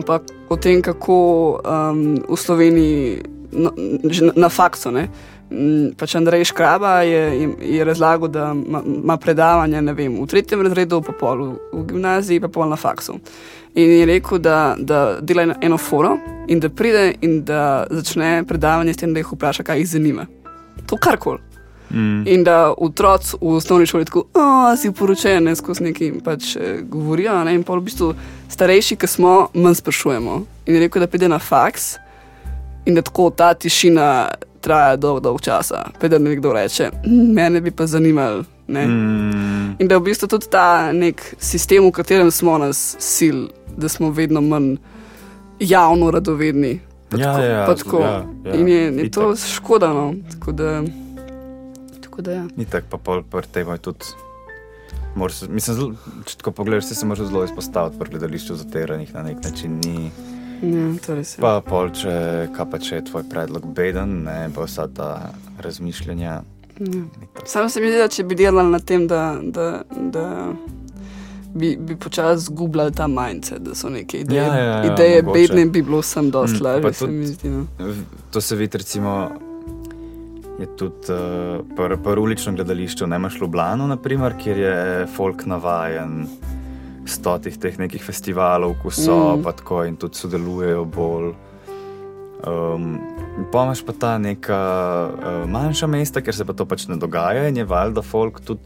pa 0.01 0.19
o 0.49 0.55
tem, 0.55 0.81
kako 0.81 1.15
um, 1.61 1.99
v 2.25 2.35
Sloveniji 2.35 3.21
no, 3.51 3.71
že 4.03 4.25
na, 4.25 4.33
na 4.35 4.49
faksu. 4.49 4.91
Ne, 4.91 5.07
m, 5.49 5.93
pač 5.93 6.15
Andrej 6.15 6.45
Škraba 6.45 7.01
je, 7.01 7.21
je, 7.59 7.83
razlagal, 7.83 8.27
da 8.27 8.51
ima- 8.51 8.83
predavanja 9.17 9.81
vem, 9.93 10.15
v 10.15 10.27
tretjem 10.27 10.61
razredu, 10.61 11.01
pa 11.01 11.11
pol 11.11 11.37
v, 11.37 11.53
v 11.73 11.85
gimnaziji, 11.85 12.39
pa 12.39 12.47
pol 12.47 12.65
na 12.65 12.75
faksu. 12.75 13.19
In 13.75 13.89
je 13.91 14.05
rekel, 14.05 14.37
da, 14.39 14.75
da 14.79 15.19
dela 15.21 15.55
eno- 15.61 15.77
foro 15.77 16.17
in 16.47 16.59
da 16.59 16.69
pride 16.69 17.13
in 17.21 17.43
da 17.43 17.61
začne 17.89 18.43
predavanje 18.43 18.93
s 18.93 18.97
tem, 18.97 19.13
da 19.13 19.19
jih 19.19 19.27
vpraša, 19.31 19.63
kaj 19.63 19.77
jih 19.77 19.87
zanima. 19.87 20.25
To 20.85 20.97
karkoli. 20.97 21.37
Mm, 21.91 22.27
In 22.27 22.43
da 22.43 22.73
otroci 22.77 23.35
v 23.41 23.47
osnovni 23.49 23.85
šoli 23.85 24.05
tako, 24.05 24.23
oh, 24.33 24.77
si 24.77 24.91
poročen, 24.91 25.43
ne 25.43 25.55
skozi 25.55 25.83
neki 25.83 26.13
pač 26.23 26.55
eh, 26.55 26.81
govorijo. 26.83 27.43
Ne? 27.43 27.55
In 27.55 27.63
pa 27.63 27.73
v 27.73 27.81
bistvu 27.81 28.13
starejši, 28.47 28.95
ki 28.95 29.07
smo, 29.07 29.47
manj 29.53 29.75
sprašujemo. 29.75 30.35
In 30.65 30.75
je 30.75 30.79
rekel, 30.79 30.99
da 30.99 31.07
pride 31.07 31.27
na 31.27 31.39
faks 31.39 31.95
in 32.85 32.95
da 32.95 33.01
tako 33.01 33.29
ta 33.29 33.53
tišina 33.53 34.27
traja 34.61 34.95
dolgo, 34.95 35.19
dolgo 35.19 35.39
časa. 35.39 35.85
Preden 35.99 36.23
nekdo 36.23 36.53
reče, 36.53 36.91
"Mm, 37.05 37.33
mene 37.33 37.61
bi 37.61 37.71
pa 37.71 37.85
zanimalo. 37.85 38.43
Ne." 38.69 38.85
mm, 38.85 39.75
In 39.79 39.87
da 39.87 39.95
je 39.95 39.99
v 39.99 40.03
bistvu 40.03 40.27
tudi 40.27 40.47
ta 40.47 40.65
nek 40.91 41.35
sistem, 41.39 41.83
v 41.83 41.91
katerem 41.91 42.31
smo 42.31 42.57
nas 42.57 42.95
sil, 42.99 43.37
da 43.73 43.87
smo 43.87 44.11
vedno 44.11 44.41
manj 44.41 44.75
javno 45.59 46.11
radovedni. 46.11 46.79
Pa 47.09 47.17
Ja, 47.17 47.33
tako, 47.33 47.43
ja, 47.43 47.65
pa 47.65 47.75
tako. 47.75 47.99
ja, 47.99 48.13
ja. 48.45 48.53
In 48.53 48.67
je, 48.67 48.81
je 48.95 49.11
to 49.11 49.35
škoda. 49.35 49.87
No. 49.89 50.13
Tako 50.31 50.51
da, 50.51 50.83
tako 52.01 52.21
da 52.21 52.31
ja. 52.31 52.45
Ni 52.55 52.65
tako, 52.65 52.87
pa 52.89 52.97
pol 52.99 53.23
pri 53.23 53.47
tem 53.47 53.67
je 53.67 53.77
tudi. 53.79 54.05
se- 55.29 55.47
Mislim, 55.49 55.75
zelo, 55.75 55.93
če 56.25 56.37
tako 56.37 56.51
pogledaš, 56.51 56.85
se 56.85 57.05
moraš 57.05 57.27
zelo 57.27 57.43
izpostaviti 57.43 57.99
pri 57.99 58.09
gledališču 58.09 58.55
zatiranih 58.55 59.13
na 59.13 59.23
nek 59.23 59.43
način. 59.43 59.79
Ni. 59.79 60.11
Ja, 60.63 60.93
to 60.99 61.15
res 61.15 61.37
je. 61.37 61.41
Pa 61.41 61.61
pol, 61.61 61.89
če, 61.89 62.13
pa 62.71 62.77
če 62.77 62.95
je 62.95 63.05
tvoj 63.05 63.23
predlog 63.23 63.65
beden, 63.65 64.23
ne 64.23 64.49
pa 64.55 64.63
vsa 64.63 64.87
ta 64.87 65.31
razmišljanja. 65.59 66.41
Ja. 66.79 67.03
Samo 67.45 67.69
se 67.69 67.81
mi 67.81 67.89
zdi, 67.89 67.97
da 67.97 68.07
če 68.07 68.23
bi 68.23 68.35
delali 68.35 68.69
na 68.69 68.79
tem, 68.79 69.07
da, 69.07 69.21
da, 69.43 69.65
da 69.91 70.53
bi, 71.51 71.77
bi 71.77 71.95
počasi 71.97 72.45
zgubljali 72.45 72.93
ta 72.93 73.07
mindset, 73.09 73.59
da 73.59 73.75
so 73.75 73.89
neke 73.89 74.19
ideje, 74.19 74.39
Ja, 74.39 74.55
ja, 74.55 74.63
ja, 74.65 74.83
ideje 74.85 75.21
mogoče. 75.21 75.39
bedne, 75.41 75.65
bi 75.67 75.81
bilo 75.81 75.99
vsem 75.99 76.31
dosti 76.31 76.57
Mm, 76.57 76.63
lažje. 76.63 76.93
se 76.93 77.05
tudi- 77.05 77.25
zdi, 77.25 77.49
no. 77.49 77.65
To 78.31 78.41
se 78.41 78.55
vidi, 78.55 78.77
recimo, 78.77 79.29
je 80.59 80.67
tudi 80.75 80.95
uh, 81.09 81.17
pri 81.77 81.97
pr 81.97 82.19
uličnem 82.19 82.55
gledališču, 82.55 83.07
ne 83.07 83.15
imaš 83.15 83.41
Ljubljano, 83.41 83.87
naprimer, 83.87 84.33
kjer 84.35 84.57
je 84.59 84.75
folk 85.07 85.45
navajen 85.45 86.27
stotih 87.05 87.57
teh 87.57 87.79
nekih 87.79 88.03
festivalov, 88.03 88.75
ko 88.83 88.91
so 88.91 89.35
mm. 89.35 89.43
pa 89.43 89.51
tako 89.53 89.83
in 89.83 89.95
tudi 89.95 90.15
sodelujejo 90.15 90.85
bolj. 90.85 91.31
Um, 92.47 92.99
pa 93.51 93.63
imaš 93.63 93.81
pa 93.85 93.93
ta 93.99 94.17
neka 94.17 94.59
uh, 95.11 95.49
manjša 95.49 95.87
mesta, 95.87 96.21
ker 96.21 96.35
se 96.35 96.45
pa 96.45 96.53
to 96.53 96.65
pač 96.65 96.87
ne 96.87 96.95
dogaja 96.95 97.49
in 97.49 97.57
je 97.57 97.65
valjda 97.67 98.01
folk 98.01 98.39
tudi 98.45 98.63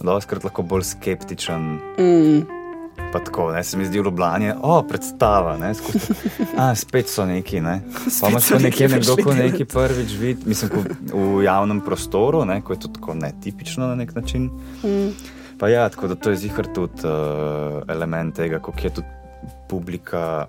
doskrat 0.00 0.44
lahko 0.44 0.62
bolj 0.62 0.86
skeptičen. 0.94 1.76
Mm. 1.98 2.40
Pa 3.12 3.18
tako, 3.18 3.48
ne, 3.52 3.64
se 3.64 3.78
mi 3.78 3.84
zdi 3.84 4.00
v 4.00 4.04
Ljubljani, 4.04 4.52
o, 4.62 4.82
predstava, 4.86 5.56
ne, 5.58 5.72
skupaj. 5.74 6.00
A, 6.56 6.70
spet 6.78 7.08
so 7.10 7.24
neki, 7.26 7.60
ne. 7.60 7.80
Pa 8.20 8.28
imaš 8.30 8.50
pa 8.52 8.58
nekje 8.62 8.88
nekdo, 8.88 9.16
ko 9.24 9.34
neki 9.34 9.64
prvič 9.64 10.14
vidi, 10.20 10.46
mislim, 10.46 10.70
v 11.10 11.42
javnem 11.44 11.80
prostoru, 11.80 12.44
ne, 12.44 12.60
ko 12.62 12.76
je 12.76 12.84
to 12.84 12.92
tako 12.94 13.16
netipično 13.18 13.88
na 13.88 13.98
nek 13.98 14.14
način. 14.14 14.50
Mm. 14.84 15.10
Pa 15.58 15.68
ja, 15.68 15.88
tako 15.88 16.12
da 16.12 16.14
to 16.14 16.30
je 16.30 16.36
zihar 16.44 16.68
tudi 16.74 17.02
uh, 17.04 17.82
element 17.88 18.36
tega, 18.36 18.60
kako 18.62 18.78
je 18.84 18.94
tudi 19.00 19.08
publika 19.68 20.46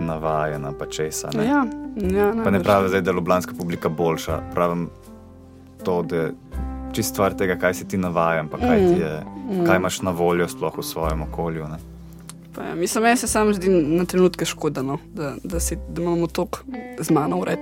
navajena, 0.00 0.72
pa 0.72 0.86
česa. 0.86 1.30
Ne. 1.34 1.44
Ja, 1.44 1.66
ja, 2.14 2.32
Pa 2.44 2.50
ne 2.50 2.62
pravim 2.62 2.88
zdaj, 2.88 3.00
da 3.00 3.10
je 3.10 3.14
ljubljanska 3.14 3.52
publika 3.58 3.88
boljša, 3.88 4.40
pravim 4.54 4.88
to, 5.84 6.02
da 6.02 6.16
je 6.16 6.32
čist 6.92 7.08
stvar 7.10 7.34
tega, 7.34 7.56
kaj 7.56 7.74
si 7.74 7.88
ti 7.88 7.96
navajen, 7.96 8.48
pa 8.48 8.58
kaj, 8.58 8.78
ti 8.78 9.00
je, 9.00 9.22
Mm. 9.50 9.66
kaj 9.66 9.76
imaš 9.76 10.02
na 10.02 10.10
voljo 10.10 10.48
sploh 10.48 10.78
v 10.78 10.82
svojem 10.82 11.22
okolju. 11.22 11.64
Ne. 11.64 11.78
Pa 12.54 12.62
Ja, 12.62 12.74
mislim, 12.74 13.04
meni 13.04 13.16
se 13.16 13.26
sam 13.26 13.54
zdi 13.54 13.68
na 13.68 14.04
trenutke 14.04 14.44
škoda, 14.44 14.82
no, 14.82 14.98
da, 15.14 15.34
da, 15.44 15.60
si, 15.60 15.76
da 15.88 16.02
imamo 16.02 16.26
toliko 16.26 16.58
z 16.98 17.10
mano 17.10 17.38
ured, 17.38 17.58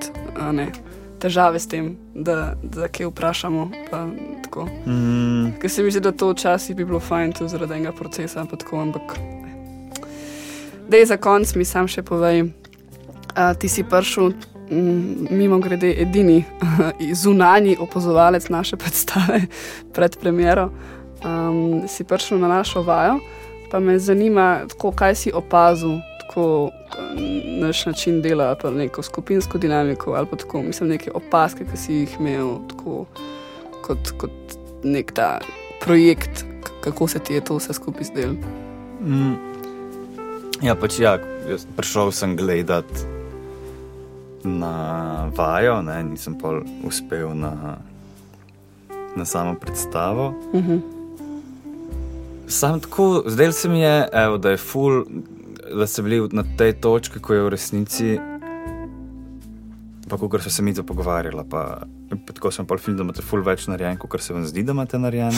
težave 1.18 1.58
s 1.58 1.66
tem, 1.66 1.96
da, 2.14 2.54
da 2.62 2.88
kaj 2.88 3.06
vprašamo. 3.06 3.70
pa 3.90 4.06
tako. 4.42 4.66
Mm, 4.86 5.52
Ker 5.60 5.70
se 5.70 5.82
mi 5.82 5.90
zdi, 5.90 6.00
da 6.00 6.12
to 6.12 6.30
včasih 6.30 6.76
bi 6.76 6.84
bilo 6.84 7.00
fajn 7.00 7.32
tudi 7.32 7.48
zaradi 7.48 7.72
enega 7.74 7.92
procesa, 7.92 8.44
pa 8.50 8.56
tako, 8.56 8.80
ampak. 8.80 9.18
Da 10.88 11.04
za 11.04 11.16
konec, 11.16 11.52
mi 11.54 11.64
sam 11.68 11.84
še 11.88 12.00
povej, 12.02 12.46
a, 13.36 13.52
ti 13.54 13.68
si 13.68 13.82
prišel, 13.84 14.32
mimo 15.30 15.58
grede, 15.60 15.90
edini 16.00 16.44
zunanji 17.22 17.76
opazovalec 17.80 18.48
naše 18.48 18.76
predstave 18.80 19.42
pred 19.94 20.16
premiero. 20.16 20.70
Um, 21.18 21.82
si 21.88 22.06
prišel 22.08 22.38
na 22.38 22.48
našo 22.48 22.80
vajo, 22.86 23.18
pa 23.70 23.80
me 23.80 23.98
zanima, 23.98 24.64
tako, 24.70 24.92
kaj 24.96 25.14
si 25.14 25.32
opazil, 25.34 25.98
tako 26.22 26.70
naš 27.60 27.84
način 27.86 28.22
dela, 28.22 28.54
pa 28.54 28.70
neko 28.70 29.02
skupinsko 29.02 29.58
dinamiko 29.58 30.14
ali 30.14 30.26
pa 30.30 30.36
tako, 30.36 30.62
mislim, 30.62 30.94
neke 30.94 31.10
opaske, 31.10 31.66
ki 31.66 31.76
si 31.76 31.94
jih 32.04 32.16
imel, 32.20 32.62
tako, 32.70 33.04
kot, 33.82 34.14
kot 34.16 34.56
nek 34.84 35.12
ta 35.12 35.40
projekt, 35.84 36.46
kako 36.80 37.08
se 37.08 37.18
ti 37.18 37.34
je 37.34 37.44
to 37.44 37.58
vse 37.58 37.76
skupaj 37.76 38.08
zdelo. 38.08 38.34
mm. 39.04 39.47
Ja, 40.62 40.74
pač 40.74 40.98
ja, 40.98 41.18
prišel 41.78 42.12
sem 42.12 42.36
gledat 42.36 42.88
na 44.42 45.30
vajo, 45.36 45.82
ne, 45.82 46.02
nisem 46.02 46.34
pa 46.38 46.60
uspel 46.86 47.34
na, 47.34 47.78
na 49.16 49.24
samo 49.24 49.54
predstavo. 49.54 50.34
Uh 50.52 50.64
-huh. 50.64 50.80
Sam 52.48 52.80
tako, 52.80 53.22
zdaj 53.26 53.52
se 53.52 53.68
mi 53.68 53.80
je, 53.80 54.08
evo, 54.12 54.38
da 54.38 54.50
je 54.50 54.56
ful, 54.56 55.04
da 55.74 55.86
so 55.86 56.02
bili 56.02 56.28
na 56.32 56.44
tej 56.56 56.72
točki, 56.72 57.20
ko 57.20 57.34
je 57.34 57.42
v 57.42 57.48
resnici 57.48 58.18
pa 60.08 60.16
ko 60.16 60.38
so 60.40 60.50
se 60.50 60.62
mi 60.62 60.74
to 60.74 60.82
pogovarjali, 60.82 61.44
pa, 61.50 61.84
pa 62.26 62.32
tako 62.32 62.50
sem 62.50 62.66
pol 62.66 62.78
film, 62.78 62.96
da 62.96 63.04
imate 63.04 63.22
ful 63.22 63.44
več 63.44 63.66
narejen, 63.68 63.98
kot 64.00 64.20
se 64.24 64.34
vam 64.34 64.46
zdi, 64.48 64.64
da 64.64 64.72
imate 64.72 64.98
narejen. 64.98 65.36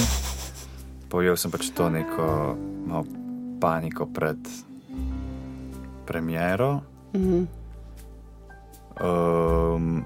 Pojel 1.10 1.36
sem 1.36 1.50
pač 1.50 1.70
to 1.74 1.90
neko 1.90 2.56
malo 2.86 3.04
paniko 3.60 4.06
pred 4.06 4.38
premiero. 6.10 6.80
Mm 7.14 7.20
-hmm. 7.22 7.46
um, 9.74 10.04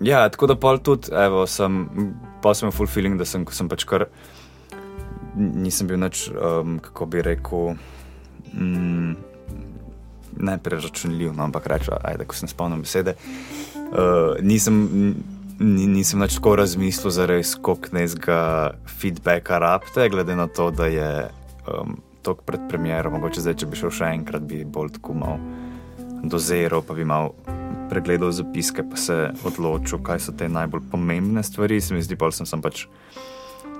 ja, 0.00 0.28
tako 0.28 0.46
da 0.46 0.56
pol 0.56 0.78
tudi, 0.78 1.08
evo, 1.12 1.46
sem, 1.46 1.88
pa 2.42 2.54
sem 2.54 2.70
full 2.70 2.88
feeling, 2.88 3.18
da 3.18 3.24
sem, 3.24 3.44
sem 3.50 3.68
pač 3.68 3.84
kar, 3.84 4.06
nisem 5.36 5.86
bil 5.86 6.00
nič, 6.00 6.30
um, 6.30 6.78
kako 6.78 7.06
bi 7.06 7.22
rekel, 7.22 7.74
mm, 8.52 9.16
ne 10.36 10.58
preračunljiv, 10.58 11.36
no, 11.36 11.44
ampak 11.44 11.66
rečem, 11.66 11.94
ajde, 12.02 12.24
ko 12.24 12.34
sem 12.34 12.48
spomnil 12.48 12.80
besede. 12.80 13.14
Uh, 13.76 14.40
nisem, 14.40 15.14
nisem 15.60 16.20
več 16.20 16.34
tako 16.38 16.56
razmislil 16.56 17.10
za 17.10 17.26
res, 17.26 17.54
koliko 17.54 17.88
nezga 17.92 18.40
feedbacka 18.86 19.58
rabite, 19.58 20.08
glede 20.08 20.36
na 20.36 20.46
to, 20.46 20.70
da 20.70 20.86
je 20.86 21.30
um, 21.66 21.98
tok 22.22 22.42
pred 22.46 22.60
premjerom, 22.68 23.16
mogoče 23.18 23.42
zdaj, 23.44 23.58
če 23.60 23.68
bi 23.70 23.78
šel 23.78 23.92
še 23.94 24.10
enkrat, 24.16 24.44
bi 24.48 24.64
bolj 24.64 24.96
tako 24.98 25.16
mal 25.18 25.38
dozeral, 26.22 26.82
pa 26.82 26.96
bi 26.98 27.06
mal 27.08 27.32
pregledal 27.88 28.32
zapiske, 28.34 28.84
pa 28.90 28.98
se 29.00 29.16
odločil, 29.46 30.02
kaj 30.04 30.20
so 30.26 30.34
te 30.36 30.48
najbolj 30.50 30.88
pomembne 30.92 31.42
stvari. 31.46 31.80
Se 31.80 31.94
mi 31.94 32.02
zdi, 32.04 32.18
pa 32.18 32.30
sem, 32.34 32.48
sem 32.48 32.62
pač 32.64 32.86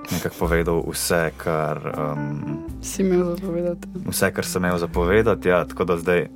nekako 0.08 0.46
povedal 0.46 0.80
vse, 0.86 1.22
kar 1.36 1.82
um, 1.92 2.62
si 2.80 3.02
imel 3.04 3.34
zapovedati. 3.34 3.90
Vse, 4.06 4.32
kar 4.32 4.48
sem 4.48 4.64
imel 4.64 4.80
zapovedati, 4.80 5.52
ja, 5.52 5.64
tako 5.68 5.90
da 5.92 5.98
zdaj. 6.00 6.28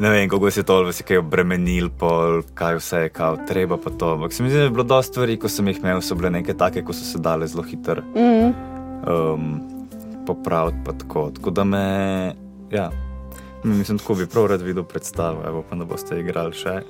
Ne 0.00 0.08
vem, 0.08 0.30
kako 0.32 0.48
se 0.48 0.62
je 0.62 0.64
to 0.64 0.78
vse 0.86 1.04
kaj 1.04 1.20
obremenil, 1.20 1.90
pol, 1.92 2.40
kaj 2.56 2.78
vse 2.78 3.02
je 3.04 3.12
kao, 3.12 3.36
treba 3.48 3.76
pa 3.76 3.90
to. 3.90 4.14
Ampak 4.16 4.32
se 4.32 4.44
mi 4.44 4.52
zdi, 4.52 4.62
da 4.62 4.70
je 4.70 4.76
bilo 4.76 4.86
dosta 4.86 5.12
stvari, 5.12 5.36
ko 5.36 5.50
sem 5.50 5.68
jih 5.68 5.82
imel, 5.82 6.00
so 6.00 6.16
bile 6.16 6.30
neke 6.38 6.56
take, 6.56 6.84
ko 6.86 6.96
so 6.96 7.04
se 7.04 7.20
dale 7.20 7.50
zelo 7.50 7.66
hitro. 7.66 8.06
Mm 8.14 8.70
um, 9.06 9.79
popraviti. 10.26 10.78
Tako. 10.98 11.30
tako 11.30 11.50
da 11.50 11.64
me, 11.64 12.34
ja, 12.70 12.90
mislim, 13.64 13.98
tako 13.98 14.14
bi 14.14 14.26
prav 14.26 14.46
rad 14.46 14.62
videl 14.62 14.84
predstavo, 14.84 15.42
evo, 15.46 15.64
pa 15.70 15.76
da 15.76 15.84
boste 15.84 16.20
igrali 16.20 16.52
še. 16.52 16.80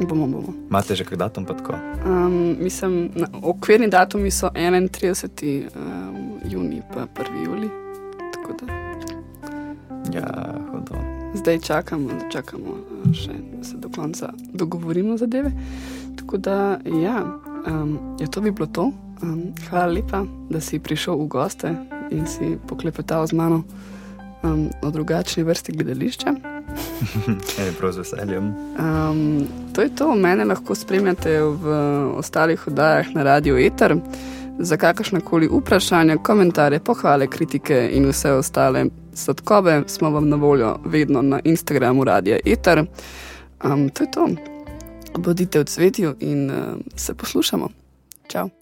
Bomo, 0.00 0.26
bomo. 0.26 0.52
Imate 0.70 0.94
že 0.94 1.04
kaj 1.04 1.18
datum? 1.18 1.46
Um, 2.06 2.56
mislim, 2.60 3.10
na, 3.14 3.26
okvirni 3.42 3.88
datumi 3.88 4.30
so 4.30 4.50
31. 4.54 5.68
Um, 5.76 6.40
juni, 6.44 6.82
pa 6.94 7.06
1. 7.22 7.44
juli. 7.44 7.70
Ja, 10.14 10.54
Zdaj 11.34 11.58
čakamo, 11.58 12.08
da 12.08 12.30
čakamo 12.30 12.76
še, 13.12 13.32
da 13.58 13.64
se 13.64 13.76
do 13.76 13.88
konca 13.94 14.32
dogovorimo 14.52 15.16
zadeve. 15.16 15.52
Tako 16.16 16.36
da, 16.36 16.78
ja, 17.02 17.24
um, 17.66 17.98
ja, 18.20 18.26
to 18.26 18.40
bi 18.40 18.50
bilo 18.50 18.66
to. 18.66 18.90
Um, 19.22 19.42
hvala 19.68 19.92
lepa, 19.92 20.24
da 20.50 20.60
si 20.60 20.78
prišel 20.78 21.14
v 21.14 21.26
goste 21.26 21.74
in 22.10 22.26
si 22.26 22.56
poklepetal 22.68 23.26
z 23.26 23.32
mano 23.32 23.62
um, 24.42 24.68
o 24.82 24.90
drugačni 24.90 25.42
vrsti 25.42 25.72
gledališča. 25.72 26.34
Je 27.64 27.72
prav 27.78 27.92
z 27.92 27.98
veseljem. 27.98 28.54
Um, 28.78 29.46
to 29.74 29.82
je 29.82 29.94
to, 29.94 30.14
mene 30.14 30.44
lahko 30.44 30.74
spremljate 30.74 31.40
v 31.40 31.76
ostalih 32.16 32.66
oddajah 32.68 33.14
na 33.14 33.22
Radio 33.22 33.58
Eter. 33.58 33.96
Za 34.58 34.76
kakršne 34.76 35.20
koli 35.20 35.48
vprašanja, 35.52 36.16
komentarje, 36.16 36.80
pohvale, 36.80 37.26
kritike 37.26 37.88
in 37.92 38.08
vse 38.10 38.32
ostale 38.32 38.86
sladkobe 39.14 39.82
smo 39.86 40.10
vam 40.10 40.28
na 40.28 40.36
voljo 40.36 40.76
vedno 40.84 41.22
na 41.22 41.40
Instagramu 41.44 42.04
Radio 42.04 42.38
Eter. 42.44 42.84
Um, 43.64 43.88
to 43.88 44.04
je 44.04 44.10
to. 44.10 44.28
Bodite 45.18 45.58
v 45.58 45.64
cvetju 45.64 46.14
in 46.20 46.50
uh, 46.50 46.56
se 46.96 47.14
poslušamo. 47.14 47.68
Ciao. 48.28 48.57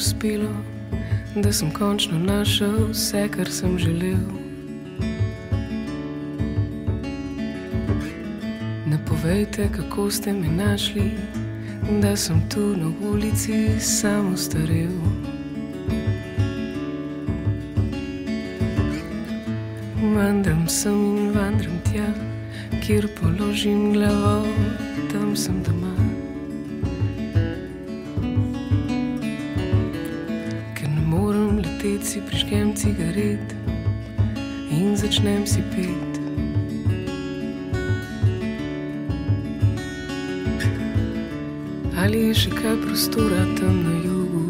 Uspelo, 0.00 0.54
da 1.36 1.52
sem 1.52 1.70
končno 1.70 2.18
našel 2.18 2.88
vse, 2.90 3.28
kar 3.28 3.50
sem 3.52 3.78
želel. 3.78 4.24
Ne 8.86 8.98
povejte, 9.08 9.68
kako 9.76 10.10
ste 10.10 10.32
me 10.32 10.48
našli, 10.48 11.10
da 12.02 12.16
sem 12.16 12.40
tu 12.48 12.60
na 12.76 12.92
ulici 13.12 13.80
samo 13.80 14.36
starel. 14.36 14.96
Vandram 20.14 20.68
sem 20.68 21.16
in 21.16 21.30
vandram 21.34 21.76
tja, 21.92 22.08
kjer 22.86 23.08
položim 23.20 23.92
glavo, 23.92 24.46
spet 32.00 32.06
si 32.06 32.20
prižgem 32.20 32.74
cigaret 32.74 33.54
in 34.70 34.96
začnem 34.96 35.46
si 35.46 35.62
pet. 35.72 36.12
Ali 42.00 42.18
je 42.28 42.34
še 42.34 42.50
kaj 42.56 42.76
prostora 42.80 43.44
tam 43.60 43.84
na 43.84 43.94
jugu, 44.00 44.48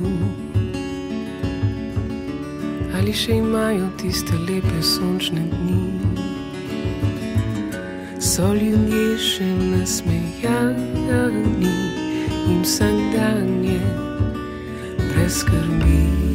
ali 2.94 3.11
še 3.11 3.42
imajo 3.42 3.90
tiste 3.98 4.38
lepe 4.46 4.82
sončne 4.82 5.42
dni. 5.42 6.14
So 8.22 8.55
ljudje 8.55 9.18
še 9.18 9.51
nasmejani 9.74 11.74
in 12.46 12.62
vsak 12.62 12.94
dan 13.11 13.66
je 13.66 13.82
brez 15.11 15.42
skrbi. 15.42 16.30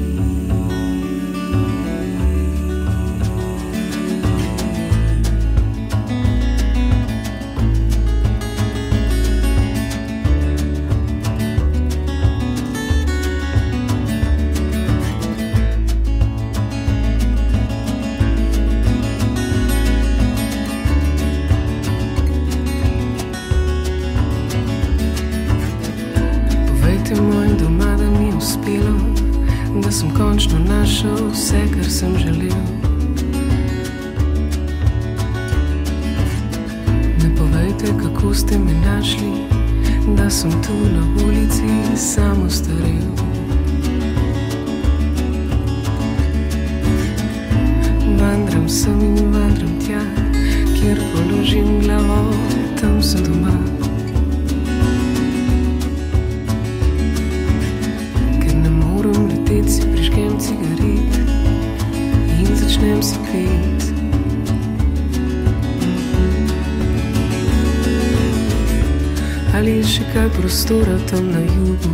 Prostora 70.45 70.97
tam 71.09 71.31
na 71.31 71.39
jugu. 71.39 71.89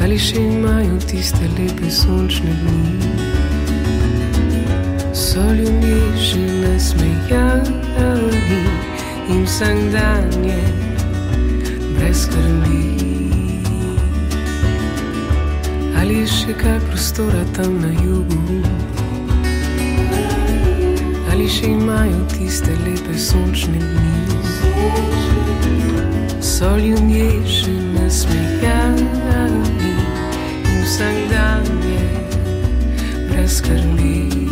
Ali 0.00 0.18
še 0.18 0.38
imajo 0.38 0.98
tiste 1.10 1.48
lepe 1.58 1.90
sončne 1.90 2.52
dni? 2.62 3.10
So 5.12 5.42
ljudje 5.58 6.00
že 6.22 6.42
nasmejani 6.62 8.60
in 9.28 9.42
vsak 9.44 9.78
dan 9.92 10.30
je 10.44 10.62
brez 11.98 12.22
skrbi. 12.22 12.84
Ali 15.98 16.20
je 16.22 16.26
še 16.26 16.54
kaj 16.62 16.78
prostora 16.86 17.42
tam 17.58 17.80
na 17.82 17.90
jugu? 18.04 18.62
Ali 21.32 21.50
še 21.50 21.74
imajo 21.74 22.22
tiste 22.36 22.70
lepe 22.86 23.18
sončne 23.18 23.82
dni? 23.82 24.25
So 26.40 26.76
ljudje 26.76 27.28
še 27.44 27.74
nasmejani 27.94 29.92
in 30.64 30.82
vsak 30.86 31.18
dan 31.30 31.68
je 31.84 32.08
brez 33.28 33.58
skrbi. 33.58 34.45